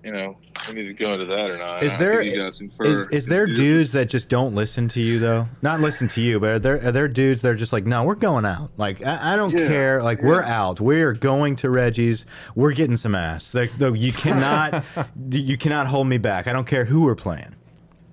you 0.04 0.12
know, 0.12 0.36
we 0.68 0.74
need 0.74 0.86
to 0.86 0.92
go 0.94 1.14
into 1.14 1.24
that 1.26 1.50
or 1.50 1.58
not. 1.58 1.82
Is 1.82 1.94
I 1.94 1.96
there- 1.98 2.18
think 2.22 2.34
you 2.36 2.40
guys 2.40 2.60
infer- 2.60 2.84
Is, 2.84 3.06
is 3.08 3.26
there 3.26 3.46
dudes 3.46 3.90
that 3.92 4.08
just 4.08 4.28
don't 4.28 4.54
listen 4.54 4.86
to 4.90 5.00
you 5.00 5.18
though? 5.18 5.48
Not 5.62 5.80
listen 5.80 6.06
to 6.08 6.20
you, 6.20 6.38
but 6.38 6.48
are 6.48 6.58
there 6.60 6.86
are 6.88 6.92
there 6.92 7.08
dudes 7.08 7.42
that 7.42 7.48
are 7.48 7.54
just 7.56 7.72
like, 7.72 7.86
no, 7.86 8.04
we're 8.04 8.14
going 8.14 8.44
out. 8.44 8.70
Like 8.76 9.04
I, 9.04 9.32
I 9.32 9.36
don't 9.36 9.50
Yeah, 9.50 9.66
care. 9.66 10.00
Like 10.00 10.22
we're 10.22 10.42
out. 10.44 10.80
We're 10.80 11.12
going 11.12 11.56
to 11.56 11.70
Reggie's. 11.70 12.24
We're 12.54 12.72
getting 12.72 12.96
some 12.96 13.14
ass. 13.16 13.52
Like 13.54 13.72
though 13.78 13.94
you 13.94 14.12
cannot 14.12 14.84
you 15.30 15.56
cannot 15.58 15.88
hold 15.88 16.06
me 16.06 16.18
back. 16.18 16.46
I 16.46 16.52
don't 16.52 16.66
care 16.66 16.84
who 16.84 17.02
we're 17.02 17.16
playing. 17.16 17.54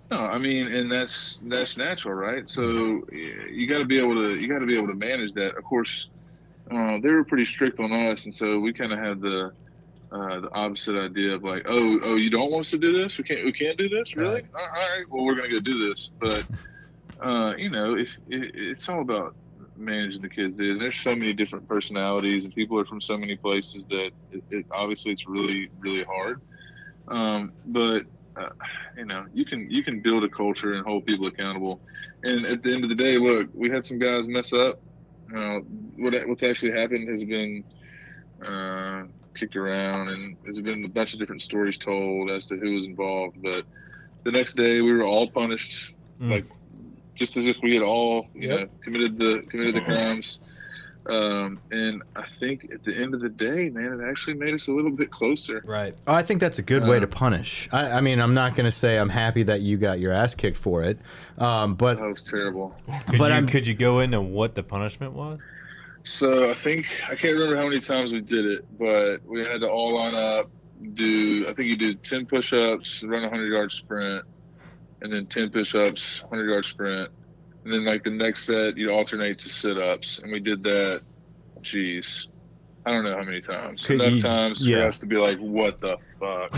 No, 0.09 0.17
I 0.19 0.37
mean, 0.39 0.67
and 0.67 0.91
that's 0.91 1.39
that's 1.43 1.77
natural, 1.77 2.13
right? 2.15 2.47
So 2.49 3.03
you 3.11 3.67
got 3.67 3.79
to 3.79 3.85
be 3.85 3.99
able 3.99 4.15
to 4.15 4.39
you 4.39 4.47
got 4.47 4.59
to 4.59 4.65
be 4.65 4.77
able 4.77 4.87
to 4.87 4.95
manage 4.95 5.33
that. 5.33 5.55
Of 5.57 5.63
course, 5.63 6.07
uh, 6.71 6.97
they 7.01 7.09
were 7.09 7.23
pretty 7.23 7.45
strict 7.45 7.79
on 7.79 7.91
us, 7.91 8.25
and 8.25 8.33
so 8.33 8.59
we 8.59 8.73
kind 8.73 8.91
of 8.93 8.99
had 8.99 9.21
the 9.21 9.53
uh, 10.13 10.39
the 10.41 10.51
opposite 10.51 10.95
idea 10.95 11.33
of 11.33 11.43
like, 11.43 11.65
oh, 11.67 11.99
oh, 12.03 12.15
you 12.15 12.29
don't 12.29 12.51
want 12.51 12.67
us 12.67 12.71
to 12.71 12.77
do 12.77 13.01
this? 13.01 13.17
We 13.17 13.23
can't 13.23 13.43
we 13.43 13.51
can't 13.51 13.77
do 13.77 13.89
this, 13.89 14.15
really? 14.15 14.35
Right. 14.35 14.45
All 14.53 14.67
right, 14.67 15.03
well, 15.09 15.25
we're 15.25 15.35
gonna 15.35 15.49
go 15.49 15.59
do 15.59 15.89
this. 15.89 16.11
But 16.19 16.45
uh, 17.21 17.55
you 17.57 17.71
know, 17.71 17.95
if 17.97 18.09
it, 18.29 18.51
it's 18.53 18.87
all 18.87 19.01
about 19.01 19.35
managing 19.75 20.21
the 20.21 20.29
kids, 20.29 20.55
dude. 20.55 20.79
There's 20.79 20.97
so 20.97 21.15
many 21.15 21.33
different 21.33 21.67
personalities, 21.67 22.43
and 22.43 22.53
people 22.53 22.79
are 22.79 22.85
from 22.85 23.01
so 23.01 23.17
many 23.17 23.35
places 23.35 23.85
that 23.89 24.11
it, 24.31 24.43
it, 24.51 24.65
obviously 24.69 25.11
it's 25.11 25.27
really 25.27 25.69
really 25.79 26.03
hard. 26.03 26.41
Um, 27.07 27.51
but 27.65 28.03
uh, 28.35 28.49
you 28.95 29.05
know, 29.05 29.25
you 29.33 29.45
can 29.45 29.67
you 29.69 29.83
can 29.83 29.99
build 29.99 30.23
a 30.23 30.29
culture 30.29 30.73
and 30.73 30.85
hold 30.85 31.07
people 31.07 31.25
accountable. 31.25 31.81
And 32.21 32.45
at 32.45 32.61
the 32.61 32.71
end 32.71 32.83
of 32.83 32.89
the 32.89 32.95
day, 32.95 33.17
look, 33.17 33.49
we 33.53 33.69
had 33.69 33.83
some 33.83 33.97
guys 33.97 34.27
mess 34.27 34.53
up. 34.53 34.79
Uh, 35.35 35.59
what 35.97 36.13
what's 36.27 36.43
actually 36.43 36.79
happened 36.79 37.09
has 37.09 37.23
been 37.23 37.63
uh, 38.45 39.05
kicked 39.35 39.55
around, 39.55 40.09
and 40.09 40.35
there's 40.43 40.61
been 40.61 40.83
a 40.85 40.87
bunch 40.89 41.13
of 41.13 41.19
different 41.19 41.41
stories 41.41 41.77
told 41.77 42.29
as 42.29 42.45
to 42.47 42.55
who 42.57 42.73
was 42.73 42.85
involved. 42.85 43.37
But 43.41 43.65
the 44.23 44.31
next 44.31 44.55
day 44.55 44.81
we 44.81 44.91
were 44.93 45.03
all 45.03 45.27
punished, 45.29 45.93
Mm. 46.21 46.29
like 46.31 46.45
just 47.15 47.35
as 47.37 47.47
if 47.47 47.57
we 47.63 47.73
had 47.73 47.83
all 47.83 48.27
you 48.35 48.49
Yep. 48.49 48.59
know 48.59 48.67
committed 48.83 49.17
the 49.17 49.43
committed 49.49 49.75
the 49.75 49.81
crimes. 49.81 50.39
Um, 51.05 51.59
and 51.69 52.01
I 52.15 52.23
think 52.39 52.69
at 52.73 52.85
the 52.85 52.95
end 52.95 53.13
of 53.13 53.19
the 53.19 53.27
day, 53.27 53.69
man, 53.69 53.99
it 53.99 54.09
actually 54.09 54.35
made 54.35 54.53
us 54.53 54.69
a 54.69 54.71
little 54.71 54.89
bit 54.89 55.11
closer. 55.11 55.61
Right. 55.65 55.93
Oh, 56.07 56.13
I 56.13 56.23
think 56.23 56.39
that's 56.39 56.59
a 56.59 56.61
good 56.61 56.83
way 56.87 56.95
Uh, 56.95 57.01
to 57.01 57.07
punish. 57.07 57.67
I, 57.73 57.91
I 57.97 58.01
mean, 58.01 58.21
I'm 58.21 58.33
not 58.33 58.55
going 58.55 58.67
to 58.67 58.71
say 58.71 58.97
I'm 58.97 59.09
happy 59.09 59.43
that 59.43 59.59
you 59.59 59.75
got 59.75 59.99
your 59.99 60.13
ass 60.13 60.33
kicked 60.33 60.55
for 60.55 60.81
it, 60.81 60.97
um, 61.39 61.75
but 61.75 61.99
That 61.99 62.07
was 62.09 62.23
terrible. 62.23 62.73
Could, 63.09 63.19
But 63.19 63.27
you, 63.31 63.33
I'm- 63.33 63.47
could 63.47 63.67
you 63.67 63.73
go 63.73 63.99
into 63.99 64.21
what 64.21 64.55
the 64.55 64.63
punishment 64.63 65.11
was? 65.11 65.39
So 66.03 66.49
I 66.49 66.53
think 66.53 66.87
I 67.05 67.15
can't 67.15 67.33
remember 67.33 67.55
how 67.55 67.67
many 67.67 67.79
times 67.79 68.11
we 68.11 68.21
did 68.21 68.45
it, 68.45 68.65
but 68.77 69.25
we 69.25 69.39
had 69.39 69.61
to 69.61 69.69
all 69.69 69.95
line 69.95 70.15
up, 70.15 70.51
do 70.95 71.45
I 71.47 71.53
think 71.53 71.69
you 71.69 71.77
do 71.77 71.93
ten 71.95 72.25
push-ups, 72.25 73.03
run 73.03 73.23
a 73.23 73.29
hundred 73.29 73.47
yard 73.51 73.71
sprint, 73.71 74.25
and 75.01 75.13
then 75.13 75.27
ten 75.27 75.49
push-ups, 75.49 76.23
hundred 76.29 76.49
yard 76.49 76.65
sprint, 76.65 77.09
and 77.63 77.73
then 77.73 77.85
like 77.85 78.03
the 78.03 78.09
next 78.09 78.45
set 78.45 78.77
you 78.77 78.89
alternate 78.89 79.39
to 79.39 79.49
sit-ups, 79.49 80.19
and 80.21 80.31
we 80.31 80.39
did 80.39 80.63
that. 80.63 81.01
Jeez, 81.61 82.25
I 82.85 82.91
don't 82.91 83.03
know 83.05 83.15
how 83.15 83.23
many 83.23 83.39
times. 83.41 83.85
Could 83.85 84.01
Enough 84.01 84.13
you- 84.13 84.21
times 84.21 84.65
yeah. 84.67 84.81
for 84.81 84.87
us 84.87 84.99
to 84.99 85.05
be 85.05 85.15
like, 85.15 85.37
what 85.39 85.79
the 85.79 85.97
fuck? 86.19 86.53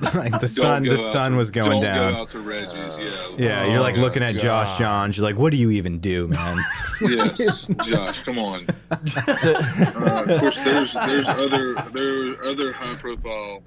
like 0.14 0.40
the 0.40 0.48
sun, 0.48 0.84
the 0.84 0.96
sun 0.96 1.32
to- 1.32 1.36
was 1.38 1.50
going 1.50 1.72
don't 1.72 1.82
down. 1.82 2.12
Go 2.14 2.20
out 2.22 2.28
to 2.30 2.40
Reggie's, 2.40 2.96
yeah. 2.98 3.34
Yeah, 3.36 3.64
you're 3.66 3.80
like 3.80 3.98
Oh, 3.98 4.00
looking 4.02 4.22
at 4.22 4.34
Josh 4.36 4.68
God. 4.70 4.78
Johns. 4.78 5.16
You're 5.18 5.24
like, 5.24 5.36
what 5.36 5.50
do 5.50 5.56
you 5.58 5.70
even 5.70 5.98
do, 5.98 6.28
man? 6.28 6.58
yes, 7.02 7.66
Josh, 7.84 8.22
come 8.22 8.38
on. 8.38 8.66
Uh, 9.16 10.24
of 10.26 10.40
course, 10.40 10.56
there's 10.64 10.92
there's 10.94 11.26
other 11.26 11.74
there 11.92 12.32
are 12.32 12.44
other 12.44 12.72
high 12.72 12.94
profile 12.96 13.62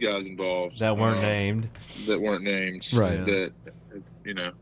guys 0.00 0.26
involved 0.26 0.78
That 0.80 0.96
weren't 0.96 1.18
uh, 1.18 1.22
named. 1.22 1.68
that 2.06 2.20
weren't 2.20 2.42
named. 2.44 2.86
Right. 2.92 3.24
That 3.24 3.52
you 4.24 4.34
know. 4.34 4.52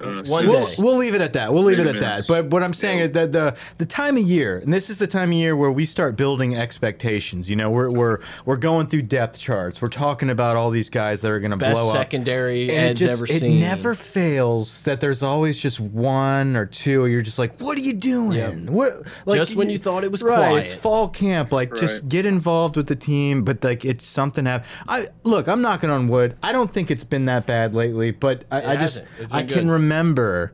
Uh, 0.00 0.22
One 0.26 0.46
we'll, 0.46 0.66
day. 0.66 0.74
we'll 0.78 0.96
leave 0.96 1.14
it 1.14 1.20
at 1.20 1.32
that. 1.32 1.52
We'll 1.52 1.64
leave 1.64 1.78
it 1.80 1.84
Maybe 1.84 1.98
at 1.98 2.00
that. 2.00 2.24
But 2.28 2.46
what 2.50 2.62
I'm 2.62 2.72
saying 2.74 2.98
Yeah. 2.98 3.04
is 3.06 3.10
that 3.12 3.32
the 3.32 3.56
the 3.78 3.86
time 3.86 4.16
of 4.16 4.22
year, 4.22 4.58
and 4.58 4.72
this 4.72 4.88
is 4.90 4.98
the 4.98 5.06
time 5.08 5.30
of 5.30 5.34
year 5.36 5.56
where 5.56 5.72
we 5.72 5.84
start 5.84 6.16
building 6.16 6.54
expectations. 6.56 7.50
You 7.50 7.56
know, 7.56 7.68
we're 7.70 7.90
we're 7.90 8.18
we're 8.44 8.56
going 8.56 8.86
through 8.86 9.02
depth 9.02 9.38
charts. 9.38 9.82
We're 9.82 9.88
talking 9.88 10.30
about 10.30 10.56
all 10.56 10.70
these 10.70 10.88
guys 10.88 11.20
that 11.22 11.30
are 11.32 11.40
going 11.40 11.50
to 11.50 11.56
Best 11.56 11.74
blow 11.74 11.90
up. 11.90 11.96
secondary 11.96 12.70
And 12.70 12.98
it 13.00 13.02
Ed's 13.02 13.12
ever 13.12 13.24
it 13.24 13.40
seen. 13.40 13.58
never 13.60 13.94
fails 13.94 14.82
that 14.82 15.00
there's 15.00 15.22
always 15.22 15.58
just 15.58 15.80
one 15.80 16.54
or 16.56 16.66
two. 16.66 17.02
Or 17.02 17.08
you're 17.08 17.22
just 17.22 17.38
like, 17.38 17.58
what 17.60 17.76
are 17.76 17.80
you 17.80 17.94
doing? 17.94 18.32
Yep. 18.32 18.54
What? 18.70 19.02
Like, 19.26 19.38
Just 19.38 19.56
when 19.56 19.68
you 19.70 19.78
thought 19.78 20.04
it 20.04 20.12
was 20.12 20.22
right? 20.22 20.36
quiet. 20.36 20.62
It's 20.64 20.74
fall 20.74 21.08
camp. 21.08 21.52
Like, 21.52 21.74
just 21.74 22.08
get 22.08 22.24
involved 22.26 22.76
with 22.76 22.86
the 22.86 22.96
team. 22.96 23.42
But 23.44 23.64
like, 23.64 23.84
it's 23.84 24.04
something. 24.06 24.46
Have 24.46 24.66
I 24.86 25.08
look? 25.24 25.48
I'm 25.48 25.60
knocking 25.62 25.90
on 25.90 26.08
wood. 26.08 26.36
I 26.42 26.52
don't 26.52 26.72
think 26.72 26.90
it's 26.90 27.04
been 27.04 27.24
that 27.26 27.46
bad 27.46 27.74
lately. 27.74 28.10
But 28.12 28.44
I, 28.50 28.72
I 28.74 28.76
just 28.76 29.02
I 29.30 29.42
can 29.42 29.64
good. 29.64 29.66
Remember. 29.88 30.52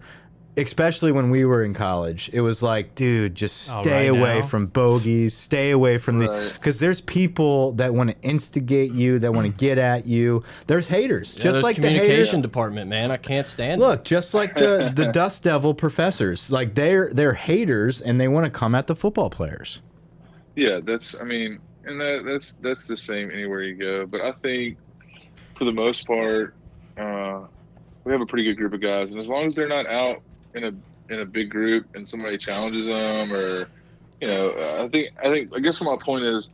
Especially 0.57 1.11
when 1.11 1.31
we 1.31 1.45
were 1.45 1.65
in 1.65 1.75
college, 1.75 2.31
it 2.33 2.41
was 2.41 2.63
like, 2.63 2.95
dude, 2.95 3.35
just 3.35 3.75
Oh, 3.75 3.83
stay 3.83 4.09
right 4.09 4.17
away 4.21 4.39
now? 4.41 4.47
from 4.47 4.67
bogeys, 4.67 5.37
stay 5.37 5.73
away 5.73 5.99
from 5.99 6.21
the, 6.21 6.53
because 6.55 6.79
there's 6.79 7.01
people 7.01 7.73
that 7.73 7.93
want 7.93 8.11
to 8.11 8.17
instigate 8.23 8.93
you, 8.93 9.19
that 9.19 9.35
want 9.35 9.47
to 9.51 9.53
get 9.53 9.79
at 9.79 10.07
you. 10.07 10.45
There's 10.69 10.87
haters, 10.87 11.35
Yeah, 11.37 11.43
just 11.43 11.55
those 11.55 11.63
like 11.65 11.75
the 11.75 11.89
haters. 11.89 12.03
communication 12.03 12.41
department, 12.41 12.89
man. 12.89 13.11
I 13.11 13.17
can't 13.17 13.49
stand 13.49 13.83
it. 13.83 13.85
Look, 13.85 14.05
just 14.05 14.33
like 14.33 14.55
the 14.55 14.93
the 14.95 15.07
Dust 15.13 15.43
Devil 15.43 15.75
professors, 15.75 16.53
like 16.53 16.77
they're 16.77 17.13
they're 17.13 17.35
haters 17.35 18.01
and 18.01 18.21
they 18.21 18.29
want 18.29 18.45
to 18.45 18.51
come 18.51 18.77
at 18.77 18.87
the 18.87 18.95
football 18.95 19.31
players. 19.31 19.81
Yeah, 20.55 20.79
that's. 20.85 21.21
I 21.21 21.25
mean, 21.25 21.59
and 21.85 22.01
that 22.01 22.23
that's 22.25 22.53
that's 22.63 22.87
the 22.87 22.97
same 22.97 23.29
anywhere 23.33 23.65
you 23.65 23.75
go. 23.75 24.07
But 24.07 24.21
I 24.21 24.31
think, 24.41 24.79
for 25.59 25.65
the 25.65 25.73
most 25.73 26.07
part, 26.07 26.55
uh, 26.97 27.41
we 28.05 28.13
have 28.13 28.21
a 28.21 28.27
pretty 28.27 28.45
good 28.45 28.57
group 28.57 28.73
of 28.73 28.81
guys, 28.81 29.11
and 29.11 29.19
as 29.19 29.29
long 29.29 29.47
as 29.47 29.55
they're 29.55 29.69
not 29.69 29.87
out 29.87 30.23
in 30.55 30.65
a 30.65 30.73
in 31.13 31.21
a 31.21 31.25
big 31.25 31.51
group 31.51 31.87
and 31.95 32.09
somebody 32.09 32.39
challenges 32.39 32.87
them, 32.87 33.33
or 33.33 33.69
you 34.21 34.29
know, 34.29 34.83
I 34.83 34.89
think 34.89 35.11
I 35.23 35.33
think 35.33 35.53
I 35.55 35.61
guess 35.61 35.81
my 35.81 35.97
point 35.97 36.25
is, 36.25 36.49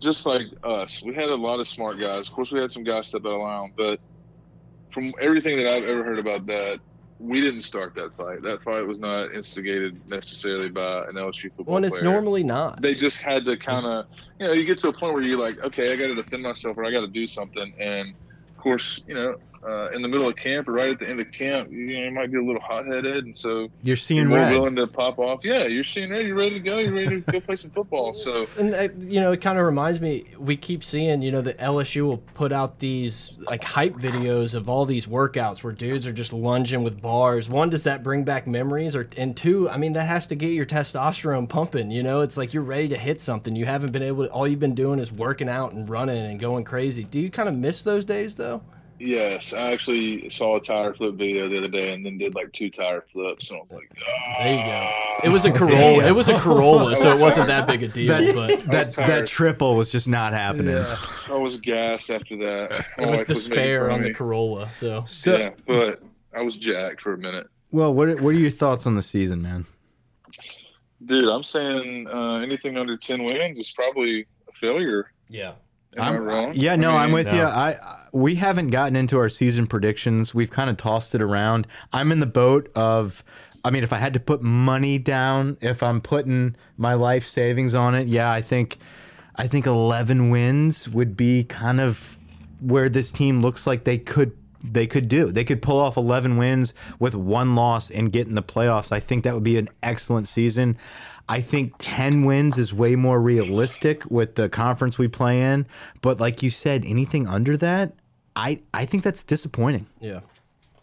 just 0.00 0.26
like 0.26 0.46
us, 0.64 1.02
we 1.02 1.14
had 1.14 1.28
a 1.28 1.34
lot 1.34 1.60
of 1.60 1.68
smart 1.68 1.98
guys. 1.98 2.28
Of 2.28 2.34
course, 2.34 2.50
we 2.50 2.60
had 2.60 2.70
some 2.70 2.84
guys 2.84 3.08
step 3.08 3.22
out 3.26 3.32
of 3.32 3.40
line, 3.40 3.72
but 3.76 4.00
from 4.92 5.12
everything 5.20 5.56
that 5.56 5.66
I've 5.66 5.84
ever 5.84 6.04
heard 6.04 6.18
about 6.18 6.46
that. 6.46 6.80
We 7.18 7.42
didn't 7.42 7.60
start 7.60 7.94
that 7.96 8.16
fight. 8.16 8.40
That 8.40 8.62
fight 8.62 8.86
was 8.86 8.98
not 8.98 9.34
instigated 9.34 10.00
necessarily 10.08 10.70
by 10.70 11.02
an 11.02 11.16
LSU 11.16 11.54
football 11.54 11.74
when 11.74 11.84
it's 11.84 11.98
player 11.98 12.10
normally 12.10 12.42
not. 12.42 12.80
they 12.80 12.94
just 12.94 13.18
had 13.18 13.44
to 13.44 13.58
kind 13.58 13.84
of, 13.84 14.06
you 14.38 14.46
know, 14.46 14.54
you 14.54 14.64
get 14.64 14.78
to 14.78 14.88
a 14.88 14.92
point 14.94 15.12
where 15.12 15.22
you're 15.22 15.38
like, 15.38 15.62
okay, 15.62 15.92
I 15.92 15.96
got 15.96 16.06
to 16.06 16.14
defend 16.14 16.42
myself 16.42 16.78
or 16.78 16.86
I 16.86 16.90
got 16.90 17.02
to 17.02 17.08
do 17.08 17.26
something. 17.26 17.74
And 17.78 18.14
of 18.48 18.56
course, 18.56 19.02
you 19.06 19.12
know, 19.12 19.36
uh, 19.66 19.90
in 19.90 20.00
the 20.00 20.08
middle 20.08 20.26
of 20.28 20.36
camp 20.36 20.66
or 20.68 20.72
right 20.72 20.90
at 20.90 20.98
the 20.98 21.06
end 21.08 21.20
of 21.20 21.30
camp, 21.32 21.70
you 21.70 21.98
know, 21.98 22.04
you 22.06 22.10
might 22.10 22.30
be 22.32 22.38
a 22.38 22.42
little 22.42 22.62
hot 22.62 22.86
headed. 22.86 23.26
And 23.26 23.36
so 23.36 23.68
You're 23.82 23.94
seeing 23.96 24.20
you're 24.20 24.28
seeing 24.28 24.28
more 24.28 24.38
red. 24.38 24.52
willing 24.52 24.76
to 24.76 24.86
pop 24.86 25.18
off. 25.18 25.40
Yeah, 25.44 25.64
you're 25.66 25.84
seeing 25.84 26.10
red. 26.10 26.26
You're 26.26 26.36
ready 26.36 26.52
to 26.52 26.60
go. 26.60 26.78
You're 26.78 26.94
ready 26.94 27.20
to 27.20 27.32
go 27.32 27.40
play 27.40 27.56
some 27.56 27.70
football. 27.70 28.14
So, 28.20 28.46
and 28.58 28.74
uh, 28.74 28.88
you 28.98 29.20
know, 29.20 29.32
it 29.32 29.40
kind 29.40 29.58
of 29.58 29.64
reminds 29.66 30.00
me. 30.00 30.24
We 30.38 30.56
keep 30.56 30.82
seeing, 30.82 31.22
you 31.22 31.30
know, 31.30 31.42
that 31.42 31.58
LSU 31.58 32.02
will 32.08 32.18
put 32.34 32.52
out 32.52 32.78
these 32.78 33.38
like 33.46 33.62
hype 33.64 33.94
videos 33.96 34.54
of 34.54 34.68
all 34.68 34.84
these 34.86 35.06
workouts 35.06 35.62
where 35.62 35.72
dudes 35.72 36.06
are 36.06 36.12
just 36.12 36.32
lunging 36.32 36.82
with 36.82 37.00
bars. 37.00 37.48
One, 37.48 37.70
does 37.70 37.84
that 37.84 38.02
bring 38.02 38.24
back 38.24 38.46
memories? 38.46 38.96
Or 38.96 39.08
and 39.16 39.36
two, 39.36 39.68
I 39.70 39.76
mean, 39.76 39.92
that 39.94 40.06
has 40.06 40.26
to 40.28 40.34
get 40.34 40.52
your 40.52 40.66
testosterone 40.66 41.48
pumping. 41.48 41.90
You 41.90 42.02
know, 42.02 42.20
it's 42.20 42.36
like 42.36 42.52
you're 42.54 42.62
ready 42.62 42.88
to 42.88 42.96
hit 42.98 43.20
something. 43.20 43.54
You 43.54 43.66
haven't 43.66 43.92
been 43.92 44.02
able. 44.02 44.24
to 44.26 44.32
All 44.32 44.46
you've 44.48 44.60
been 44.60 44.74
doing 44.74 44.98
is 44.98 45.12
working 45.12 45.48
out 45.48 45.72
and 45.72 45.88
running 45.88 46.18
and 46.18 46.38
going 46.40 46.64
crazy. 46.64 47.04
Do 47.04 47.18
you 47.20 47.30
kind 47.30 47.48
of 47.48 47.54
miss 47.54 47.82
those 47.82 48.04
days 48.04 48.34
though? 48.34 48.62
Yes, 49.00 49.52
I 49.52 49.72
actually 49.72 50.30
saw 50.30 50.56
a 50.56 50.60
tire 50.60 50.94
flip 50.94 51.14
video 51.16 51.48
the 51.48 51.58
other 51.58 51.68
day 51.68 51.92
and 51.92 52.04
then 52.06 52.18
did 52.18 52.34
like 52.34 52.52
two 52.52 52.70
tire 52.70 53.04
flips. 53.12 53.50
And 53.50 53.58
I 53.58 53.62
was 53.62 53.72
like, 53.72 53.90
There 54.38 54.52
you 54.54 54.62
go. 54.64 54.70
"Ah." 54.70 55.20
It 55.24 55.28
was 55.30 55.44
a 55.44 55.52
Corolla. 55.52 56.06
It 56.06 56.12
was 56.14 56.28
a 56.28 56.38
Corolla, 56.38 56.94
so 56.96 57.10
it 57.16 57.20
wasn't 57.20 57.48
that 57.48 57.66
big 57.66 57.82
a 57.82 57.88
deal. 57.98 58.08
That 58.08 58.34
But 58.34 58.64
that, 58.70 58.94
that 59.06 59.26
triple 59.26 59.74
was 59.76 59.90
just 59.90 60.06
not 60.08 60.32
happening. 60.32 60.76
yeah, 60.76 60.96
I 61.28 61.36
was 61.36 61.60
gassed 61.60 62.10
after 62.10 62.36
that. 62.38 62.84
My 62.98 63.04
it 63.04 63.10
was 63.10 63.18
wife 63.18 63.26
the 63.26 63.34
making 63.34 63.50
spare 63.52 63.90
on 63.90 64.02
the. 64.02 64.14
Corolla. 64.14 64.70
So 64.74 65.04
So, 65.06 65.36
yeah, 65.36 65.50
but 65.66 66.02
I 66.36 66.42
was 66.42 66.56
jacked 66.56 67.00
for 67.00 67.12
a 67.14 67.18
minute. 67.18 67.48
well, 67.72 67.92
what 67.92 68.08
are, 68.08 68.16
what 68.16 68.30
are 68.30 68.38
your 68.38 68.50
thoughts 68.50 68.86
on 68.86 68.94
the 68.96 69.02
season, 69.02 69.42
man? 69.42 69.66
Dude, 71.04 71.28
I'm 71.28 71.42
saying 71.42 72.06
uh, 72.08 72.36
anything 72.36 72.76
under 72.76 72.96
ten 72.96 73.24
wins 73.24 73.58
is 73.58 73.70
probably 73.72 74.26
a 74.48 74.52
failure. 74.60 75.10
yeah. 75.28 75.52
Am 75.96 76.02
I 76.02 76.06
I'm- 76.06 76.24
wrong? 76.24 76.52
Yeah, 76.54 76.76
no, 76.76 76.92
I 76.92 77.02
I'm 77.04 77.08
mean, 77.10 77.14
with 77.24 77.34
you. 77.34 77.42
I 77.42 77.70
I- 77.72 77.96
we 78.12 78.34
haven't 78.36 78.68
gotten 78.70 78.96
into 78.96 79.18
our 79.18 79.28
season 79.28 79.66
predictions. 79.66 80.34
We've 80.34 80.50
kind 80.50 80.68
of 80.70 80.76
tossed 80.76 81.14
it 81.14 81.22
around. 81.22 81.66
I'm 81.92 82.10
in 82.12 82.18
the 82.20 82.26
boat 82.26 82.70
of. 82.74 83.22
I 83.62 83.70
mean, 83.70 83.82
if 83.84 83.92
I 83.92 83.98
had 83.98 84.14
to 84.14 84.20
put 84.20 84.40
money 84.42 84.96
down, 84.98 85.58
if 85.60 85.82
I'm 85.82 86.00
putting 86.00 86.56
my 86.78 86.94
life 86.94 87.26
savings 87.26 87.74
on 87.74 87.94
it, 87.94 88.08
yeah, 88.08 88.32
I 88.32 88.40
think, 88.40 88.78
I 89.36 89.46
think 89.46 89.66
11 89.66 90.30
wins 90.30 90.88
would 90.88 91.14
be 91.14 91.44
kind 91.44 91.78
of 91.78 92.16
where 92.60 92.88
this 92.88 93.10
team 93.10 93.42
looks 93.42 93.66
like 93.66 93.84
they 93.84 93.98
could 93.98 94.32
they 94.62 94.86
could 94.86 95.08
do. 95.08 95.30
They 95.32 95.44
could 95.44 95.62
pull 95.62 95.78
off 95.78 95.96
11 95.96 96.36
wins 96.36 96.74
with 96.98 97.14
one 97.14 97.54
loss 97.54 97.90
and 97.90 98.12
get 98.12 98.26
in 98.26 98.34
the 98.34 98.42
playoffs. 98.42 98.92
I 98.92 99.00
think 99.00 99.24
that 99.24 99.32
would 99.34 99.42
be 99.42 99.56
an 99.56 99.68
excellent 99.82 100.28
season. 100.28 100.76
I 101.30 101.40
think 101.40 101.74
10 101.78 102.24
wins 102.24 102.58
is 102.58 102.74
way 102.74 102.96
more 102.96 103.20
realistic 103.20 104.04
with 104.10 104.34
the 104.34 104.48
conference 104.48 104.98
we 104.98 105.08
play 105.08 105.40
in, 105.40 105.66
but 106.02 106.18
like 106.20 106.42
you 106.42 106.50
said, 106.50 106.84
anything 106.84 107.26
under 107.26 107.56
that, 107.58 107.92
I 108.36 108.58
I 108.74 108.84
think 108.86 109.04
that's 109.04 109.22
disappointing. 109.24 109.86
Yeah. 110.00 110.20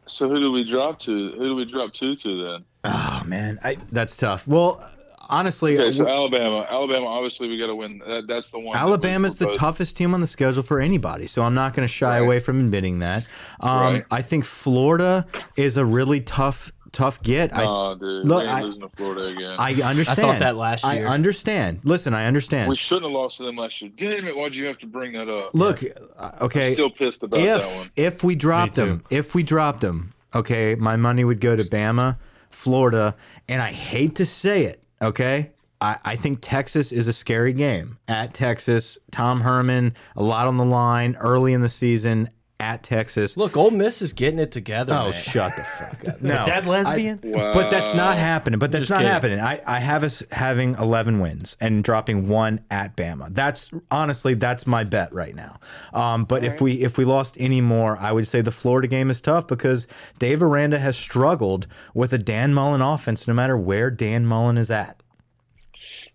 So 0.05 0.29
who 0.29 0.39
do 0.39 0.51
we 0.51 0.63
drop 0.63 0.99
to? 0.99 1.31
Who 1.37 1.43
do 1.43 1.55
we 1.55 1.65
drop 1.65 1.93
two 1.93 2.15
to 2.15 2.43
then? 2.43 2.65
Oh 2.85 3.23
man, 3.25 3.59
I, 3.63 3.77
that's 3.91 4.15
tough. 4.15 4.47
Well, 4.47 4.81
honestly, 5.29 5.77
Okay, 5.77 5.97
so 5.97 6.07
Alabama. 6.07 6.65
Alabama, 6.69 7.07
obviously, 7.07 7.49
we 7.49 7.57
got 7.59 7.67
to 7.67 7.75
win. 7.75 7.99
That, 8.07 8.23
that's 8.27 8.49
the 8.51 8.59
one. 8.59 8.77
Alabama's 8.77 9.37
the 9.37 9.51
toughest 9.51 9.97
team 9.97 10.13
on 10.13 10.21
the 10.21 10.27
schedule 10.27 10.63
for 10.63 10.79
anybody, 10.79 11.27
so 11.27 11.41
I'm 11.43 11.53
not 11.53 11.73
going 11.73 11.85
to 11.85 11.91
shy 11.93 12.19
Right. 12.19 12.25
away 12.25 12.39
from 12.39 12.59
admitting 12.61 12.99
that. 12.99 13.25
Um, 13.59 13.69
Right. 13.95 14.05
I 14.11 14.21
think 14.21 14.45
Florida 14.45 15.25
is 15.57 15.75
a 15.75 15.85
really 15.85 16.21
tough, 16.21 16.71
tough 16.97 17.21
get. 17.21 17.55
I, 17.55 17.63
Nah, 17.63 17.93
dude. 17.95 18.25
look, 18.27 18.43
we 18.43 18.49
I- 18.49 18.61
losing 18.63 18.81
to 18.81 18.89
Florida 18.89 19.25
again. 19.27 19.55
I 19.59 19.73
understand. 19.83 20.41
that 20.41 20.55
last 20.57 20.83
year. 20.83 20.91
I 20.93 20.95
year. 20.97 21.07
understand. 21.07 21.79
Listen, 21.83 22.13
I 22.13 22.25
understand. 22.25 22.69
we 22.69 22.75
shouldn't 22.75 23.05
have 23.05 23.11
lost 23.11 23.37
to 23.37 23.43
them 23.43 23.55
last 23.55 23.81
year. 23.81 23.91
Damn 23.95 24.25
it! 24.27 24.35
Why'd 24.35 24.55
you 24.55 24.65
have 24.65 24.79
to 24.79 24.87
bring 24.87 25.13
that 25.13 25.29
up? 25.29 25.51
Look, 25.53 25.83
uh, 26.17 26.31
okay. 26.41 26.73
Still 26.73 26.89
pissed 26.89 27.21
about 27.23 27.37
that 27.39 27.61
one. 27.77 27.89
if 27.95 28.15
if 28.17 28.23
we 28.23 28.35
dropped 28.35 28.75
them, 28.75 29.03
if 29.11 29.35
we 29.35 29.43
dropped 29.43 29.81
them, 29.81 30.13
okay, 30.33 30.73
my 30.75 30.95
money 30.95 31.23
would 31.23 31.39
go 31.39 31.55
to 31.55 31.63
Bama, 31.63 32.17
Florida, 32.49 33.15
and 33.47 33.61
I 33.61 33.71
hate 33.71 34.15
to 34.15 34.25
say 34.25 34.63
it, 34.63 34.81
okay. 35.01 35.51
I, 35.79 35.97
I 36.03 36.15
think 36.15 36.39
Texas 36.41 36.91
is 36.91 37.07
a 37.07 37.13
scary 37.13 37.53
game 37.53 37.99
at 38.07 38.33
Texas. 38.33 38.97
Tom 39.11 39.41
Herman, 39.41 39.93
a 40.15 40.23
lot 40.23 40.47
on 40.47 40.57
the 40.57 40.65
line 40.65 41.15
early 41.19 41.53
in 41.53 41.61
the 41.61 41.69
season. 41.69 42.29
At 42.59 42.81
Texas. 42.81 43.37
Look, 43.37 43.55
Ole 43.55 43.69
Miss 43.71 44.01
is 44.01 44.13
getting 44.13 44.39
it 44.39 44.51
together. 44.51 44.93
Oh, 44.93 45.03
man. 45.05 45.13
shut 45.13 45.55
the 45.55 45.63
fuck 45.77 46.07
up. 46.07 46.21
No, 46.21 46.43
That 46.45 46.65
lesbian? 46.65 47.19
Wow. 47.23 47.53
but 47.53 47.69
that's 47.69 47.93
not 47.93 48.17
happening. 48.17 48.57
But 48.57 48.71
that's 48.71 48.87
Just 48.87 48.89
not 48.89 48.97
kidding. 48.99 49.11
happening. 49.11 49.39
I, 49.39 49.61
I 49.65 49.79
have 49.79 50.03
us 50.03 50.23
having 50.31 50.73
11 50.75 51.19
wins 51.19 51.55
and 51.61 51.83
dropping 51.83 52.27
one 52.27 52.61
at 52.71 52.95
Bama. 52.97 53.33
That's 53.33 53.69
honestly 53.91 54.33
that's 54.33 54.65
my 54.65 54.83
bet 54.83 55.13
right 55.13 55.35
now. 55.35 55.59
Um, 55.93 56.25
but 56.25 56.43
if 56.43 56.59
we 56.59 56.81
if 56.83 56.97
we 56.97 57.05
lost 57.05 57.35
any 57.39 57.61
more, 57.61 57.95
I 57.97 58.11
would 58.11 58.27
say 58.27 58.41
the 58.41 58.51
Florida 58.51 58.87
game 58.87 59.11
is 59.11 59.21
tough 59.21 59.45
because 59.47 59.87
Dave 60.17 60.41
Aranda 60.41 60.79
has 60.79 60.97
struggled 60.97 61.67
with 61.93 62.11
a 62.13 62.17
Dan 62.17 62.53
Mullen 62.55 62.81
offense, 62.81 63.27
no 63.27 63.33
matter 63.35 63.55
where 63.55 63.91
Dan 63.91 64.25
Mullen 64.25 64.57
is 64.57 64.71
at. 64.71 65.01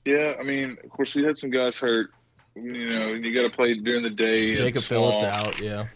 Yeah, 0.05 0.34
I 0.40 0.43
mean, 0.43 0.76
of 0.82 0.90
course, 0.90 1.14
we 1.14 1.22
had 1.22 1.38
some 1.38 1.51
guys 1.51 1.76
hurt. 1.76 2.11
You 2.57 2.90
know, 2.99 3.09
you 3.14 3.32
got 3.32 3.49
to 3.49 3.57
play 3.57 3.74
during 3.74 4.03
the 4.03 4.11
day. 4.11 4.55
Jacob 4.57 4.82
Phillips 4.82 5.22
out. 5.22 5.59
Yeah. 5.61 5.86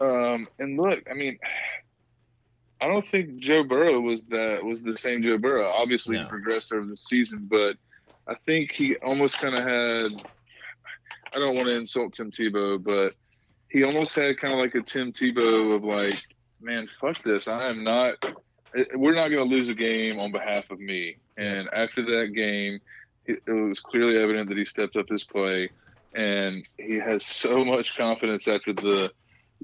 Um, 0.00 0.48
and 0.58 0.76
look, 0.76 1.02
I 1.10 1.14
mean, 1.14 1.38
I 2.80 2.88
don't 2.88 3.08
think 3.08 3.38
Joe 3.38 3.64
Burrow 3.64 4.00
was 4.00 4.24
that 4.24 4.62
was 4.62 4.82
the 4.82 4.98
same 4.98 5.22
Joe 5.22 5.38
Burrow. 5.38 5.66
Obviously, 5.66 6.16
No. 6.16 6.24
he 6.24 6.28
progressed 6.28 6.72
over 6.72 6.84
the 6.84 6.96
season, 6.96 7.46
but 7.50 7.76
I 8.28 8.34
think 8.44 8.70
he 8.72 8.96
almost 8.96 9.38
kind 9.38 9.54
of 9.54 9.64
had. 9.64 10.22
I 11.32 11.38
don't 11.38 11.56
want 11.56 11.68
to 11.68 11.74
insult 11.76 12.12
Tim 12.14 12.30
Tebow, 12.30 12.82
but 12.82 13.14
he 13.70 13.82
almost 13.82 14.14
had 14.14 14.38
kind 14.38 14.52
of 14.54 14.60
like 14.60 14.74
a 14.74 14.82
Tim 14.82 15.12
Tebow 15.12 15.74
of 15.74 15.84
like, 15.84 16.14
man, 16.60 16.88
fuck 17.00 17.22
this. 17.22 17.48
I 17.48 17.68
am 17.68 17.82
not. 17.82 18.14
We're 18.94 19.14
not 19.14 19.28
going 19.28 19.48
to 19.48 19.54
lose 19.54 19.68
a 19.70 19.74
game 19.74 20.18
on 20.18 20.30
behalf 20.30 20.70
of 20.70 20.78
me. 20.78 21.16
And 21.38 21.68
after 21.72 22.02
that 22.04 22.32
game, 22.34 22.80
it, 23.24 23.42
it 23.46 23.52
was 23.52 23.80
clearly 23.80 24.18
evident 24.18 24.48
that 24.48 24.58
he 24.58 24.64
stepped 24.66 24.96
up 24.96 25.08
his 25.08 25.24
play, 25.24 25.70
and 26.14 26.62
he 26.78 26.94
has 26.96 27.24
so 27.24 27.64
much 27.64 27.96
confidence 27.96 28.46
after 28.48 28.72
the 28.74 29.10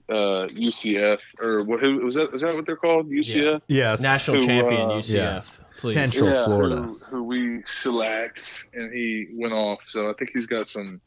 uh, 0.09 0.47
UCF 0.49 1.19
or 1.41 1.65
what 1.65 1.81
who 1.81 2.05
was 2.05 2.15
that? 2.17 2.35
Is 2.35 2.43
that 2.43 2.55
what 2.55 2.67
they're 2.67 2.77
called? 2.77 3.09
UCF. 3.09 3.63
Yes, 3.69 4.01
National 4.01 4.41
Who, 4.41 4.47
champion 4.47 4.81
uh, 4.83 4.95
UCF. 4.95 5.15
yeah. 5.15 5.41
Central 5.75 6.31
Yeah, 6.31 6.45
Florida. 6.45 6.77
Who, 6.83 7.01
who 7.09 7.23
we 7.25 7.63
shellacked, 7.67 8.67
and 8.75 8.93
he 8.93 9.29
went 9.33 9.55
off. 9.55 9.81
So 9.89 10.11
I 10.11 10.13
think 10.19 10.31
he's 10.35 10.47
got 10.47 10.69
some. 10.69 11.01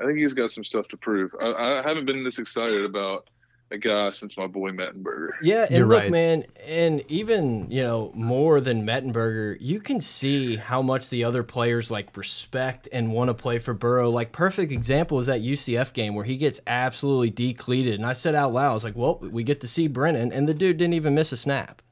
I 0.00 0.06
think 0.06 0.18
he's 0.18 0.32
got 0.32 0.50
some 0.50 0.64
stuff 0.64 0.88
to 0.88 0.96
prove. 0.96 1.30
I, 1.40 1.78
I 1.78 1.82
haven't 1.82 2.04
been 2.06 2.24
this 2.24 2.38
excited 2.38 2.84
about 2.84 3.28
a 3.70 3.78
guy 3.78 4.12
since 4.12 4.36
my 4.36 4.46
boy 4.46 4.70
Mettenberger. 4.70 5.30
Yeah, 5.42 5.64
and 5.64 5.76
You're 5.76 5.86
look, 5.86 6.02
right. 6.02 6.10
man, 6.10 6.44
and 6.66 7.02
even 7.08 7.70
you 7.70 7.82
know 7.82 8.12
more 8.14 8.60
than 8.60 8.86
Mettenberger, 8.86 9.56
you 9.60 9.80
can 9.80 10.00
see 10.00 10.56
how 10.56 10.82
much 10.82 11.08
the 11.08 11.24
other 11.24 11.42
players 11.42 11.90
like 11.90 12.16
respect 12.16 12.88
and 12.92 13.12
want 13.12 13.28
to 13.28 13.34
play 13.34 13.58
for 13.58 13.74
Burrow. 13.74 14.10
Like 14.10 14.32
perfect 14.32 14.70
example 14.70 15.18
is 15.18 15.26
that 15.26 15.40
UCF 15.40 15.92
game 15.92 16.14
where 16.14 16.24
he 16.24 16.36
gets 16.36 16.60
absolutely 16.66 17.30
decleated, 17.30 17.94
and 17.94 18.06
I 18.06 18.12
said 18.12 18.34
out 18.34 18.52
loud, 18.52 18.70
I 18.70 18.74
was 18.74 18.84
like, 18.84 18.96
"Well, 18.96 19.18
we 19.18 19.42
get 19.42 19.60
to 19.62 19.68
see 19.68 19.88
Brennan," 19.88 20.32
and 20.32 20.48
the 20.48 20.54
dude 20.54 20.76
didn't 20.76 20.94
even 20.94 21.14
miss 21.14 21.32
a 21.32 21.36
snap. 21.36 21.82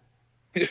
Yeah. 0.54 0.66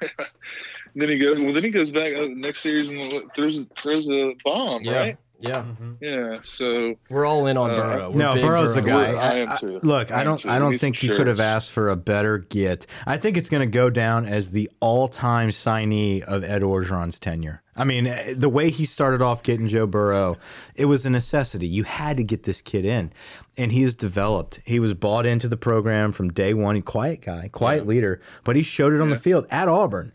then 0.94 1.08
he 1.08 1.18
goes. 1.18 1.40
Well, 1.40 1.52
then 1.52 1.64
he 1.64 1.70
goes 1.70 1.90
back 1.90 2.14
uh, 2.14 2.26
next 2.28 2.60
series 2.60 2.90
and 2.90 3.22
throws 3.34 3.60
throws 3.76 4.08
a 4.08 4.32
bomb, 4.44 4.82
Yeah, 4.82 4.98
right? 4.98 5.16
Yeah, 5.40 5.64
Yeah. 6.00 6.38
So 6.42 6.94
we're 7.10 7.24
all 7.26 7.46
in 7.46 7.56
on 7.56 7.70
Uh, 7.70 7.76
Burrow. 7.76 8.10
We're 8.10 8.16
no, 8.18 8.34
big 8.34 8.42
Burrow's 8.44 8.74
the 8.74 8.82
guy. 8.82 9.10
We're- 9.12 9.18
I 9.18 9.30
I- 9.30 9.34
am 9.38 9.48
I- 9.50 9.56
too. 9.56 9.80
look, 9.82 10.10
I 10.10 10.20
I 10.20 10.24
don't, 10.24 10.38
too. 10.38 10.48
I 10.50 10.58
don't 10.58 10.72
He's 10.72 10.80
think 10.80 10.96
some 10.98 11.08
you 11.10 11.14
could 11.16 11.26
have 11.26 11.40
asked 11.40 11.70
for 11.72 11.88
a 11.88 11.96
better 11.96 12.38
get. 12.38 12.86
I 13.06 13.16
think 13.16 13.36
it's 13.36 13.48
going 13.48 13.60
to 13.68 13.72
go 13.72 13.90
down 13.90 14.24
as 14.26 14.50
the 14.50 14.70
all-time 14.80 15.48
signee 15.50 16.22
of 16.22 16.42
Ed 16.44 16.62
Orgeron's 16.62 17.18
tenure. 17.18 17.62
I 17.78 17.84
mean, 17.84 18.06
eh, 18.06 18.32
the 18.34 18.48
way 18.48 18.70
he 18.70 18.86
started 18.86 19.20
off 19.20 19.42
getting 19.42 19.68
Joe 19.68 19.86
Burrow, 19.86 20.36
it 20.74 20.86
was 20.86 21.04
a 21.04 21.10
necessity. 21.10 21.66
You 21.66 21.84
had 21.84 22.16
to 22.16 22.24
get 22.24 22.44
this 22.44 22.62
kid 22.62 22.86
in, 22.86 23.12
and 23.58 23.70
he 23.72 23.82
has 23.82 23.94
developed. 23.94 24.60
He 24.64 24.80
was 24.80 24.94
bought 24.94 25.26
into 25.26 25.46
the 25.48 25.58
program 25.58 26.12
from 26.12 26.30
day 26.32 26.54
one. 26.54 26.74
He 26.76 26.80
quiet 26.80 27.20
guy, 27.20 27.48
quiet 27.52 27.86
leader, 27.86 28.20
but 28.44 28.56
he 28.56 28.62
showed 28.62 28.94
it 28.94 29.02
on 29.02 29.10
the 29.10 29.18
field 29.18 29.46
at 29.50 29.68
Auburn. 29.68 30.12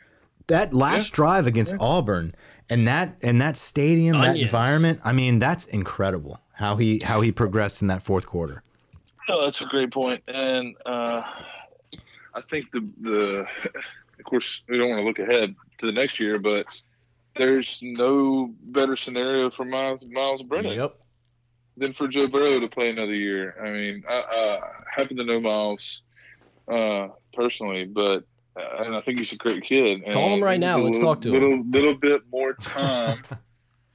That 0.47 0.73
last 0.73 1.13
drive 1.13 1.45
against 1.47 1.75
Auburn 1.79 2.33
and 2.71 2.87
that 2.87 3.17
and 3.21 3.41
that 3.41 3.57
stadium, 3.57 4.21
that 4.21 4.37
environment. 4.37 5.01
I 5.03 5.11
mean, 5.11 5.39
that's 5.39 5.65
incredible 5.67 6.39
how 6.53 6.77
he 6.77 6.99
how 6.99 7.21
he 7.21 7.31
progressed 7.31 7.81
in 7.81 7.87
that 7.89 8.01
fourth 8.01 8.25
quarter. 8.25 8.63
No, 9.27 9.43
that's 9.43 9.61
a 9.61 9.65
great 9.65 9.91
point, 9.91 10.23
and 10.27 10.75
uh, 10.85 11.21
I 12.33 12.41
think 12.49 12.71
the 12.71 12.87
the 13.01 13.39
of 14.19 14.25
course 14.25 14.61
we 14.69 14.77
don't 14.77 14.89
want 14.89 14.99
to 15.01 15.05
look 15.05 15.19
ahead 15.19 15.53
to 15.79 15.85
the 15.85 15.91
next 15.91 16.19
year, 16.19 16.39
but 16.39 16.65
there's 17.35 17.77
no 17.81 18.53
better 18.63 18.95
scenario 18.95 19.51
for 19.51 19.65
Myles 19.65 20.05
Myles 20.09 20.41
Brennan 20.41 20.73
Yep. 20.73 20.95
than 21.75 21.93
for 21.93 22.07
Joe 22.07 22.27
Burrow 22.27 22.61
to 22.61 22.69
play 22.69 22.89
another 22.89 23.13
year. 23.13 23.55
I 23.61 23.69
mean, 23.69 24.03
I, 24.09 24.15
I 24.15 24.59
happen 24.95 25.17
to 25.17 25.25
know 25.25 25.41
Myles 25.41 26.01
uh, 26.69 27.09
personally, 27.33 27.83
but 27.83 28.23
and 28.55 28.95
I 28.95 29.01
think 29.01 29.17
he's 29.19 29.31
a 29.31 29.37
great 29.37 29.63
kid. 29.63 30.03
Call 30.11 30.33
him 30.35 30.43
right 30.43 30.59
now. 30.59 30.77
needs 30.77 30.85
Let's 30.85 30.93
little, 30.97 31.13
talk 31.15 31.21
to 31.23 31.29
him. 31.29 31.33
little, 31.33 31.63
Little 31.65 31.95
bit 31.95 32.21
more 32.31 32.53
time. 32.55 33.23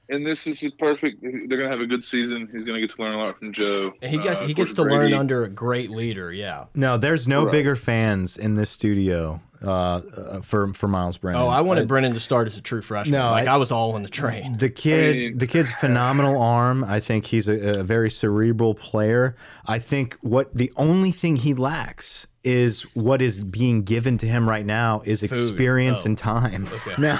And 0.09 0.25
this 0.25 0.47
is 0.47 0.63
a 0.63 0.71
perfect. 0.71 1.21
They're 1.21 1.57
gonna 1.57 1.67
have 1.69 1.81
a 1.81 1.85
good 1.85 2.01
season. 2.01 2.47
He's 2.53 2.63
gonna 2.63 2.79
get 2.79 2.91
to 2.91 3.01
learn 3.01 3.13
a 3.15 3.17
lot 3.17 3.37
from 3.37 3.51
Joe. 3.51 3.91
And 4.01 4.09
he 4.09 4.17
got 4.17 4.37
Uh, 4.41 4.47
he 4.47 4.53
gets 4.53 4.71
course, 4.71 4.87
to 4.87 4.95
learn 4.95 5.13
under 5.13 5.43
a 5.43 5.49
great 5.49 5.89
leader. 5.89 6.31
Yeah. 6.31 6.67
No, 6.73 6.95
there's 6.95 7.27
no 7.27 7.43
Right. 7.43 7.51
bigger 7.51 7.75
fans 7.75 8.37
in 8.37 8.55
this 8.55 8.69
studio 8.69 9.41
uh, 9.61 9.67
uh, 9.67 10.39
for 10.39 10.73
for 10.73 10.87
Myles 10.87 11.17
Brennan. 11.17 11.41
Oh, 11.41 11.47
I 11.49 11.59
wanted 11.59 11.81
Uh, 11.83 11.87
Brennan 11.87 12.13
to 12.13 12.21
start 12.21 12.47
as 12.47 12.57
a 12.57 12.61
true 12.61 12.81
freshman. 12.81 13.19
No, 13.19 13.31
like 13.31 13.49
I- 13.49 13.55
I, 13.55 13.57
was 13.57 13.69
all 13.69 13.95
on 13.95 14.03
the 14.03 14.07
train. 14.07 14.55
the 14.55 14.69
kid, 14.69 15.13
mean- 15.17 15.37
the 15.39 15.47
kid's 15.47 15.71
phenomenal 15.81 16.41
arm. 16.41 16.85
I 16.85 17.01
think 17.01 17.25
he's 17.25 17.49
a, 17.49 17.79
a 17.79 17.83
very 17.83 18.09
cerebral 18.09 18.75
player. 18.75 19.35
I 19.65 19.77
think 19.77 20.17
what 20.21 20.55
the 20.55 20.71
only 20.77 21.11
thing 21.11 21.35
he 21.35 21.53
lacks 21.53 22.27
is 22.47 22.83
what 22.93 23.21
is 23.21 23.41
being 23.43 23.83
given 23.83 24.17
to 24.19 24.25
him 24.25 24.47
right 24.47 24.65
now 24.65 25.01
is 25.05 25.21
experience 25.21 25.99
Oh. 26.03 26.07
and 26.07 26.17
time. 26.17 26.65
Now, 26.97 27.19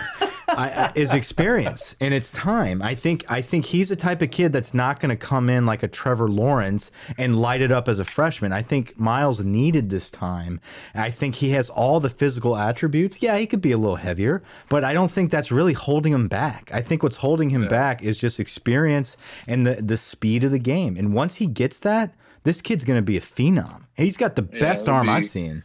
I, 0.50 0.70
I, 0.70 0.92
is 0.96 1.14
experience 1.14 1.96
and 2.00 2.14
it's 2.14 2.32
time. 2.32 2.82
I 2.82 2.96
think 2.96 3.26
I 3.30 3.42
think 3.42 3.66
he's 3.66 3.90
the 3.90 3.98
type 3.98 4.22
of 4.22 4.32
kid 4.32 4.54
that's 4.54 4.74
not 4.74 5.02
going 5.02 5.10
to 5.10 5.18
come 5.18 5.50
in 5.50 5.66
like 5.66 5.84
a 5.84 5.90
Trevor 5.90 6.30
Lawrence 6.30 6.90
and 7.18 7.40
light 7.40 7.62
it 7.62 7.72
up 7.72 7.90
as 7.90 8.00
a 8.00 8.06
freshman. 8.06 8.54
I 8.54 8.62
think 8.62 8.98
Myles 8.98 9.44
needed 9.44 9.90
this 9.90 10.10
time. 10.10 10.62
I 10.96 11.12
think 11.12 11.36
he 11.36 11.50
has 11.52 11.70
all 11.70 12.00
the 12.00 12.10
physical 12.10 12.56
attributes. 12.56 13.22
Yeah, 13.22 13.38
he 13.38 13.46
could 13.46 13.62
be 13.62 13.74
a 13.74 13.78
little 13.78 13.98
heavier, 13.98 14.42
but 14.70 14.86
I 14.86 14.94
don't 14.94 15.12
think 15.12 15.30
that's 15.32 15.52
really 15.52 15.74
holding 15.74 16.14
him 16.14 16.30
back. 16.30 16.72
I 16.74 16.82
think 16.82 17.04
what's 17.04 17.18
holding 17.18 17.50
him 17.50 17.68
back 17.68 18.02
is 18.02 18.18
just 18.18 18.40
experience 18.40 19.18
and 19.48 19.68
the 19.68 19.76
the 19.82 19.98
speed 19.98 20.46
of 20.46 20.52
the 20.52 20.60
game. 20.60 20.96
And 20.96 21.14
once 21.14 21.36
he 21.36 21.46
gets 21.48 21.78
that, 21.80 22.16
this 22.44 22.62
kid's 22.62 22.86
going 22.86 22.98
to 22.98 23.06
be 23.06 23.18
a 23.18 23.22
phenom. 23.22 23.82
He's 23.98 24.16
got 24.18 24.36
the 24.36 24.48
Yeah, 24.54 24.60
best 24.60 24.84
it'll 24.84 24.96
arm 24.96 25.08
be- 25.08 25.14
I've 25.14 25.26
seen. 25.26 25.64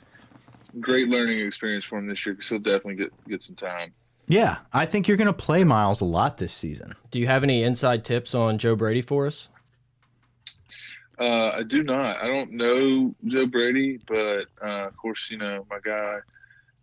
great 0.81 1.09
learning 1.09 1.39
experience 1.41 1.85
for 1.85 1.99
him 1.99 2.07
this 2.07 2.25
year 2.25 2.35
because 2.35 2.49
he'll 2.49 2.59
definitely 2.59 2.97
get 2.97 3.13
get 3.29 3.43
some 3.43 3.57
time. 3.57 3.93
Yeah, 4.27 4.59
I 4.73 4.87
think 4.87 5.07
you're 5.09 5.17
going 5.19 5.27
to 5.27 5.33
play 5.33 5.65
Myles 5.65 6.01
a 6.01 6.05
lot 6.07 6.39
this 6.39 6.53
season. 6.53 6.95
Do 7.11 7.19
you 7.19 7.27
have 7.27 7.43
any 7.45 7.63
inside 7.63 8.05
tips 8.05 8.35
on 8.35 8.57
Joe 8.57 8.75
Brady 8.77 9.03
for 9.03 9.27
us? 9.27 9.49
Uh, 11.19 11.51
I 11.51 11.63
do 11.63 11.83
not. 11.83 12.23
I 12.23 12.27
don't 12.27 12.53
know 12.53 13.15
Joe 13.27 13.47
Brady, 13.47 14.01
but 14.09 14.47
uh, 14.65 14.87
of 14.87 14.97
course, 14.97 15.29
you 15.31 15.37
know 15.39 15.67
my 15.71 15.79
guy 15.85 16.19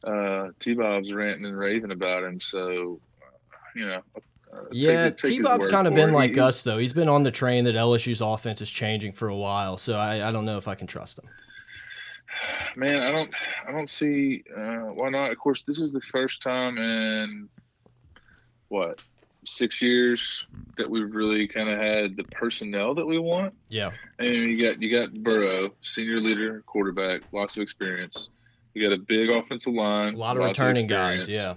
uh, 0.04 0.50
T 0.60 0.76
Bob's 0.76 1.12
ranting 1.12 1.45
and 1.45 1.58
raving 1.58 1.91
about 1.91 2.24
him. 2.24 2.39
So, 2.39 3.02
uh, 3.22 3.58
you 3.76 3.88
know, 3.88 4.02
uh, 4.54 4.62
Yeah, 4.72 5.10
T 5.10 5.41
Bob's 5.41 5.68
kind 5.68 5.88
of 5.88 5.93
been 5.93 6.12
like 6.12 6.36
He- 6.36 6.39
us 6.39 6.64
though. 6.64 6.78
He's 6.78 6.93
been 6.93 7.10
on 7.10 7.24
the 7.24 7.32
train 7.32 7.66
that 7.66 7.76
LSU's 7.76 8.22
offense 8.22 8.62
is 8.62 8.70
changing 8.70 9.14
for 9.14 9.28
a 9.28 9.36
while, 9.36 9.78
so 9.78 9.95
I, 9.95 10.28
I 10.30 10.32
don't 10.32 10.45
know 10.45 10.58
if 10.58 10.68
I 10.68 10.76
can 10.76 10.88
trust 10.88 11.20
him. 11.20 11.26
Man, 12.76 13.02
I 13.02 13.12
don't, 13.12 13.32
I 13.68 13.72
don't 13.72 13.89
see 13.89 14.43
uh, 14.56 14.91
why 14.93 15.10
not. 15.10 15.32
Of 15.32 15.38
course, 15.39 15.64
this 15.64 15.80
is 15.80 15.91
the 15.91 16.02
first 16.02 16.41
time 16.41 16.78
in 16.78 17.50
what 18.70 19.02
six 19.45 19.82
years 19.82 20.45
that 20.78 20.89
we've 20.89 21.14
really 21.14 21.47
kind 21.47 21.70
of 21.70 21.78
had 21.80 22.16
the 22.16 22.24
personnel 22.26 22.93
that 22.95 23.06
we 23.06 23.18
want. 23.18 23.54
Yeah, 23.70 23.91
And 24.20 24.28
you 24.28 24.64
got 24.64 24.82
you 24.82 24.91
got 24.91 25.14
Burrow, 25.24 25.72
senior 25.82 26.20
leader, 26.20 26.64
quarterback, 26.66 27.22
lots 27.32 27.58
of 27.58 27.64
experience. 27.64 28.30
You 28.74 28.88
got 28.88 28.95
a 28.95 29.02
big 29.02 29.30
offensive 29.30 29.74
line, 29.74 30.14
a 30.14 30.18
lot 30.18 30.38
of 30.38 30.43
returning 30.43 30.88
guys. 30.88 31.28
Yeah, 31.28 31.56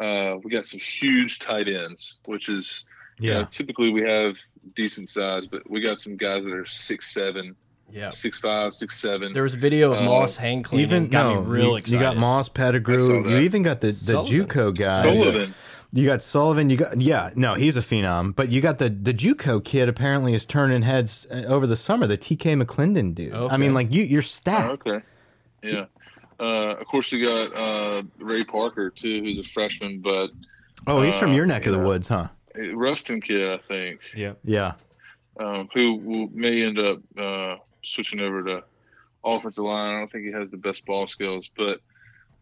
Uh, 0.00 0.36
we 0.44 0.50
got 0.50 0.66
some 0.66 0.80
huge 0.80 1.38
tight 1.40 1.68
ends, 1.68 2.16
which 2.26 2.48
is 2.48 2.84
you 3.20 3.32
know, 3.34 3.44
typically 3.50 3.90
we 3.90 4.02
have 4.02 4.36
decent 4.74 5.08
size, 5.08 5.46
but 5.46 5.68
we 5.68 5.80
got 5.80 5.98
some 5.98 6.16
guys 6.16 6.44
that 6.44 6.52
are 6.52 6.66
six 6.66 7.12
seven, 7.12 7.56
yeah. 7.90 8.10
six 8.10 8.38
five, 8.38 8.74
six 8.74 9.00
seven. 9.00 9.32
There 9.32 9.42
was 9.42 9.54
a 9.54 9.58
video 9.58 9.92
of 9.92 9.98
Uh, 9.98 10.02
Moss 10.02 10.36
hang 10.36 10.62
cleaning. 10.62 10.86
even 10.86 11.08
got 11.08 11.34
no, 11.34 11.42
me 11.42 11.46
real 11.48 11.64
you, 11.70 11.76
excited. 11.76 11.94
you 11.96 12.00
got 12.00 12.16
Moss, 12.16 12.48
I 12.48 12.52
Pettigrew. 12.52 13.28
You 13.28 13.38
even 13.38 13.62
got 13.64 13.80
the 13.80 13.88
the 13.88 13.92
Sullivan. 14.12 14.46
JUCO 14.46 14.76
guy. 14.78 15.02
Sullivan. 15.02 15.54
You 15.92 16.04
got 16.04 16.22
Sullivan. 16.22 16.68
You 16.70 16.76
got 16.76 17.00
yeah. 17.00 17.30
No, 17.34 17.54
he's 17.54 17.76
a 17.76 17.80
phenom. 17.80 18.36
But 18.36 18.50
you 18.50 18.60
got 18.60 18.76
the 18.78 18.90
the 18.90 19.14
JUCO 19.14 19.64
kid. 19.64 19.88
Apparently, 19.88 20.34
is 20.34 20.44
turning 20.44 20.82
heads 20.82 21.26
uh, 21.30 21.36
over 21.46 21.66
the 21.66 21.76
summer. 21.78 22.06
The 22.06 22.18
TK 22.18 22.62
McLendon 22.62 23.14
dude. 23.14 23.32
I 23.34 23.56
mean, 23.56 23.72
like 23.74 23.92
you, 23.92 24.04
you're 24.04 24.20
Oh, 24.20 24.22
stacked. 24.22 24.86
okay. 24.88 25.00
Yeah. 25.62 25.86
Uh, 26.40 26.76
of 26.76 26.86
course, 26.86 27.10
you 27.12 27.24
got 27.26 27.54
uh, 27.56 28.02
Ray 28.18 28.44
Parker 28.44 28.90
too, 28.90 29.20
who's 29.22 29.38
a 29.38 29.48
freshman, 29.50 30.00
but 30.00 30.30
Oh, 30.86 31.02
he's 31.02 31.16
from 31.16 31.32
Uh, 31.32 31.34
your 31.34 31.46
neck 31.46 31.66
of 31.66 31.72
the 31.72 31.78
yeah. 31.78 31.84
woods, 31.84 32.08
huh? 32.08 32.28
a 32.54 32.68
Ruston 32.74 33.20
kid, 33.20 33.48
I 33.48 33.58
think, 33.68 34.00
Yeah. 34.14 34.32
Yeah. 34.44 34.72
um, 35.38 35.68
who 35.74 35.96
will, 35.96 36.28
may 36.32 36.62
end 36.62 36.78
up 36.78 36.98
uh, 37.18 37.56
switching 37.84 38.20
over 38.20 38.42
to 38.44 38.64
offensive 39.24 39.64
line. 39.64 39.94
I 39.96 39.98
don't 39.98 40.10
think 40.12 40.24
he 40.24 40.32
has 40.32 40.50
the 40.50 40.56
best 40.56 40.84
ball 40.86 41.06
skills, 41.06 41.50
but 41.56 41.80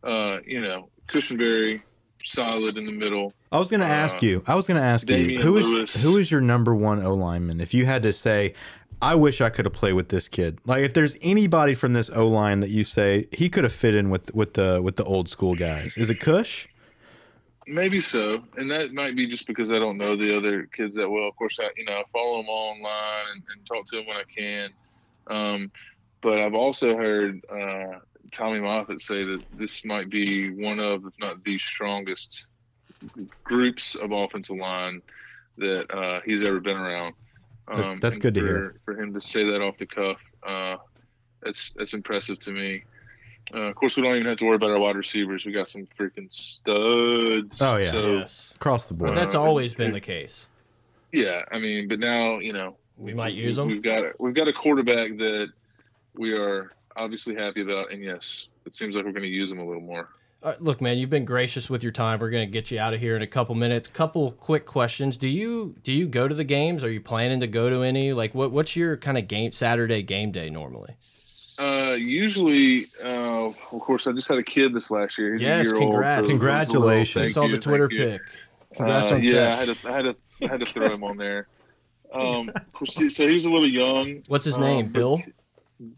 uh, 0.05 0.39
you 0.47 0.61
know, 0.61 0.89
Cushenberry, 1.09 1.81
solid 2.25 2.77
in 2.77 2.85
the 2.87 2.93
middle. 2.93 3.33
I 3.51 3.59
was 3.59 3.71
going 3.71 3.81
to 3.81 3.87
ask 3.87 4.19
Uh, 4.23 4.27
you. 4.27 4.43
I 4.47 4.55
was 4.55 4.67
going 4.67 4.81
to 4.81 4.87
ask 4.87 5.09
you 5.09 5.41
who 5.41 5.57
is 5.59 5.67
Lewis. 5.67 6.03
who 6.03 6.17
is 6.19 6.31
your 6.31 6.41
number 6.43 6.75
one 6.75 7.03
O 7.03 7.15
lineman? 7.15 7.61
If 7.61 7.73
you 7.75 7.87
had 7.87 8.03
to 8.05 8.13
say, 8.13 8.55
I 9.03 9.15
wish 9.15 9.41
I 9.41 9.51
could 9.51 9.67
have 9.67 9.75
played 9.75 9.93
with 9.93 10.09
this 10.09 10.29
kid. 10.29 10.59
Like, 10.65 10.83
if 10.83 10.95
there's 10.95 11.17
anybody 11.21 11.75
from 11.75 11.93
this 11.93 12.09
O 12.11 12.29
line 12.29 12.61
that 12.61 12.71
you 12.71 12.83
say 12.85 13.29
he 13.31 13.49
could 13.49 13.65
have 13.65 13.73
fit 13.73 13.95
in 13.95 14.11
with 14.11 14.35
with 14.35 14.55
the 14.55 14.81
with 14.83 14.97
the 14.97 15.05
old 15.05 15.29
school 15.29 15.55
guys, 15.55 15.97
is 15.97 16.11
it 16.11 16.21
Cush? 16.21 16.69
Maybe 17.69 18.01
so, 18.01 18.43
and 18.57 18.71
that 18.71 18.93
might 18.95 19.17
be 19.17 19.27
just 19.27 19.47
because 19.47 19.73
I 19.73 19.79
don't 19.79 19.99
know 19.99 20.15
the 20.15 20.37
other 20.37 20.67
kids 20.67 20.97
that 20.97 21.11
well. 21.11 21.29
Of 21.29 21.37
course, 21.37 21.59
I 21.61 21.71
you 21.77 21.85
know 21.85 21.95
I 21.95 22.05
follow 22.13 22.39
them 22.39 22.49
all 22.49 22.71
online 22.71 23.25
and, 23.35 23.43
and 23.55 23.67
talk 23.67 23.87
to 23.87 23.97
them 23.97 24.07
when 24.07 24.17
I 24.17 24.25
can. 24.25 24.71
Um, 25.27 25.73
but 26.23 26.41
I've 26.41 26.55
also 26.55 26.97
heard 26.97 27.45
uh, 27.51 27.99
Tommy 28.33 28.61
Moffitt 28.61 29.01
say 29.01 29.25
that 29.25 29.43
this 29.59 29.85
might 29.85 30.09
be 30.09 30.51
one 30.51 30.81
of, 30.81 31.05
if 31.05 31.13
not 31.19 31.45
the 31.45 31.59
strongest 31.59 32.47
groups 33.45 33.95
of 33.95 34.13
offensive 34.13 34.57
line 34.57 35.03
that 35.59 35.93
uh, 35.93 36.21
he's 36.25 36.43
ever 36.43 36.61
been 36.61 36.77
around. 36.77 37.15
That- 37.75 38.01
that's 38.01 38.17
and 38.17 38.23
good 38.23 38.35
to 38.35 38.41
for, 38.41 38.47
hear. 38.47 38.75
For 38.85 39.01
him 39.01 39.13
to 39.15 39.21
say 39.21 39.45
that 39.45 39.61
off 39.61 39.77
the 39.79 39.87
cuff, 39.87 40.21
uh, 40.47 40.77
that's 41.43 41.73
that's 41.77 41.93
impressive 41.95 42.39
to 42.41 42.51
me. 42.53 42.85
Uh, 43.55 43.59
of 43.69 43.75
course, 43.77 43.97
we 43.97 44.03
don't 44.03 44.17
even 44.17 44.27
have 44.27 44.39
to 44.39 44.45
worry 44.45 44.57
about 44.57 44.71
our 44.71 44.79
wide 44.79 44.97
receivers. 44.97 45.45
We 45.45 45.53
got 45.53 45.69
some 45.69 45.87
freaking 45.99 46.31
studs. 46.33 47.63
Oh, 47.63 47.77
yeah. 47.77 47.93
So, 47.93 48.17
yes. 48.19 48.53
Across 48.57 48.87
the 48.87 48.95
But 48.95 49.07
board. 49.07 49.17
that's 49.19 49.37
Uh, 49.37 49.43
always 49.43 49.73
been 49.73 49.93
the 49.93 50.01
case. 50.01 50.47
yeah. 51.13 51.43
I 51.53 51.59
mean, 51.61 51.87
but 51.89 52.01
now 52.01 52.39
you 52.41 52.53
know 52.53 52.77
We 52.99 53.15
might 53.15 53.35
use 53.35 53.57
them. 53.57 53.69
We've 53.69 53.83
got 53.83 54.19
we've 54.21 54.35
got 54.35 54.49
a 54.49 54.53
quarterback 54.53 55.17
that 55.19 55.49
we 56.15 56.33
are 56.33 56.73
obviously 56.97 57.35
happy 57.37 57.61
about, 57.63 57.93
and 57.93 58.03
yes, 58.03 58.49
it 58.65 58.75
seems 58.75 58.97
like 58.97 59.05
we're 59.05 59.13
going 59.13 59.23
to 59.23 59.29
use 59.29 59.51
him 59.51 59.59
a 59.59 59.65
little 59.67 59.83
more. 59.83 60.09
Uh, 60.47 60.55
look, 60.61 60.81
man, 60.81 60.97
you've 60.97 61.11
been 61.11 61.25
gracious 61.25 61.69
with 61.69 61.83
your 61.83 61.91
time. 61.91 62.21
We're 62.21 62.31
gonna 62.31 62.47
get 62.47 62.71
you 62.71 62.79
out 62.79 62.95
of 62.95 63.01
here 63.01 63.17
in 63.17 63.23
a 63.23 63.27
couple 63.27 63.57
minutes. 63.57 63.89
Couple 63.89 64.31
quick 64.31 64.65
questions. 64.65 65.17
Do 65.17 65.27
you 65.27 65.75
do 65.83 65.91
you 65.91 66.07
go 66.07 66.29
to 66.29 66.35
the 66.37 66.45
games? 66.45 66.85
Are 66.85 66.91
you 66.91 67.01
planning 67.01 67.41
to 67.41 67.49
go 67.49 67.69
to 67.69 67.83
any? 67.83 68.13
Like, 68.13 68.33
what 68.33 68.53
what's 68.53 68.77
your 68.77 68.97
kind 68.97 69.19
of 69.19 69.27
game 69.27 69.51
Saturday 69.51 70.03
game 70.05 70.31
day 70.31 70.49
normally? 70.49 70.95
Uh, 71.59 71.97
usually, 71.99 72.87
uh, 73.03 73.47
of 73.49 73.57
course, 73.81 74.07
I 74.07 74.13
just 74.13 74.29
had 74.29 74.39
a 74.39 74.43
kid 74.45 74.73
this 74.73 74.89
last 74.89 75.19
year. 75.19 75.33
He's 75.33 75.43
Yes, 75.43 75.67
a 75.67 75.71
year 75.71 75.83
old, 75.83 75.91
congrats. 75.95 76.15
so 76.15 76.19
it 76.19 76.21
was 76.21 76.29
a 76.29 76.35
little- 76.35 76.39
Congratulations. 76.39 77.31
I 77.31 77.33
saw 77.33 77.49
the 77.49 77.59
Twitter 77.59 77.89
thank 77.89 77.99
you. 78.01 78.07
pic. 78.07 78.21
Congrats 78.77 79.11
Uh, 79.11 79.15
on 79.17 79.25
yeah, 79.25 79.41
I 79.41 79.65
had 79.65 79.69
to, 79.77 79.89
I 79.89 79.93
had 79.93 80.03
to, 80.03 80.17
I 80.43 80.47
had 80.49 80.61
to 80.61 80.67
throw 80.67 80.93
him 80.93 81.03
on 81.05 81.17
there. 81.17 81.49
Um, 82.13 82.53
so 82.85 83.03
he's 83.27 83.47
a 83.47 83.51
little 83.51 83.69
young. 83.69 84.23
What's 84.29 84.45
his 84.45 84.55
um, 84.55 84.61
name? 84.61 84.87
but 84.87 84.93
Bill. 84.93 85.21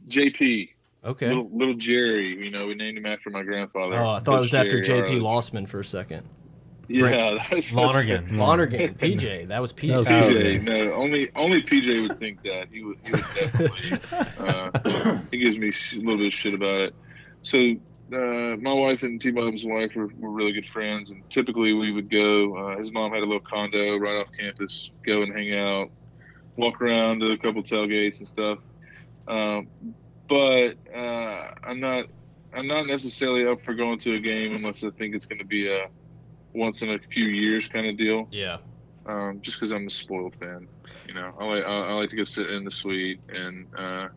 JP, 0.09 0.70
Okay. 1.05 1.28
little, 1.28 1.51
little 1.53 1.74
Jerry. 1.74 2.36
You 2.44 2.51
know, 2.51 2.66
we 2.66 2.74
named 2.74 2.99
him 2.99 3.07
after 3.07 3.30
my 3.30 3.42
grandfather. 3.42 3.99
Oh, 3.99 4.11
I 4.11 4.20
thought 4.20 4.38
it 4.38 4.40
was 4.40 4.51
Coach 4.51 4.66
after 4.66 4.80
JP 4.80 5.20
Lossman 5.20 5.68
for 5.68 5.80
a 5.80 5.84
second. 5.84 6.28
Yeah, 6.88 7.36
that's, 7.51 7.70
Lonergan. 7.72 8.38
Lonergan, 8.38 8.94
PJ. 8.99 9.49
That 9.49 9.61
was 9.61 9.72
PJ. 9.72 9.88
That 9.88 9.99
was 9.99 10.09
PJ, 10.09 10.62
no, 10.62 10.92
only 10.94 11.30
only 11.36 11.62
PJ 11.62 12.09
would 12.09 12.18
think 12.18 12.42
that. 12.42 12.68
He 12.72 12.82
would, 12.82 12.99
he 13.05 13.12
would 13.12 13.20
definitely. 13.34 13.92
Uh, 14.38 15.18
he 15.30 15.38
gives 15.38 15.59
me 15.59 15.68
a 15.68 15.96
little 15.96 16.16
bit 16.16 16.28
of 16.28 16.32
shit 16.32 16.55
about 16.55 16.80
it. 16.80 16.94
So 17.42 17.59
uh, 18.12 18.57
my 18.57 18.72
wife 18.72 19.03
and 19.03 19.20
T 19.20 19.30
Bob's 19.30 19.66
wife 19.66 19.94
were, 19.94 20.09
were 20.18 20.30
really 20.30 20.53
good 20.53 20.66
friends, 20.66 21.11
and 21.11 21.28
typically 21.28 21.74
we 21.74 21.92
would 21.92 22.11
go. 22.11 22.57
Uh, 22.57 22.78
his 22.78 22.90
mom 22.90 23.12
had 23.12 23.22
a 23.22 23.26
little 23.26 23.40
condo 23.40 23.99
right 23.99 24.20
off 24.22 24.28
campus. 24.38 24.90
Go 25.05 25.22
and 25.22 25.34
hang 25.34 25.55
out, 25.55 25.90
walk 26.57 26.80
around 26.80 27.20
to 27.20 27.32
a 27.32 27.38
couple 27.38 27.62
tailgates 27.62 28.18
and 28.18 28.28
stuff. 28.28 28.59
Um, 29.28 29.68
but 30.29 30.76
uh, 30.95 31.51
I'm 31.64 31.81
not. 31.81 32.07
I'm 32.55 32.66
not 32.66 32.87
necessarily 32.87 33.47
up 33.47 33.62
for 33.62 33.74
going 33.74 33.99
to 34.01 34.14
a 34.14 34.18
game 34.20 34.55
unless 34.57 34.83
I 34.83 34.89
think 34.91 35.14
it's 35.14 35.26
going 35.26 35.39
to 35.39 35.45
be 35.45 35.70
a 35.70 35.89
once 36.55 36.81
in 36.81 36.91
a 36.91 36.99
few 37.12 37.24
years 37.26 37.68
kind 37.68 37.87
of 37.87 37.99
deal 37.99 38.26
Yeah. 38.33 38.57
um, 39.05 39.41
just 39.43 39.59
because 39.59 39.70
I'm 39.70 39.87
a 39.87 39.91
spoiled 39.91 40.35
fan. 40.41 40.66
You 41.07 41.12
know, 41.14 41.35
I 41.39 41.45
like 41.45 41.64
I, 41.64 41.68
I 41.89 41.93
like 41.93 42.09
to 42.11 42.16
go 42.16 42.24
sit 42.24 42.49
in 42.51 42.64
the 42.64 42.70
suite 42.70 43.20
and 43.29 43.66
uh, 43.76 44.09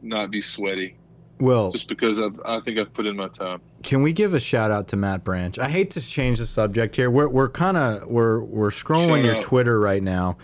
not 0.00 0.30
be 0.30 0.40
sweaty, 0.40 0.96
Well, 1.40 1.72
just 1.72 1.88
because 1.88 2.20
I've, 2.20 2.40
I 2.46 2.60
think 2.60 2.78
I've 2.78 2.94
put 2.94 3.06
in 3.06 3.16
my 3.16 3.28
time. 3.28 3.60
Can 3.82 4.00
we 4.02 4.12
give 4.12 4.32
a 4.32 4.40
shout 4.40 4.70
out 4.70 4.86
to 4.88 4.96
Matt 4.96 5.24
Branch? 5.24 5.58
I 5.58 5.68
hate 5.68 5.90
to 5.92 6.00
change 6.00 6.38
the 6.38 6.46
subject 6.46 6.94
here. 6.96 7.10
We're 7.10 7.28
we're 7.28 7.48
kind 7.48 7.76
of 7.76 8.06
we're 8.08 8.40
we're 8.40 8.70
scrolling 8.70 9.16
Shout 9.18 9.24
your 9.24 9.36
out. 9.36 9.42
Twitter 9.42 9.80
right 9.80 10.02
now. 10.04 10.38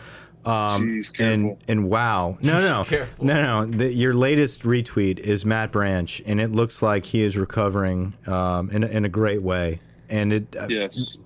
Um, 0.46 0.88
Jeez, 0.88 1.10
and 1.18 1.56
and 1.68 1.90
wow, 1.90 2.38
no, 2.40 2.60
no, 2.90 3.06
no, 3.20 3.42
no. 3.42 3.66
The, 3.66 3.92
your 3.92 4.12
latest 4.14 4.62
retweet 4.62 5.18
is 5.18 5.44
Matt 5.44 5.72
Branch, 5.72 6.22
and 6.24 6.40
it 6.40 6.52
looks 6.52 6.82
like 6.82 7.04
he 7.04 7.22
is 7.22 7.36
recovering 7.36 8.14
um, 8.26 8.70
in 8.70 8.84
a, 8.84 8.86
in 8.86 9.04
a 9.04 9.08
great 9.08 9.42
way. 9.42 9.80
And 10.08 10.32
it 10.32 10.54
uh, 10.56 10.66
Yes. 10.70 11.16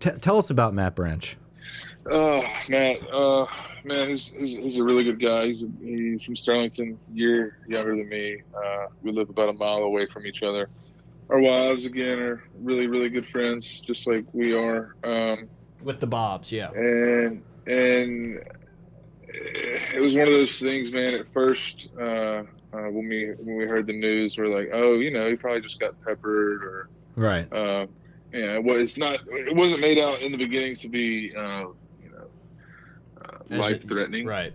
t- 0.00 0.10
tell 0.20 0.38
us 0.38 0.50
about 0.50 0.74
Matt 0.74 0.94
Branch. 0.94 1.36
Oh, 2.10 2.42
Matt. 2.68 2.98
Uh, 3.12 3.46
man, 3.84 4.10
he's, 4.10 4.28
he's, 4.38 4.56
he's 4.56 4.76
a 4.76 4.82
really 4.84 5.04
good 5.04 5.20
guy. 5.20 5.46
He's 5.46 5.62
a, 5.62 5.68
he's 5.80 6.22
from 6.22 6.34
Sterlington, 6.36 6.96
year 7.12 7.58
younger 7.68 7.96
than 7.96 8.08
me. 8.08 8.42
Uh, 8.54 8.86
we 9.02 9.10
live 9.12 9.28
about 9.30 9.48
a 9.48 9.52
mile 9.52 9.78
away 9.78 10.06
from 10.12 10.26
each 10.26 10.42
other. 10.42 10.68
Our 11.30 11.40
wives, 11.40 11.84
again, 11.84 12.18
are 12.18 12.44
really, 12.60 12.86
really 12.86 13.08
good 13.08 13.26
friends, 13.28 13.80
just 13.86 14.06
like 14.06 14.24
we 14.32 14.54
are. 14.54 14.94
Um, 15.04 15.48
With 15.82 15.98
the 16.00 16.06
Bobs, 16.06 16.52
yeah. 16.52 16.70
and 16.72 17.42
and 17.66 18.40
it 19.28 20.00
was 20.00 20.14
one 20.14 20.26
of 20.28 20.32
those 20.34 20.58
things, 20.58 20.92
man. 20.92 21.14
At 21.14 21.32
first, 21.32 21.88
uh, 21.98 22.02
uh, 22.04 22.44
when 22.72 23.08
we 23.08 23.32
when 23.38 23.56
we 23.56 23.64
heard 23.64 23.86
the 23.86 23.98
news, 23.98 24.36
we're 24.36 24.48
like, 24.54 24.70
oh, 24.72 24.94
you 24.98 25.10
know, 25.10 25.28
he 25.28 25.36
probably 25.36 25.60
just 25.60 25.80
got 25.80 26.00
peppered, 26.04 26.62
or 26.62 26.88
Right. 27.16 27.50
uh, 27.52 27.86
yeah, 28.32 28.58
well, 28.58 28.76
it's 28.76 28.96
not. 28.96 29.20
It 29.28 29.54
wasn't 29.54 29.80
made 29.80 29.98
out 29.98 30.20
in 30.22 30.32
the 30.32 30.38
beginning 30.38 30.76
to 30.76 30.88
be, 30.88 31.34
uh, 31.36 31.66
you 32.02 32.10
know, 32.10 32.26
uh, 33.22 33.56
life 33.56 33.86
threatening. 33.86 34.26
Right. 34.26 34.52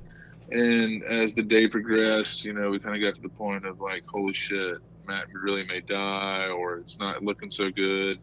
And 0.52 1.04
as 1.04 1.36
the 1.36 1.44
day 1.44 1.68
progressed, 1.68 2.46
you 2.46 2.54
know, 2.54 2.70
we 2.70 2.80
kind 2.80 2.96
of 2.96 3.02
got 3.02 3.16
to 3.16 3.22
the 3.22 3.34
point 3.36 3.66
of 3.66 3.80
like, 3.82 4.04
holy 4.08 4.34
shit, 4.34 4.78
Matt 5.06 5.26
really 5.34 5.64
may 5.66 5.82
die, 5.82 6.48
or 6.48 6.78
it's 6.78 6.98
not 6.98 7.24
looking 7.24 7.52
so 7.52 7.70
good. 7.70 8.20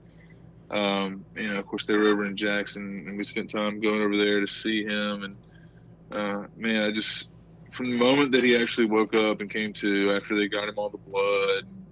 Um, 0.75 1.25
you 1.37 1.53
know, 1.53 1.59
of 1.59 1.67
course, 1.67 1.87
they 1.87 1.95
were 1.95 2.09
over 2.09 2.27
in 2.27 2.37
Jackson, 2.37 3.05
and 3.07 3.17
we 3.17 3.23
spent 3.25 3.51
time 3.51 3.81
going 3.81 4.03
over 4.03 4.17
there 4.17 4.41
to 4.41 4.49
see 4.49 4.85
him. 4.85 5.23
And 5.23 5.37
uh, 6.11 6.49
man, 6.57 6.83
I 6.83 6.93
just, 6.93 7.29
from 7.73 7.91
the 7.91 7.97
moment 7.97 8.33
that 8.33 8.43
he 8.43 8.57
actually 8.57 8.87
woke 8.87 9.15
up 9.15 9.41
and 9.41 9.49
came 9.51 9.73
to, 9.75 10.13
after 10.13 10.37
they 10.37 10.49
got 10.49 10.69
him 10.69 10.75
all 10.77 10.91
the 10.91 10.99
blood, 10.99 11.65
and 11.65 11.87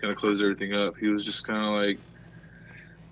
kind 0.00 0.12
of 0.12 0.18
closed 0.18 0.40
everything 0.40 0.72
up, 0.72 0.94
he 1.00 1.08
was 1.08 1.24
just 1.24 1.44
kind 1.44 1.64
of 1.64 1.74
like, 1.84 1.98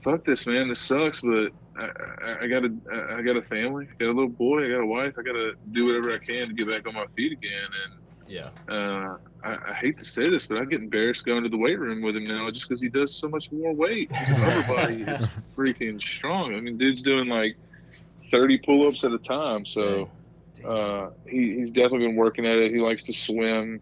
"Fuck 0.04 0.24
this, 0.24 0.46
man. 0.46 0.68
This 0.68 0.80
sucks, 0.80 1.20
but 1.20 1.50
I, 1.76 1.90
I, 2.24 2.44
I 2.44 2.46
got 2.46 2.64
a, 2.64 2.70
I 3.18 3.22
got 3.22 3.36
a 3.36 3.42
family, 3.42 3.88
I 3.90 4.04
got 4.04 4.10
a 4.10 4.14
little 4.14 4.28
boy, 4.28 4.64
I 4.64 4.68
got 4.68 4.80
a 4.80 4.86
wife. 4.86 5.14
I 5.18 5.22
got 5.22 5.32
to 5.32 5.54
do 5.72 5.86
whatever 5.86 6.14
I 6.14 6.18
can 6.18 6.48
to 6.48 6.54
get 6.54 6.68
back 6.68 6.86
on 6.86 6.94
my 6.94 7.06
feet 7.16 7.32
again." 7.32 7.68
And 7.84 8.05
Yeah. 8.28 8.50
uh, 8.68 9.16
I, 9.44 9.56
I 9.70 9.74
hate 9.74 9.98
to 9.98 10.04
say 10.04 10.28
this, 10.28 10.46
but 10.46 10.58
I 10.58 10.64
get 10.64 10.80
embarrassed 10.80 11.24
going 11.24 11.42
to 11.44 11.48
the 11.48 11.56
weight 11.56 11.78
room 11.78 12.02
with 12.02 12.16
him 12.16 12.26
now 12.26 12.50
just 12.50 12.68
because 12.68 12.80
he 12.80 12.88
does 12.88 13.14
so 13.14 13.28
much 13.28 13.52
more 13.52 13.72
weight. 13.72 14.14
His 14.14 14.38
upper 14.42 14.74
body 14.74 15.02
is 15.02 15.26
freaking 15.56 16.00
strong. 16.00 16.54
I 16.54 16.60
mean, 16.60 16.76
dude's 16.78 17.02
doing 17.02 17.28
like 17.28 17.56
30 18.30 18.58
pull 18.58 18.88
ups 18.88 19.04
at 19.04 19.12
a 19.12 19.18
time. 19.18 19.64
So 19.66 20.08
uh, 20.64 21.10
he, 21.26 21.54
he's 21.56 21.70
definitely 21.70 22.08
been 22.08 22.16
working 22.16 22.46
at 22.46 22.56
it. 22.56 22.72
He 22.72 22.80
likes 22.80 23.04
to 23.04 23.12
swim. 23.12 23.80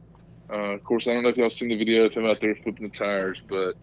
Uh, 0.51 0.75
of 0.75 0.85
course, 0.85 1.09
I 1.09 1.15
don't 1.15 1.23
know 1.23 1.31
if 1.31 1.37
y'all 1.37 1.51
seen 1.51 1.69
the 1.69 1.77
video 1.79 2.05
of 2.05 2.13
him 2.13 2.27
out 2.27 2.41
there 2.41 2.55
flipping 2.57 2.85
the 2.85 2.97
tires, 2.97 3.41
but 3.49 3.75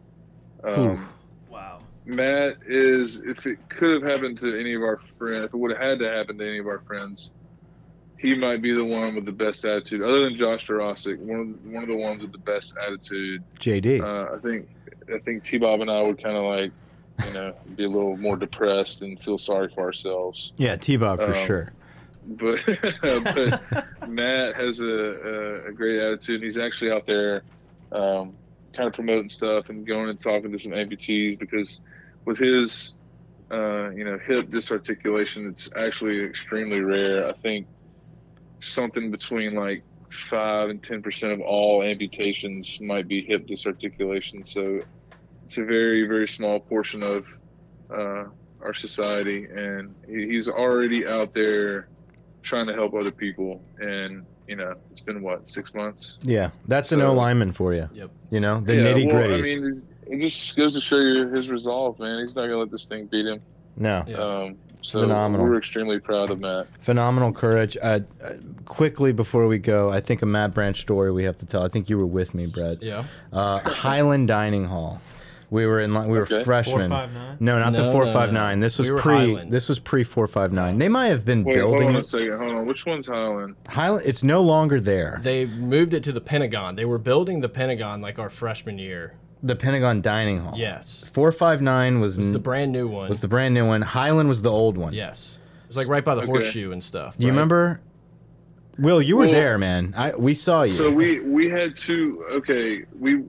um, 0.63 1.09
Wow. 1.49 1.79
Matt 2.05 2.57
is, 2.67 3.21
if 3.25 3.45
it 3.45 3.57
could 3.69 4.01
have 4.01 4.11
happened 4.11 4.39
to 4.39 4.59
any 4.59 4.73
of 4.73 4.81
our 4.81 4.99
friends, 5.17 5.45
if 5.45 5.53
it 5.53 5.57
would 5.57 5.71
have 5.71 5.81
had 5.81 5.99
to 5.99 6.09
happen 6.09 6.37
to 6.37 6.47
any 6.47 6.59
of 6.59 6.67
our 6.67 6.79
friends, 6.87 7.31
he 8.21 8.35
might 8.35 8.61
be 8.61 8.71
the 8.71 8.85
one 8.85 9.15
with 9.15 9.25
the 9.25 9.31
best 9.31 9.65
attitude, 9.65 10.03
other 10.03 10.25
than 10.25 10.37
Josh 10.37 10.67
Dworaczyk, 10.67 11.17
one 11.17 11.39
of 11.39 11.63
the, 11.63 11.69
one 11.69 11.83
of 11.83 11.89
the 11.89 11.95
ones 11.95 12.21
with 12.21 12.31
the 12.31 12.37
best 12.37 12.75
attitude. 12.77 13.43
JD. 13.59 14.01
Uh, 14.01 14.35
I 14.35 14.39
think 14.39 14.69
I 15.13 15.17
think 15.19 15.43
T 15.43 15.57
Bob 15.57 15.81
and 15.81 15.89
I 15.89 16.01
would 16.01 16.21
kind 16.21 16.37
of 16.37 16.43
like, 16.43 16.71
you 17.27 17.33
know, 17.33 17.55
be 17.75 17.85
a 17.85 17.89
little 17.89 18.15
more 18.17 18.37
depressed 18.37 19.01
and 19.01 19.19
feel 19.21 19.39
sorry 19.39 19.71
for 19.73 19.81
ourselves. 19.81 20.53
yeah, 20.57 20.75
T 20.75 20.97
Bob 20.97 21.19
for 21.19 21.35
um, 21.35 21.45
sure. 21.45 21.73
But 22.27 22.59
but 23.01 24.07
Matt 24.07 24.55
has 24.55 24.79
a, 24.79 24.85
a, 24.85 25.69
a 25.69 25.71
great 25.71 25.99
attitude. 25.99 26.43
He's 26.43 26.59
actually 26.59 26.91
out 26.91 27.07
there, 27.07 27.41
um, 27.91 28.35
kind 28.73 28.87
of 28.87 28.93
promoting 28.93 29.29
stuff 29.29 29.69
and 29.69 29.85
going 29.85 30.09
and 30.09 30.21
talking 30.21 30.51
to 30.51 30.59
some 30.59 30.73
amputees 30.73 31.39
because 31.39 31.81
with 32.25 32.37
his, 32.37 32.93
uh, 33.49 33.89
you 33.89 34.05
know, 34.05 34.19
hip 34.19 34.51
disarticulation, 34.51 35.47
it's 35.47 35.67
actually 35.75 36.23
extremely 36.23 36.81
rare. 36.81 37.27
I 37.27 37.33
think 37.33 37.65
something 38.61 39.11
between 39.11 39.55
like 39.55 39.83
five 40.09 40.69
and 40.69 40.81
ten 40.83 41.01
percent 41.01 41.33
of 41.33 41.41
all 41.41 41.83
amputations 41.83 42.79
might 42.81 43.07
be 43.07 43.23
hip 43.23 43.47
disarticulation. 43.47 44.43
So 44.45 44.81
it's 45.45 45.57
a 45.57 45.65
very 45.65 46.07
very 46.07 46.27
small 46.27 46.59
portion 46.59 47.03
of 47.03 47.25
uh, 47.89 48.25
our 48.61 48.73
society, 48.73 49.45
and 49.45 49.93
he's 50.07 50.47
already 50.47 51.05
out 51.07 51.33
there 51.33 51.87
trying 52.43 52.67
to 52.67 52.73
help 52.73 52.93
other 52.93 53.11
people. 53.11 53.61
And 53.79 54.25
you 54.47 54.55
know, 54.57 54.75
it's 54.91 55.01
been 55.01 55.21
what 55.21 55.47
six 55.47 55.73
months. 55.73 56.17
Yeah, 56.23 56.51
that's 56.67 56.91
an 56.91 56.99
So- 56.99 57.07
O 57.07 57.13
lineman 57.13 57.51
for 57.53 57.73
you. 57.73 57.89
Yep. 57.93 58.11
You 58.31 58.39
know, 58.41 58.59
the 58.61 58.75
Yeah, 58.75 58.81
nitty 58.83 59.07
well. 59.13 59.33
I 59.33 59.41
mean, 59.41 59.81
it 60.07 60.19
just 60.29 60.57
goes 60.57 60.73
to 60.73 60.81
show 60.81 60.97
you 60.97 61.29
his 61.29 61.47
resolve, 61.47 61.99
man. 61.99 62.21
He's 62.21 62.35
not 62.35 62.43
gonna 62.43 62.57
let 62.57 62.71
this 62.71 62.85
thing 62.85 63.05
beat 63.05 63.25
him. 63.25 63.41
no, 63.77 64.03
Yeah. 64.07 64.17
Um, 64.17 64.57
so 64.81 65.01
Phenomenal. 65.01 65.45
we're 65.45 65.57
extremely 65.57 65.99
proud 65.99 66.29
of 66.31 66.39
Matt. 66.39 66.67
phenomenal 66.79 67.31
courage. 67.31 67.77
Uh, 67.81 67.99
uh, 68.23 68.33
quickly 68.65 69.11
before 69.11 69.47
we 69.47 69.57
go, 69.57 69.89
I 69.91 70.01
think 70.01 70.21
a 70.21 70.25
Matt 70.25 70.53
Branch 70.53 70.79
story 70.79 71.11
we 71.11 71.23
have 71.25 71.35
to 71.37 71.45
tell. 71.45 71.63
I 71.63 71.67
think 71.67 71.89
you 71.89 71.97
were 71.97 72.05
with 72.05 72.33
me, 72.33 72.45
Brett. 72.47 72.81
Yeah. 72.81 73.05
Uh, 73.31 73.59
Highland 73.59 74.27
Dining 74.27 74.65
Hall. 74.65 74.99
We 75.49 75.65
were 75.65 75.81
in. 75.81 75.93
li- 75.93 76.07
We 76.07 76.17
were 76.17 76.23
Okay. 76.23 76.43
freshmen. 76.45 76.89
459? 76.89 77.37
No, 77.41 77.59
not 77.59 77.73
the 77.73 77.83
No, 77.83 77.91
four 77.91 78.05
no, 78.05 78.13
five 78.13 78.31
no. 78.31 78.39
nine. 78.39 78.61
This 78.61 78.77
was 78.77 78.87
We 78.87 78.93
were 78.93 79.01
pre. 79.01 79.13
Highland. 79.17 79.51
This 79.51 79.67
was 79.67 79.79
pre 79.79 80.05
four 80.05 80.25
five 80.27 80.53
nine. 80.53 80.77
They 80.77 80.87
might 80.87 81.07
have 81.07 81.25
been 81.25 81.43
Wait, 81.43 81.57
hold 81.57 81.71
building 81.77 81.89
on 81.89 81.95
a 81.97 82.03
second. 82.05 82.37
Hold 82.37 82.55
on. 82.55 82.65
Which 82.65 82.85
one's 82.85 83.07
Highland? 83.07 83.55
Highland. 83.67 84.05
It's 84.07 84.23
no 84.23 84.41
longer 84.41 84.79
there. 84.79 85.19
They 85.21 85.45
moved 85.45 85.93
it 85.93 86.03
to 86.05 86.13
the 86.13 86.21
Pentagon. 86.21 86.75
They 86.77 86.85
were 86.85 86.97
building 86.97 87.41
the 87.41 87.49
Pentagon 87.49 87.99
like 87.99 88.17
our 88.17 88.29
freshman 88.29 88.77
year. 88.79 89.13
The 89.43 89.55
Pentagon 89.55 90.01
Dining 90.01 90.37
Hall. 90.39 90.53
Yes. 90.55 91.03
Four 91.11 91.31
five 91.31 91.61
nine 91.61 91.99
was 91.99 92.17
It's 92.17 92.27
n- 92.27 92.33
the 92.33 92.39
brand 92.39 92.71
new 92.71 92.87
one. 92.87 93.09
was 93.09 93.21
the 93.21 93.27
brand 93.27 93.53
new 93.53 93.65
one. 93.65 93.81
Highland 93.81 94.29
was 94.29 94.41
the 94.41 94.51
old 94.51 94.77
one. 94.77 94.93
yes. 94.93 95.37
It 95.63 95.67
was 95.69 95.77
like 95.77 95.87
right 95.87 96.03
by 96.05 96.15
the 96.15 96.21
Okay. 96.21 96.29
horseshoe 96.31 96.71
and 96.71 96.83
stuff. 96.83 97.17
Do 97.17 97.25
you 97.25 97.31
right? 97.31 97.35
remember? 97.35 97.81
Will, 98.77 99.01
you 99.01 99.17
were 99.17 99.23
Well- 99.25 99.31
there, 99.31 99.57
man. 99.57 99.93
I 99.97 100.13
we 100.15 100.33
saw 100.35 100.63
you. 100.63 100.73
So 100.73 100.91
we 100.91 101.19
we 101.21 101.49
had 101.49 101.75
two. 101.75 102.23
Okay, 102.31 102.83
we 102.99 103.23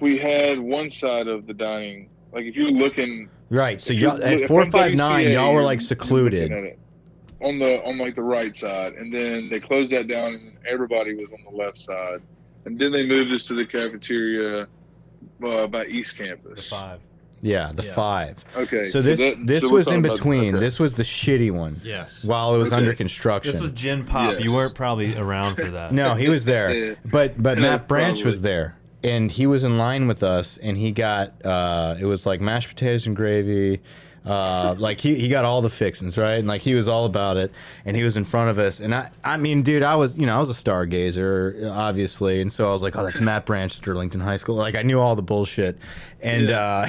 we 0.00 0.18
had 0.18 0.58
one 0.58 0.90
side 0.90 1.26
of 1.28 1.46
the 1.46 1.54
dining. 1.54 2.08
Like 2.32 2.44
if 2.44 2.54
you're 2.54 2.70
looking 2.70 3.28
right. 3.50 3.80
So 3.80 3.92
y'all 3.92 4.18
you're- 4.18 4.24
at 4.34 4.40
if 4.42 4.48
four 4.48 4.62
I'm 4.62 4.70
five 4.70 4.94
nine, 4.94 5.26
WCA, 5.26 5.32
y'all 5.32 5.54
were 5.54 5.62
like 5.62 5.80
secluded. 5.80 6.50
looking 6.50 6.58
at 6.66 6.72
it 6.72 6.78
on 7.40 7.58
the 7.58 7.82
on 7.84 7.98
like 7.98 8.14
the 8.14 8.22
right 8.22 8.54
side, 8.54 8.94
and 8.94 9.12
then 9.12 9.48
they 9.48 9.58
closed 9.60 9.90
that 9.92 10.06
down, 10.08 10.34
and 10.34 10.52
everybody 10.68 11.14
was 11.14 11.28
on 11.32 11.38
the 11.50 11.56
left 11.56 11.78
side, 11.78 12.20
and 12.66 12.78
then 12.78 12.92
they 12.92 13.06
moved 13.06 13.32
us 13.32 13.46
to 13.46 13.54
the 13.54 13.64
cafeteria 13.64 14.66
uh, 15.44 15.66
by 15.66 15.86
East 15.86 16.16
Campus. 16.16 16.56
The 16.56 16.62
five. 16.70 17.00
Yeah, 17.42 17.70
the 17.72 17.84
Yeah. 17.84 17.92
five. 17.94 18.44
Okay, 18.56 18.84
So 18.84 19.00
this 19.02 19.20
that- 19.20 19.46
this 19.46 19.62
so 19.62 19.68
was 19.70 19.88
in 19.88 20.02
between. 20.02 20.54
okay. 20.56 20.64
This 20.64 20.78
was 20.80 20.94
the 20.94 21.02
shitty 21.02 21.50
one. 21.50 21.80
Yes. 21.84 22.24
While 22.24 22.54
it 22.54 22.58
was 22.58 22.68
Okay. 22.68 22.76
under 22.76 22.94
construction. 22.94 23.52
This 23.52 23.60
was 23.60 23.70
Gin 23.72 24.04
Pop. 24.04 24.32
Yes. 24.34 24.42
You 24.42 24.52
weren't 24.52 24.74
probably 24.74 25.16
around 25.16 25.56
for 25.56 25.70
that. 25.70 25.92
No, 25.92 26.14
he 26.14 26.28
was 26.28 26.44
there. 26.44 26.74
Yeah. 26.74 26.94
But 27.04 27.40
but 27.42 27.58
Yeah, 27.58 27.62
Matt 27.62 27.88
Branch 27.88 28.24
was 28.24 28.40
there. 28.42 28.76
And 29.04 29.30
he 29.30 29.46
was 29.46 29.62
in 29.62 29.78
line 29.78 30.08
with 30.08 30.22
us 30.24 30.56
and 30.56 30.76
he 30.78 30.90
got 30.90 31.34
uh 31.46 31.96
it 32.00 32.06
was 32.06 32.26
like 32.26 32.40
mashed 32.40 32.68
potatoes 32.68 33.06
and 33.06 33.14
gravy. 33.14 33.80
Uh 34.26 34.74
like 34.78 35.00
he, 35.00 35.14
he 35.14 35.28
got 35.28 35.44
all 35.44 35.62
the 35.62 35.70
fixings, 35.70 36.18
right? 36.18 36.34
And 36.38 36.48
like 36.48 36.60
he 36.60 36.74
was 36.74 36.88
all 36.88 37.04
about 37.04 37.36
it 37.36 37.52
and 37.84 37.96
he 37.96 38.02
was 38.02 38.16
in 38.16 38.24
front 38.24 38.50
of 38.50 38.58
us 38.58 38.80
and 38.80 38.92
I 38.94 39.10
I 39.22 39.36
mean, 39.36 39.62
dude, 39.62 39.84
I 39.84 39.94
was, 39.94 40.18
you 40.18 40.26
know, 40.26 40.34
I 40.36 40.40
was 40.40 40.50
a 40.50 40.52
stargazer, 40.64 41.70
obviously, 41.72 42.40
and 42.40 42.52
so 42.52 42.68
I 42.68 42.72
was 42.72 42.82
like, 42.82 42.96
"Oh, 42.96 43.04
that's 43.04 43.20
Matt 43.20 43.46
Branch, 43.46 43.72
Sterlington 43.80 44.20
High 44.20 44.36
School." 44.38 44.56
Like 44.56 44.74
I 44.74 44.82
knew 44.82 44.98
all 45.00 45.14
the 45.14 45.22
bullshit. 45.22 45.78
And 46.20 46.48
Yeah. 46.48 46.58
uh 46.60 46.88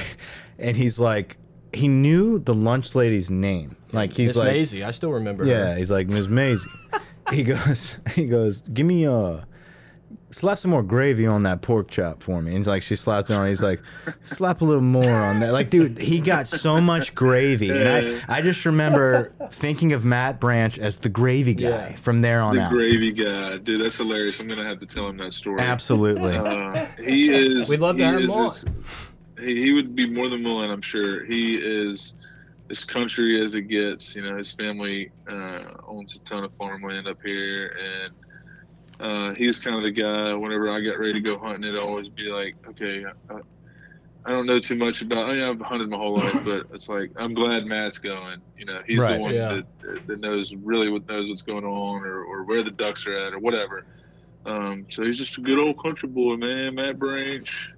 and 0.58 0.76
he's 0.76 1.00
like 1.00 1.38
he 1.74 1.88
knew 1.88 2.40
the 2.40 2.54
lunch 2.56 2.96
lady's 2.96 3.30
name. 3.30 3.76
Like 3.94 4.14
he's 4.14 4.30
Miss 4.30 4.38
like 4.38 4.48
Maisie. 4.48 4.84
I 4.84 4.92
still 4.92 5.12
remember 5.12 5.46
yeah, 5.46 5.74
her. 5.74 5.76
he's 5.78 5.92
like 5.92 6.08
Ms. 6.08 6.28
Maisie. 6.30 6.70
he 7.32 7.44
goes, 7.44 8.00
he 8.16 8.26
goes, 8.26 8.62
give 8.62 8.88
me 8.88 9.06
uh 9.06 9.42
slap 10.30 10.58
some 10.58 10.72
more 10.72 10.84
gravy 10.84 11.26
on 11.26 11.44
that 11.44 11.62
pork 11.62 11.90
chop 11.90 12.22
for 12.22 12.42
me. 12.42 12.50
And 12.52 12.58
he's 12.60 12.68
like, 12.68 12.84
she 12.84 12.96
slapped 12.96 13.30
it 13.30 13.34
on. 13.34 13.48
He's 13.48 13.62
like, 13.62 13.82
slap 14.24 14.62
a 14.62 14.66
little 14.66 14.82
more 14.82 15.10
on 15.10 15.40
that. 15.40 15.54
Like, 15.54 15.70
dude, 15.70 15.98
he 15.98 16.20
got 16.20 16.48
so 16.48 16.82
much 16.82 17.16
gravy, 17.16 17.70
and 17.70 17.88
I, 18.28 18.38
I 18.38 18.42
just 18.42 18.66
remember 18.66 19.32
thinking 19.52 19.94
of 19.94 20.04
Matt 20.06 20.40
Branch 20.40 20.78
as 20.80 21.00
the 21.00 21.10
gravy 21.10 21.54
guy 21.54 21.68
Yeah. 21.90 21.96
from 21.96 22.22
there 22.22 22.42
on 22.42 22.56
the 22.56 22.64
out. 22.64 22.72
gravy 22.72 23.12
guy, 23.12 23.58
dude. 23.58 23.82
That's 23.84 23.96
hilarious. 23.96 24.40
I'm 24.40 24.48
gonna 24.48 24.64
have 24.66 24.80
to 24.80 24.86
tell 24.86 25.08
him 25.08 25.18
that 25.18 25.34
story. 25.34 25.60
Absolutely. 25.62 26.36
Uh, 26.36 26.86
he 27.04 27.34
is. 27.34 27.70
We'd 27.70 27.80
love 27.80 27.98
to 27.98 28.04
he 28.06 28.12
have 28.12 28.22
him 28.22 28.32
on. 28.32 28.52
he, 29.40 29.64
he 29.64 29.72
would 29.74 29.96
be 29.96 30.10
more 30.10 30.30
than 30.30 30.44
willing, 30.44 30.70
I'm 30.72 30.82
sure. 30.82 31.24
He 31.26 31.56
is 31.56 32.14
as 32.70 32.84
country 32.84 33.42
as 33.44 33.56
it 33.56 33.64
gets. 33.64 34.16
You 34.16 34.24
know, 34.24 34.38
his 34.38 34.52
family 34.52 35.10
uh, 35.30 35.64
owns 35.88 36.16
a 36.18 36.20
ton 36.28 36.44
of 36.44 36.52
farmland 36.58 37.08
up 37.08 37.18
here, 37.24 37.68
and 37.68 38.14
uh, 39.00 39.34
he 39.36 39.48
was 39.48 39.60
kind 39.60 39.76
of 39.76 39.84
the 39.84 39.92
guy. 39.92 40.34
Whenever 40.34 40.70
I 40.70 40.82
got 40.82 41.00
ready 41.00 41.14
to 41.14 41.20
go 41.22 41.38
hunting, 41.38 41.64
it'd 41.64 41.80
always 41.80 42.10
be 42.10 42.24
like, 42.24 42.56
okay. 42.70 43.06
I, 43.30 43.36
I 44.26 44.32
don't 44.32 44.46
know 44.46 44.60
too 44.60 44.76
much 44.76 45.02
about. 45.02 45.30
I 45.30 45.36
mean, 45.36 45.44
I've 45.44 45.62
hunted 45.62 45.90
my 45.90 45.96
whole 45.98 46.16
life, 46.16 46.44
but 46.44 46.66
it's 46.74 46.90
like 46.90 47.12
I'm 47.16 47.34
glad 47.34 47.66
Matt's 47.66 47.98
going. 47.98 48.42
You 48.58 48.66
know, 48.66 48.82
he's 48.86 49.00
Right. 49.00 49.14
the 49.16 49.20
one 49.22 49.34
Yeah. 49.34 49.62
that, 49.82 50.06
that 50.08 50.20
knows 50.20 50.54
really 50.54 50.90
what 50.90 51.08
knows 51.08 51.30
what's 51.30 51.44
going 51.44 51.64
on, 51.64 52.04
or, 52.04 52.24
or 52.26 52.44
where 52.44 52.62
the 52.64 52.72
ducks 52.72 53.06
are 53.08 53.16
at, 53.18 53.34
or 53.34 53.40
whatever. 53.40 53.86
Um, 54.46 54.86
so 54.90 55.04
he's 55.04 55.18
just 55.18 55.38
a 55.38 55.42
good 55.42 55.58
old 55.60 55.82
country 55.82 56.10
boy, 56.10 56.36
man, 56.36 56.76
Matt 56.76 57.00
Branch. 57.00 57.70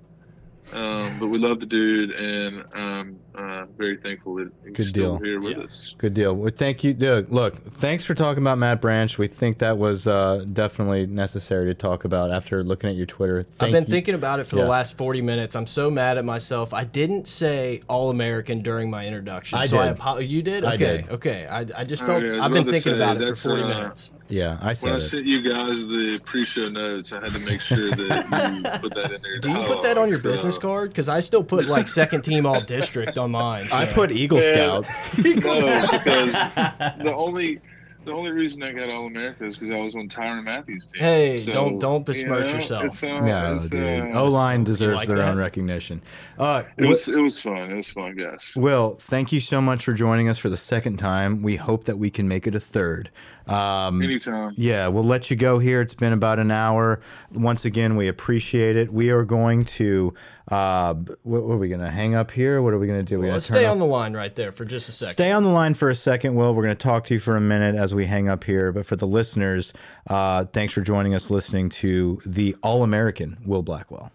Um, 0.74 1.18
but 1.20 1.28
we 1.28 1.40
love 1.40 1.60
the 1.60 1.66
dude, 1.66 2.12
and 2.12 2.64
um, 2.74 3.16
uh, 3.34 3.66
very 3.78 3.98
thankful 3.98 4.36
that 4.36 4.52
he's 4.66 4.76
Good 4.78 4.88
still 4.90 5.18
deal. 5.18 5.26
here 5.26 5.40
with 5.42 5.58
Yeah. 5.58 5.64
us. 5.64 5.96
Good 5.98 6.14
deal. 6.14 6.36
Well, 6.36 6.52
thank 6.56 6.84
you. 6.84 6.94
Dude, 6.94 7.32
look, 7.32 7.56
thanks 7.76 8.06
for 8.06 8.14
talking 8.14 8.44
about 8.44 8.58
Matt 8.60 8.80
Branch. 8.82 9.18
We 9.18 9.28
think 9.28 9.58
that 9.60 9.78
was 9.78 10.06
uh, 10.06 10.46
definitely 10.54 11.08
necessary 11.08 11.66
to 11.68 11.74
talk 11.74 12.06
about 12.06 12.32
after 12.32 12.64
looking 12.64 12.90
at 12.90 12.96
your 12.96 13.06
Twitter. 13.08 13.48
I've 13.60 13.72
been 13.72 13.84
you. 13.86 13.90
thinking 13.90 14.14
about 14.16 14.40
it 14.40 14.46
for 14.48 14.58
Yeah. 14.58 14.64
the 14.64 14.70
last 14.70 14.96
40 14.98 15.22
minutes. 15.22 15.56
I'm 15.56 15.66
so 15.68 15.90
mad 15.90 16.18
at 16.18 16.26
myself. 16.26 16.74
I 16.74 16.84
didn't 16.84 17.28
say 17.28 17.82
All 17.88 18.10
American 18.12 18.60
during 18.62 18.90
my 18.92 19.08
introduction. 19.08 19.58
I 19.58 19.66
so 19.66 19.78
did. 19.84 20.00
apo- 20.00 20.20
you 20.20 20.42
did? 20.44 20.64
I 20.64 20.76
Okay. 20.76 20.98
did. 20.98 21.10
Okay. 21.10 21.48
I, 21.50 21.66
I 21.76 21.84
just 21.84 22.04
Oh, 22.04 22.08
felt 22.08 22.24
yeah, 22.24 22.36
I 22.42 22.46
I've 22.46 22.54
been 22.54 22.64
thinking 22.70 22.92
say, 22.94 22.96
about 22.96 23.20
it 23.22 23.28
for 23.30 23.36
40 23.36 23.64
uh, 23.64 23.68
minutes. 23.68 24.12
Yeah, 24.30 24.58
I 24.62 24.74
said. 24.74 24.86
When 24.92 24.94
I 24.94 24.98
it. 25.04 25.10
sent 25.10 25.26
you 25.26 25.42
guys 25.42 25.86
the 25.88 26.20
pre-show 26.24 26.70
notes, 26.70 27.12
I 27.12 27.16
had 27.20 27.32
to 27.34 27.40
make 27.40 27.62
sure 27.62 27.90
that 27.96 28.00
you 28.64 28.80
put 28.80 28.94
that 28.96 29.12
in 29.12 29.22
there. 29.22 29.40
Do 29.40 29.50
you 29.50 29.64
put 29.66 29.82
that 29.82 29.98
on 29.98 30.10
your 30.10 30.22
So- 30.22 30.32
business 30.32 30.58
card? 30.58 30.90
Because 30.92 31.10
I 31.10 31.20
still 31.20 31.44
put 31.44 31.66
like 31.68 31.88
second 31.88 32.22
team 32.22 32.46
all 32.46 32.62
district 32.62 33.18
on 33.18 33.32
mine. 33.32 33.70
I 33.72 33.86
put 33.86 34.12
Eagle 34.12 34.42
Yeah. 34.42 34.82
Scout. 34.82 34.86
No, 35.18 35.24
because 35.24 36.32
the 37.04 37.14
only 37.16 37.60
the 38.06 38.12
only 38.14 38.32
reason 38.32 38.64
I 38.64 38.72
got 38.72 38.90
All 38.90 39.06
America 39.08 39.46
is 39.46 39.58
because 39.58 39.72
I 39.72 39.78
was 39.78 39.94
on 39.96 40.08
Tyrann 40.08 40.44
Mathieu's 40.46 40.86
team. 40.88 41.02
Hey, 41.02 41.40
So, 41.44 41.52
don't- 41.52 41.80
don't 41.80 42.00
you 42.08 42.14
besmirch 42.14 42.48
know, 42.48 42.54
yourself. 42.54 43.04
uh, 43.04 43.20
No, 43.20 43.60
dude. 43.70 44.16
uh, 44.16 44.22
O 44.22 44.30
line 44.30 44.64
deserves 44.64 45.00
like 45.00 45.08
their 45.08 45.18
that? 45.18 45.30
own 45.32 45.38
recognition. 45.38 46.02
Uh, 46.38 46.64
It 46.78 46.86
was 46.86 47.08
it 47.08 47.18
was 47.20 47.40
fun. 47.40 47.70
It 47.72 47.76
was 47.76 47.90
fun, 47.90 48.16
guys. 48.16 48.54
Will, 48.56 48.96
thank 49.00 49.32
you 49.32 49.40
so 49.40 49.60
much 49.60 49.84
for 49.84 49.94
joining 49.94 50.30
us 50.30 50.38
for 50.38 50.50
the 50.50 50.58
second 50.58 50.98
time. 50.98 51.42
We 51.42 51.58
hope 51.58 51.84
that 51.86 51.98
we 52.00 52.10
can 52.10 52.28
make 52.28 52.48
it 52.48 52.56
a 52.56 52.60
third. 52.60 53.10
Um, 53.50 54.02
Anytime. 54.02 54.54
yeah, 54.58 54.88
we'll 54.88 55.04
let 55.04 55.32
you 55.32 55.36
go 55.36 55.58
here. 55.58 55.82
It's 55.82 55.96
been 55.96 56.14
about 56.14 56.38
an 56.40 56.52
hour. 56.52 57.02
Once 57.34 57.66
again, 57.66 57.96
we 57.96 58.08
appreciate 58.08 58.76
it. 58.78 58.94
We 58.94 59.10
are 59.10 59.24
going 59.24 59.66
to, 59.66 60.14
uh, 60.50 60.94
what, 61.24 61.44
what 61.44 61.54
are 61.56 61.58
we 61.58 61.68
going 61.68 61.82
to 61.82 61.90
hang 61.90 62.14
up 62.14 62.30
here? 62.30 62.62
What 62.62 62.74
are 62.74 62.78
we 62.78 62.86
going 62.86 63.00
to 63.00 63.04
do? 63.06 63.18
Well, 63.18 63.28
gotta 63.28 63.34
let's 63.34 63.46
stay 63.48 63.66
off- 63.66 63.72
on 63.72 63.80
the 63.80 63.86
line 63.86 64.14
right 64.16 64.36
there 64.36 64.52
for 64.52 64.66
just 64.66 64.88
a 64.88 64.92
second. 64.92 65.14
Stay 65.14 65.32
on 65.32 65.42
the 65.42 65.50
line 65.50 65.74
for 65.74 65.90
a 65.90 65.96
second, 65.96 66.36
Will. 66.36 66.54
We're 66.54 66.64
going 66.64 66.78
to 66.78 66.84
talk 66.84 67.06
to 67.06 67.16
you 67.16 67.20
for 67.20 67.36
a 67.36 67.42
minute 67.42 67.74
as 67.76 67.96
we 67.96 68.06
hang 68.06 68.30
up 68.30 68.44
here. 68.44 68.72
But 68.72 68.86
for 68.86 68.96
the 68.96 69.08
listeners, 69.08 69.74
uh, 70.08 70.46
thanks 70.46 70.74
for 70.74 70.82
joining 70.82 71.16
us 71.16 71.32
listening 71.32 71.70
to 71.70 72.22
the 72.28 72.56
All 72.62 72.84
American 72.84 73.38
Will 73.46 73.64
Blackwell. 73.64 74.12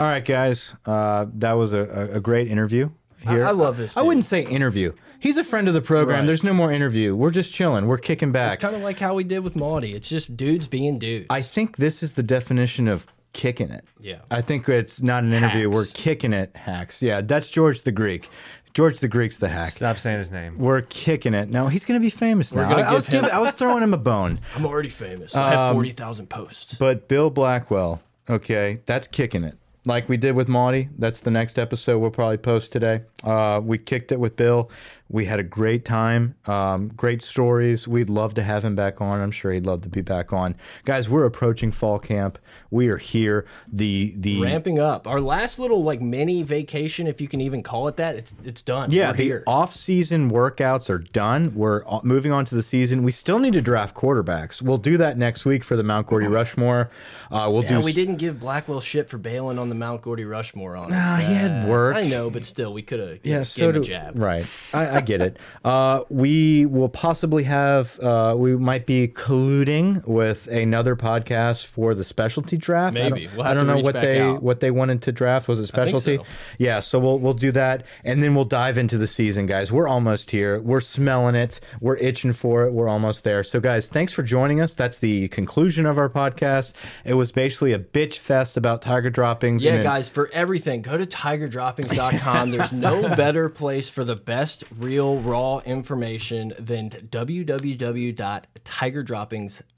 All 0.00 0.06
right, 0.08 0.24
guys. 0.24 0.74
Uh, 0.84 1.26
that 1.34 1.52
was 1.52 1.72
a, 1.72 1.78
a, 1.80 2.16
a 2.16 2.20
great 2.20 2.48
interview 2.48 2.90
here. 3.28 3.44
I 3.44 3.52
love 3.52 3.76
this 3.76 3.96
I 3.96 4.02
wouldn't 4.02 4.24
say 4.24 4.42
interview. 4.42 4.92
He's 5.24 5.38
a 5.38 5.42
friend 5.42 5.68
of 5.68 5.72
the 5.72 5.80
program. 5.80 6.18
Right. 6.18 6.26
There's 6.26 6.44
no 6.44 6.52
more 6.52 6.70
interview. 6.70 7.16
We're 7.16 7.30
just 7.30 7.50
chilling. 7.50 7.86
We're 7.86 7.96
kicking 7.96 8.30
back. 8.30 8.56
It's 8.56 8.60
kind 8.62 8.76
of 8.76 8.82
like 8.82 9.00
how 9.00 9.14
we 9.14 9.24
did 9.24 9.38
with 9.38 9.54
Mauti. 9.54 9.94
It's 9.94 10.06
just 10.06 10.36
dudes 10.36 10.66
being 10.66 10.98
dudes. 10.98 11.28
I 11.30 11.40
think 11.40 11.78
this 11.78 12.02
is 12.02 12.12
the 12.12 12.22
definition 12.22 12.88
of 12.88 13.06
kicking 13.32 13.70
it. 13.70 13.86
Yeah. 13.98 14.18
I 14.30 14.42
think 14.42 14.68
it's 14.68 15.00
not 15.00 15.24
an 15.24 15.32
interview. 15.32 15.70
Hacks. 15.70 15.74
We're 15.74 15.86
kicking 15.94 16.34
it. 16.34 16.54
Hacks. 16.54 17.02
Yeah, 17.02 17.22
that's 17.22 17.48
George 17.48 17.84
the 17.84 17.90
Greek. 17.90 18.28
George 18.74 19.00
the 19.00 19.08
Greek's 19.08 19.38
the 19.38 19.48
hack. 19.48 19.72
Stop 19.72 19.96
saying 19.96 20.18
his 20.18 20.30
name. 20.30 20.58
We're 20.58 20.82
kicking 20.82 21.32
it. 21.32 21.48
No, 21.48 21.68
he's 21.68 21.86
going 21.86 21.98
to 21.98 22.04
be 22.04 22.10
famous 22.10 22.52
now. 22.52 22.68
gonna 22.68 22.82
I, 22.82 22.90
I 22.90 22.92
was 22.92 23.06
giving, 23.06 23.30
I 23.30 23.38
was 23.38 23.54
throwing 23.54 23.82
him 23.82 23.94
a 23.94 23.98
bone. 23.98 24.40
I'm 24.54 24.66
already 24.66 24.90
famous. 24.90 25.34
I 25.34 25.52
have 25.52 25.70
um, 25.70 25.76
40,000 25.76 26.28
posts. 26.28 26.74
But 26.74 27.08
Bill 27.08 27.30
Blackwell, 27.30 28.02
okay, 28.28 28.80
that's 28.84 29.08
kicking 29.08 29.44
it. 29.44 29.56
Like 29.86 30.08
we 30.08 30.16
did 30.16 30.34
with 30.34 30.48
Mauti. 30.48 30.88
That's 30.98 31.20
the 31.20 31.30
next 31.30 31.58
episode 31.58 31.98
we'll 31.98 32.10
probably 32.10 32.38
post 32.38 32.72
today. 32.72 33.02
Uh, 33.22 33.60
we 33.62 33.76
kicked 33.76 34.12
it 34.12 34.18
with 34.18 34.34
Bill. 34.36 34.70
We 35.10 35.26
had 35.26 35.38
a 35.38 35.42
great 35.42 35.84
time. 35.84 36.36
Um, 36.46 36.88
great 36.88 37.20
stories. 37.20 37.86
We'd 37.86 38.08
love 38.08 38.32
to 38.34 38.42
have 38.42 38.64
him 38.64 38.74
back 38.74 39.02
on. 39.02 39.20
I'm 39.20 39.30
sure 39.30 39.52
he'd 39.52 39.66
love 39.66 39.82
to 39.82 39.90
be 39.90 40.00
back 40.00 40.32
on. 40.32 40.56
Guys, 40.86 41.08
we're 41.08 41.26
approaching 41.26 41.70
fall 41.70 41.98
camp. 41.98 42.38
We 42.74 42.88
are 42.88 42.96
here. 42.96 43.46
The 43.72 44.12
the 44.16 44.42
Ramping 44.42 44.80
up. 44.80 45.06
Our 45.06 45.20
last 45.20 45.60
little 45.60 45.84
like 45.84 46.00
mini 46.00 46.42
vacation, 46.42 47.06
if 47.06 47.20
you 47.20 47.28
can 47.28 47.40
even 47.40 47.62
call 47.62 47.86
it 47.86 47.96
that, 47.98 48.16
it's 48.16 48.34
it's 48.44 48.62
done. 48.62 48.90
Yeah, 48.90 49.12
We're 49.12 49.16
the 49.16 49.22
here. 49.22 49.42
off-season 49.46 50.28
workouts 50.28 50.90
are 50.90 50.98
done. 50.98 51.54
We're 51.54 51.84
moving 52.02 52.32
on 52.32 52.44
to 52.46 52.54
the 52.56 52.64
season. 52.64 53.04
We 53.04 53.12
still 53.12 53.38
need 53.38 53.52
to 53.52 53.62
draft 53.62 53.94
quarterbacks. 53.94 54.60
We'll 54.60 54.78
do 54.78 54.96
that 54.96 55.16
next 55.16 55.44
week 55.44 55.62
for 55.62 55.76
the 55.76 55.84
Mount 55.84 56.08
Gordy 56.08 56.26
Rushmore. 56.26 56.90
Uh, 57.30 57.48
we'll 57.52 57.62
Yeah, 57.62 57.78
do. 57.78 57.80
we 57.84 57.92
didn't 57.92 58.16
give 58.16 58.40
Blackwell 58.40 58.80
shit 58.80 59.08
for 59.08 59.18
bailing 59.18 59.56
on 59.58 59.68
the 59.68 59.74
Mount 59.76 60.02
Gordy 60.02 60.24
Rushmore 60.24 60.74
on. 60.74 60.90
Nah, 60.90 61.16
he 61.18 61.32
had 61.32 61.64
Uh, 61.64 61.68
work. 61.68 61.94
I 61.94 62.02
know, 62.02 62.28
but 62.28 62.44
still, 62.44 62.72
we 62.72 62.82
could 62.82 62.98
have 62.98 63.18
Yeah, 63.22 63.38
gave 63.38 63.46
so 63.46 63.70
do 63.70 63.84
jab. 63.84 64.18
right. 64.18 64.44
I, 64.72 64.86
I, 64.86 64.96
I 64.96 65.00
get 65.00 65.20
it. 65.20 65.36
Uh, 65.64 66.02
we 66.10 66.66
will 66.66 66.90
possibly 66.90 67.44
have, 67.44 67.98
uh, 68.00 68.34
we 68.36 68.54
might 68.56 68.84
be 68.84 69.08
colluding 69.08 70.04
with 70.06 70.46
another 70.48 70.94
podcast 70.96 71.64
for 71.64 71.94
the 71.94 72.04
specialty 72.04 72.58
draft. 72.64 72.96
I 72.96 73.08
don't, 73.08 73.36
We'll 73.36 73.46
I 73.46 73.54
don't 73.54 73.66
know 73.66 73.78
what 73.78 74.00
they 74.00 74.20
out. 74.20 74.42
what 74.42 74.60
they 74.60 74.70
wanted 74.70 75.02
to 75.02 75.12
draft. 75.12 75.48
Was 75.48 75.58
it 75.60 75.70
I 75.74 75.84
think 75.84 75.98
specialty? 75.98 76.16
so. 76.18 76.24
Yeah. 76.58 76.80
So 76.80 76.98
we'll 76.98 77.18
we'll 77.18 77.32
do 77.34 77.52
that, 77.52 77.84
and 78.04 78.22
then 78.22 78.34
we'll 78.34 78.44
dive 78.44 78.78
into 78.78 78.98
the 78.98 79.06
season, 79.06 79.46
guys. 79.46 79.72
We're 79.72 79.88
almost 79.88 80.30
here. 80.30 80.60
We're 80.60 80.80
smelling 80.80 81.34
it. 81.34 81.60
We're 81.80 81.96
itching 81.96 82.32
for 82.32 82.64
it. 82.64 82.72
We're 82.72 82.88
almost 82.88 83.24
there. 83.24 83.42
So, 83.44 83.60
guys, 83.60 83.88
thanks 83.88 84.12
for 84.12 84.22
joining 84.22 84.60
us. 84.60 84.74
That's 84.74 84.98
the 84.98 85.28
conclusion 85.28 85.86
of 85.86 85.98
our 85.98 86.08
podcast. 86.08 86.74
It 87.04 87.14
was 87.14 87.32
basically 87.32 87.72
a 87.72 87.78
bitch 87.78 88.18
fest 88.18 88.56
about 88.56 88.82
tiger 88.82 89.10
droppings. 89.10 89.62
Yeah, 89.62 89.74
and 89.74 89.82
guys, 89.82 90.08
for 90.08 90.28
everything, 90.32 90.82
go 90.82 90.96
to 90.98 91.06
tigerdroppings.com. 91.06 92.50
There's 92.50 92.72
no 92.90 93.14
better 93.16 93.48
place 93.48 93.88
for 93.90 94.04
the 94.04 94.16
best 94.16 94.64
real 94.78 95.18
raw 95.20 95.58
information 95.60 96.52
than 96.58 96.90
www.tigerdroppings.com. 96.90 99.73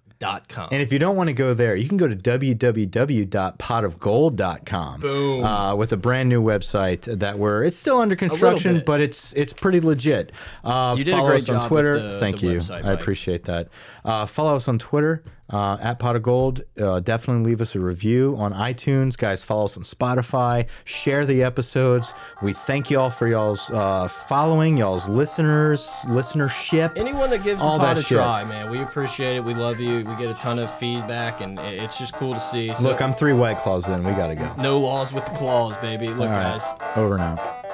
And 0.73 0.81
if 0.83 0.93
you 0.93 0.99
don't 0.99 1.15
want 1.17 1.29
to 1.29 1.35
go 1.35 1.55
there, 1.55 1.77
you 1.77 1.89
can 1.89 1.97
go 1.99 2.09
to 2.09 2.17
www.potofgold.com. 2.17 5.01
Boom. 5.01 5.45
Uh, 5.45 5.75
with 5.75 5.93
a 5.93 5.97
brand 5.97 6.29
new 6.29 6.43
website 6.43 7.19
that 7.19 7.39
we're 7.39 7.65
it's 7.65 7.77
still 7.77 7.99
under 8.01 8.15
construction, 8.17 8.83
but 8.87 9.01
it's 9.01 9.33
it's 9.35 9.53
pretty 9.53 9.81
legit. 9.81 10.33
Uh, 10.65 10.95
You 10.99 11.05
did 11.05 11.15
a 11.15 11.21
great 11.23 11.43
us 11.43 11.49
on 11.49 11.61
job 11.63 11.69
Twitter. 11.69 12.01
the- 12.13 12.19
Thank 12.21 12.41
the 12.41 12.47
you. 12.49 12.59
website, 12.59 12.85
I 12.85 12.93
appreciate 12.93 13.45
that. 13.45 13.69
Uh, 14.05 14.27
follow 14.27 14.57
us 14.57 14.69
on 14.69 14.79
Twitter 14.79 15.23
uh, 15.51 15.77
at 15.81 15.99
Pot 15.99 16.17
of 16.17 16.23
Gold. 16.23 16.63
Uh, 16.81 17.01
definitely 17.01 17.45
leave 17.51 17.61
us 17.61 17.75
a 17.75 17.81
review 17.81 18.35
on 18.39 18.53
iTunes, 18.53 19.17
guys. 19.17 19.45
Follow 19.45 19.65
us 19.67 19.77
on 19.77 19.83
Spotify. 19.85 20.67
Share 20.85 21.25
the 21.25 21.43
episodes. 21.43 22.13
We 22.43 22.53
thank 22.53 22.91
y'all 22.91 23.11
for 23.11 23.29
y'all's 23.29 23.71
uh, 23.71 24.09
following, 24.09 24.77
y'all's 24.77 25.09
listeners, 25.09 25.89
listenership. 26.05 26.97
Anyone 26.97 27.31
that 27.31 27.43
gives 27.45 27.61
the 27.61 27.67
All 27.67 27.79
pod 27.79 27.97
that 27.97 28.01
a 28.01 28.05
shit. 28.05 28.17
try, 28.19 28.45
man, 28.45 28.71
we 28.71 28.81
appreciate 28.81 29.37
it. 29.37 29.45
We 29.45 29.55
love 29.55 29.79
you. 29.81 29.99
We 29.99 30.17
get 30.17 30.31
a 30.31 30.35
ton 30.35 30.59
of 30.59 30.73
feedback, 30.79 31.41
and 31.41 31.59
it- 31.61 31.83
it's 31.83 31.99
just 31.99 32.15
cool 32.15 32.35
to 32.35 32.41
see. 32.41 32.75
So, 32.75 32.83
Look, 32.83 33.01
I'm 33.01 33.13
three 33.15 33.33
white 33.33 33.59
claws 33.59 33.87
in. 33.89 34.03
We 34.03 34.13
got 34.13 34.29
to 34.29 34.35
go. 34.35 34.51
no 34.59 34.79
laws 34.79 35.13
with 35.13 35.25
the 35.27 35.33
claws, 35.33 35.77
baby. 35.79 36.09
Look, 36.09 36.21
All 36.21 36.27
right. 36.29 36.61
guys. 36.61 36.97
Over 36.97 37.19
out. 37.19 37.66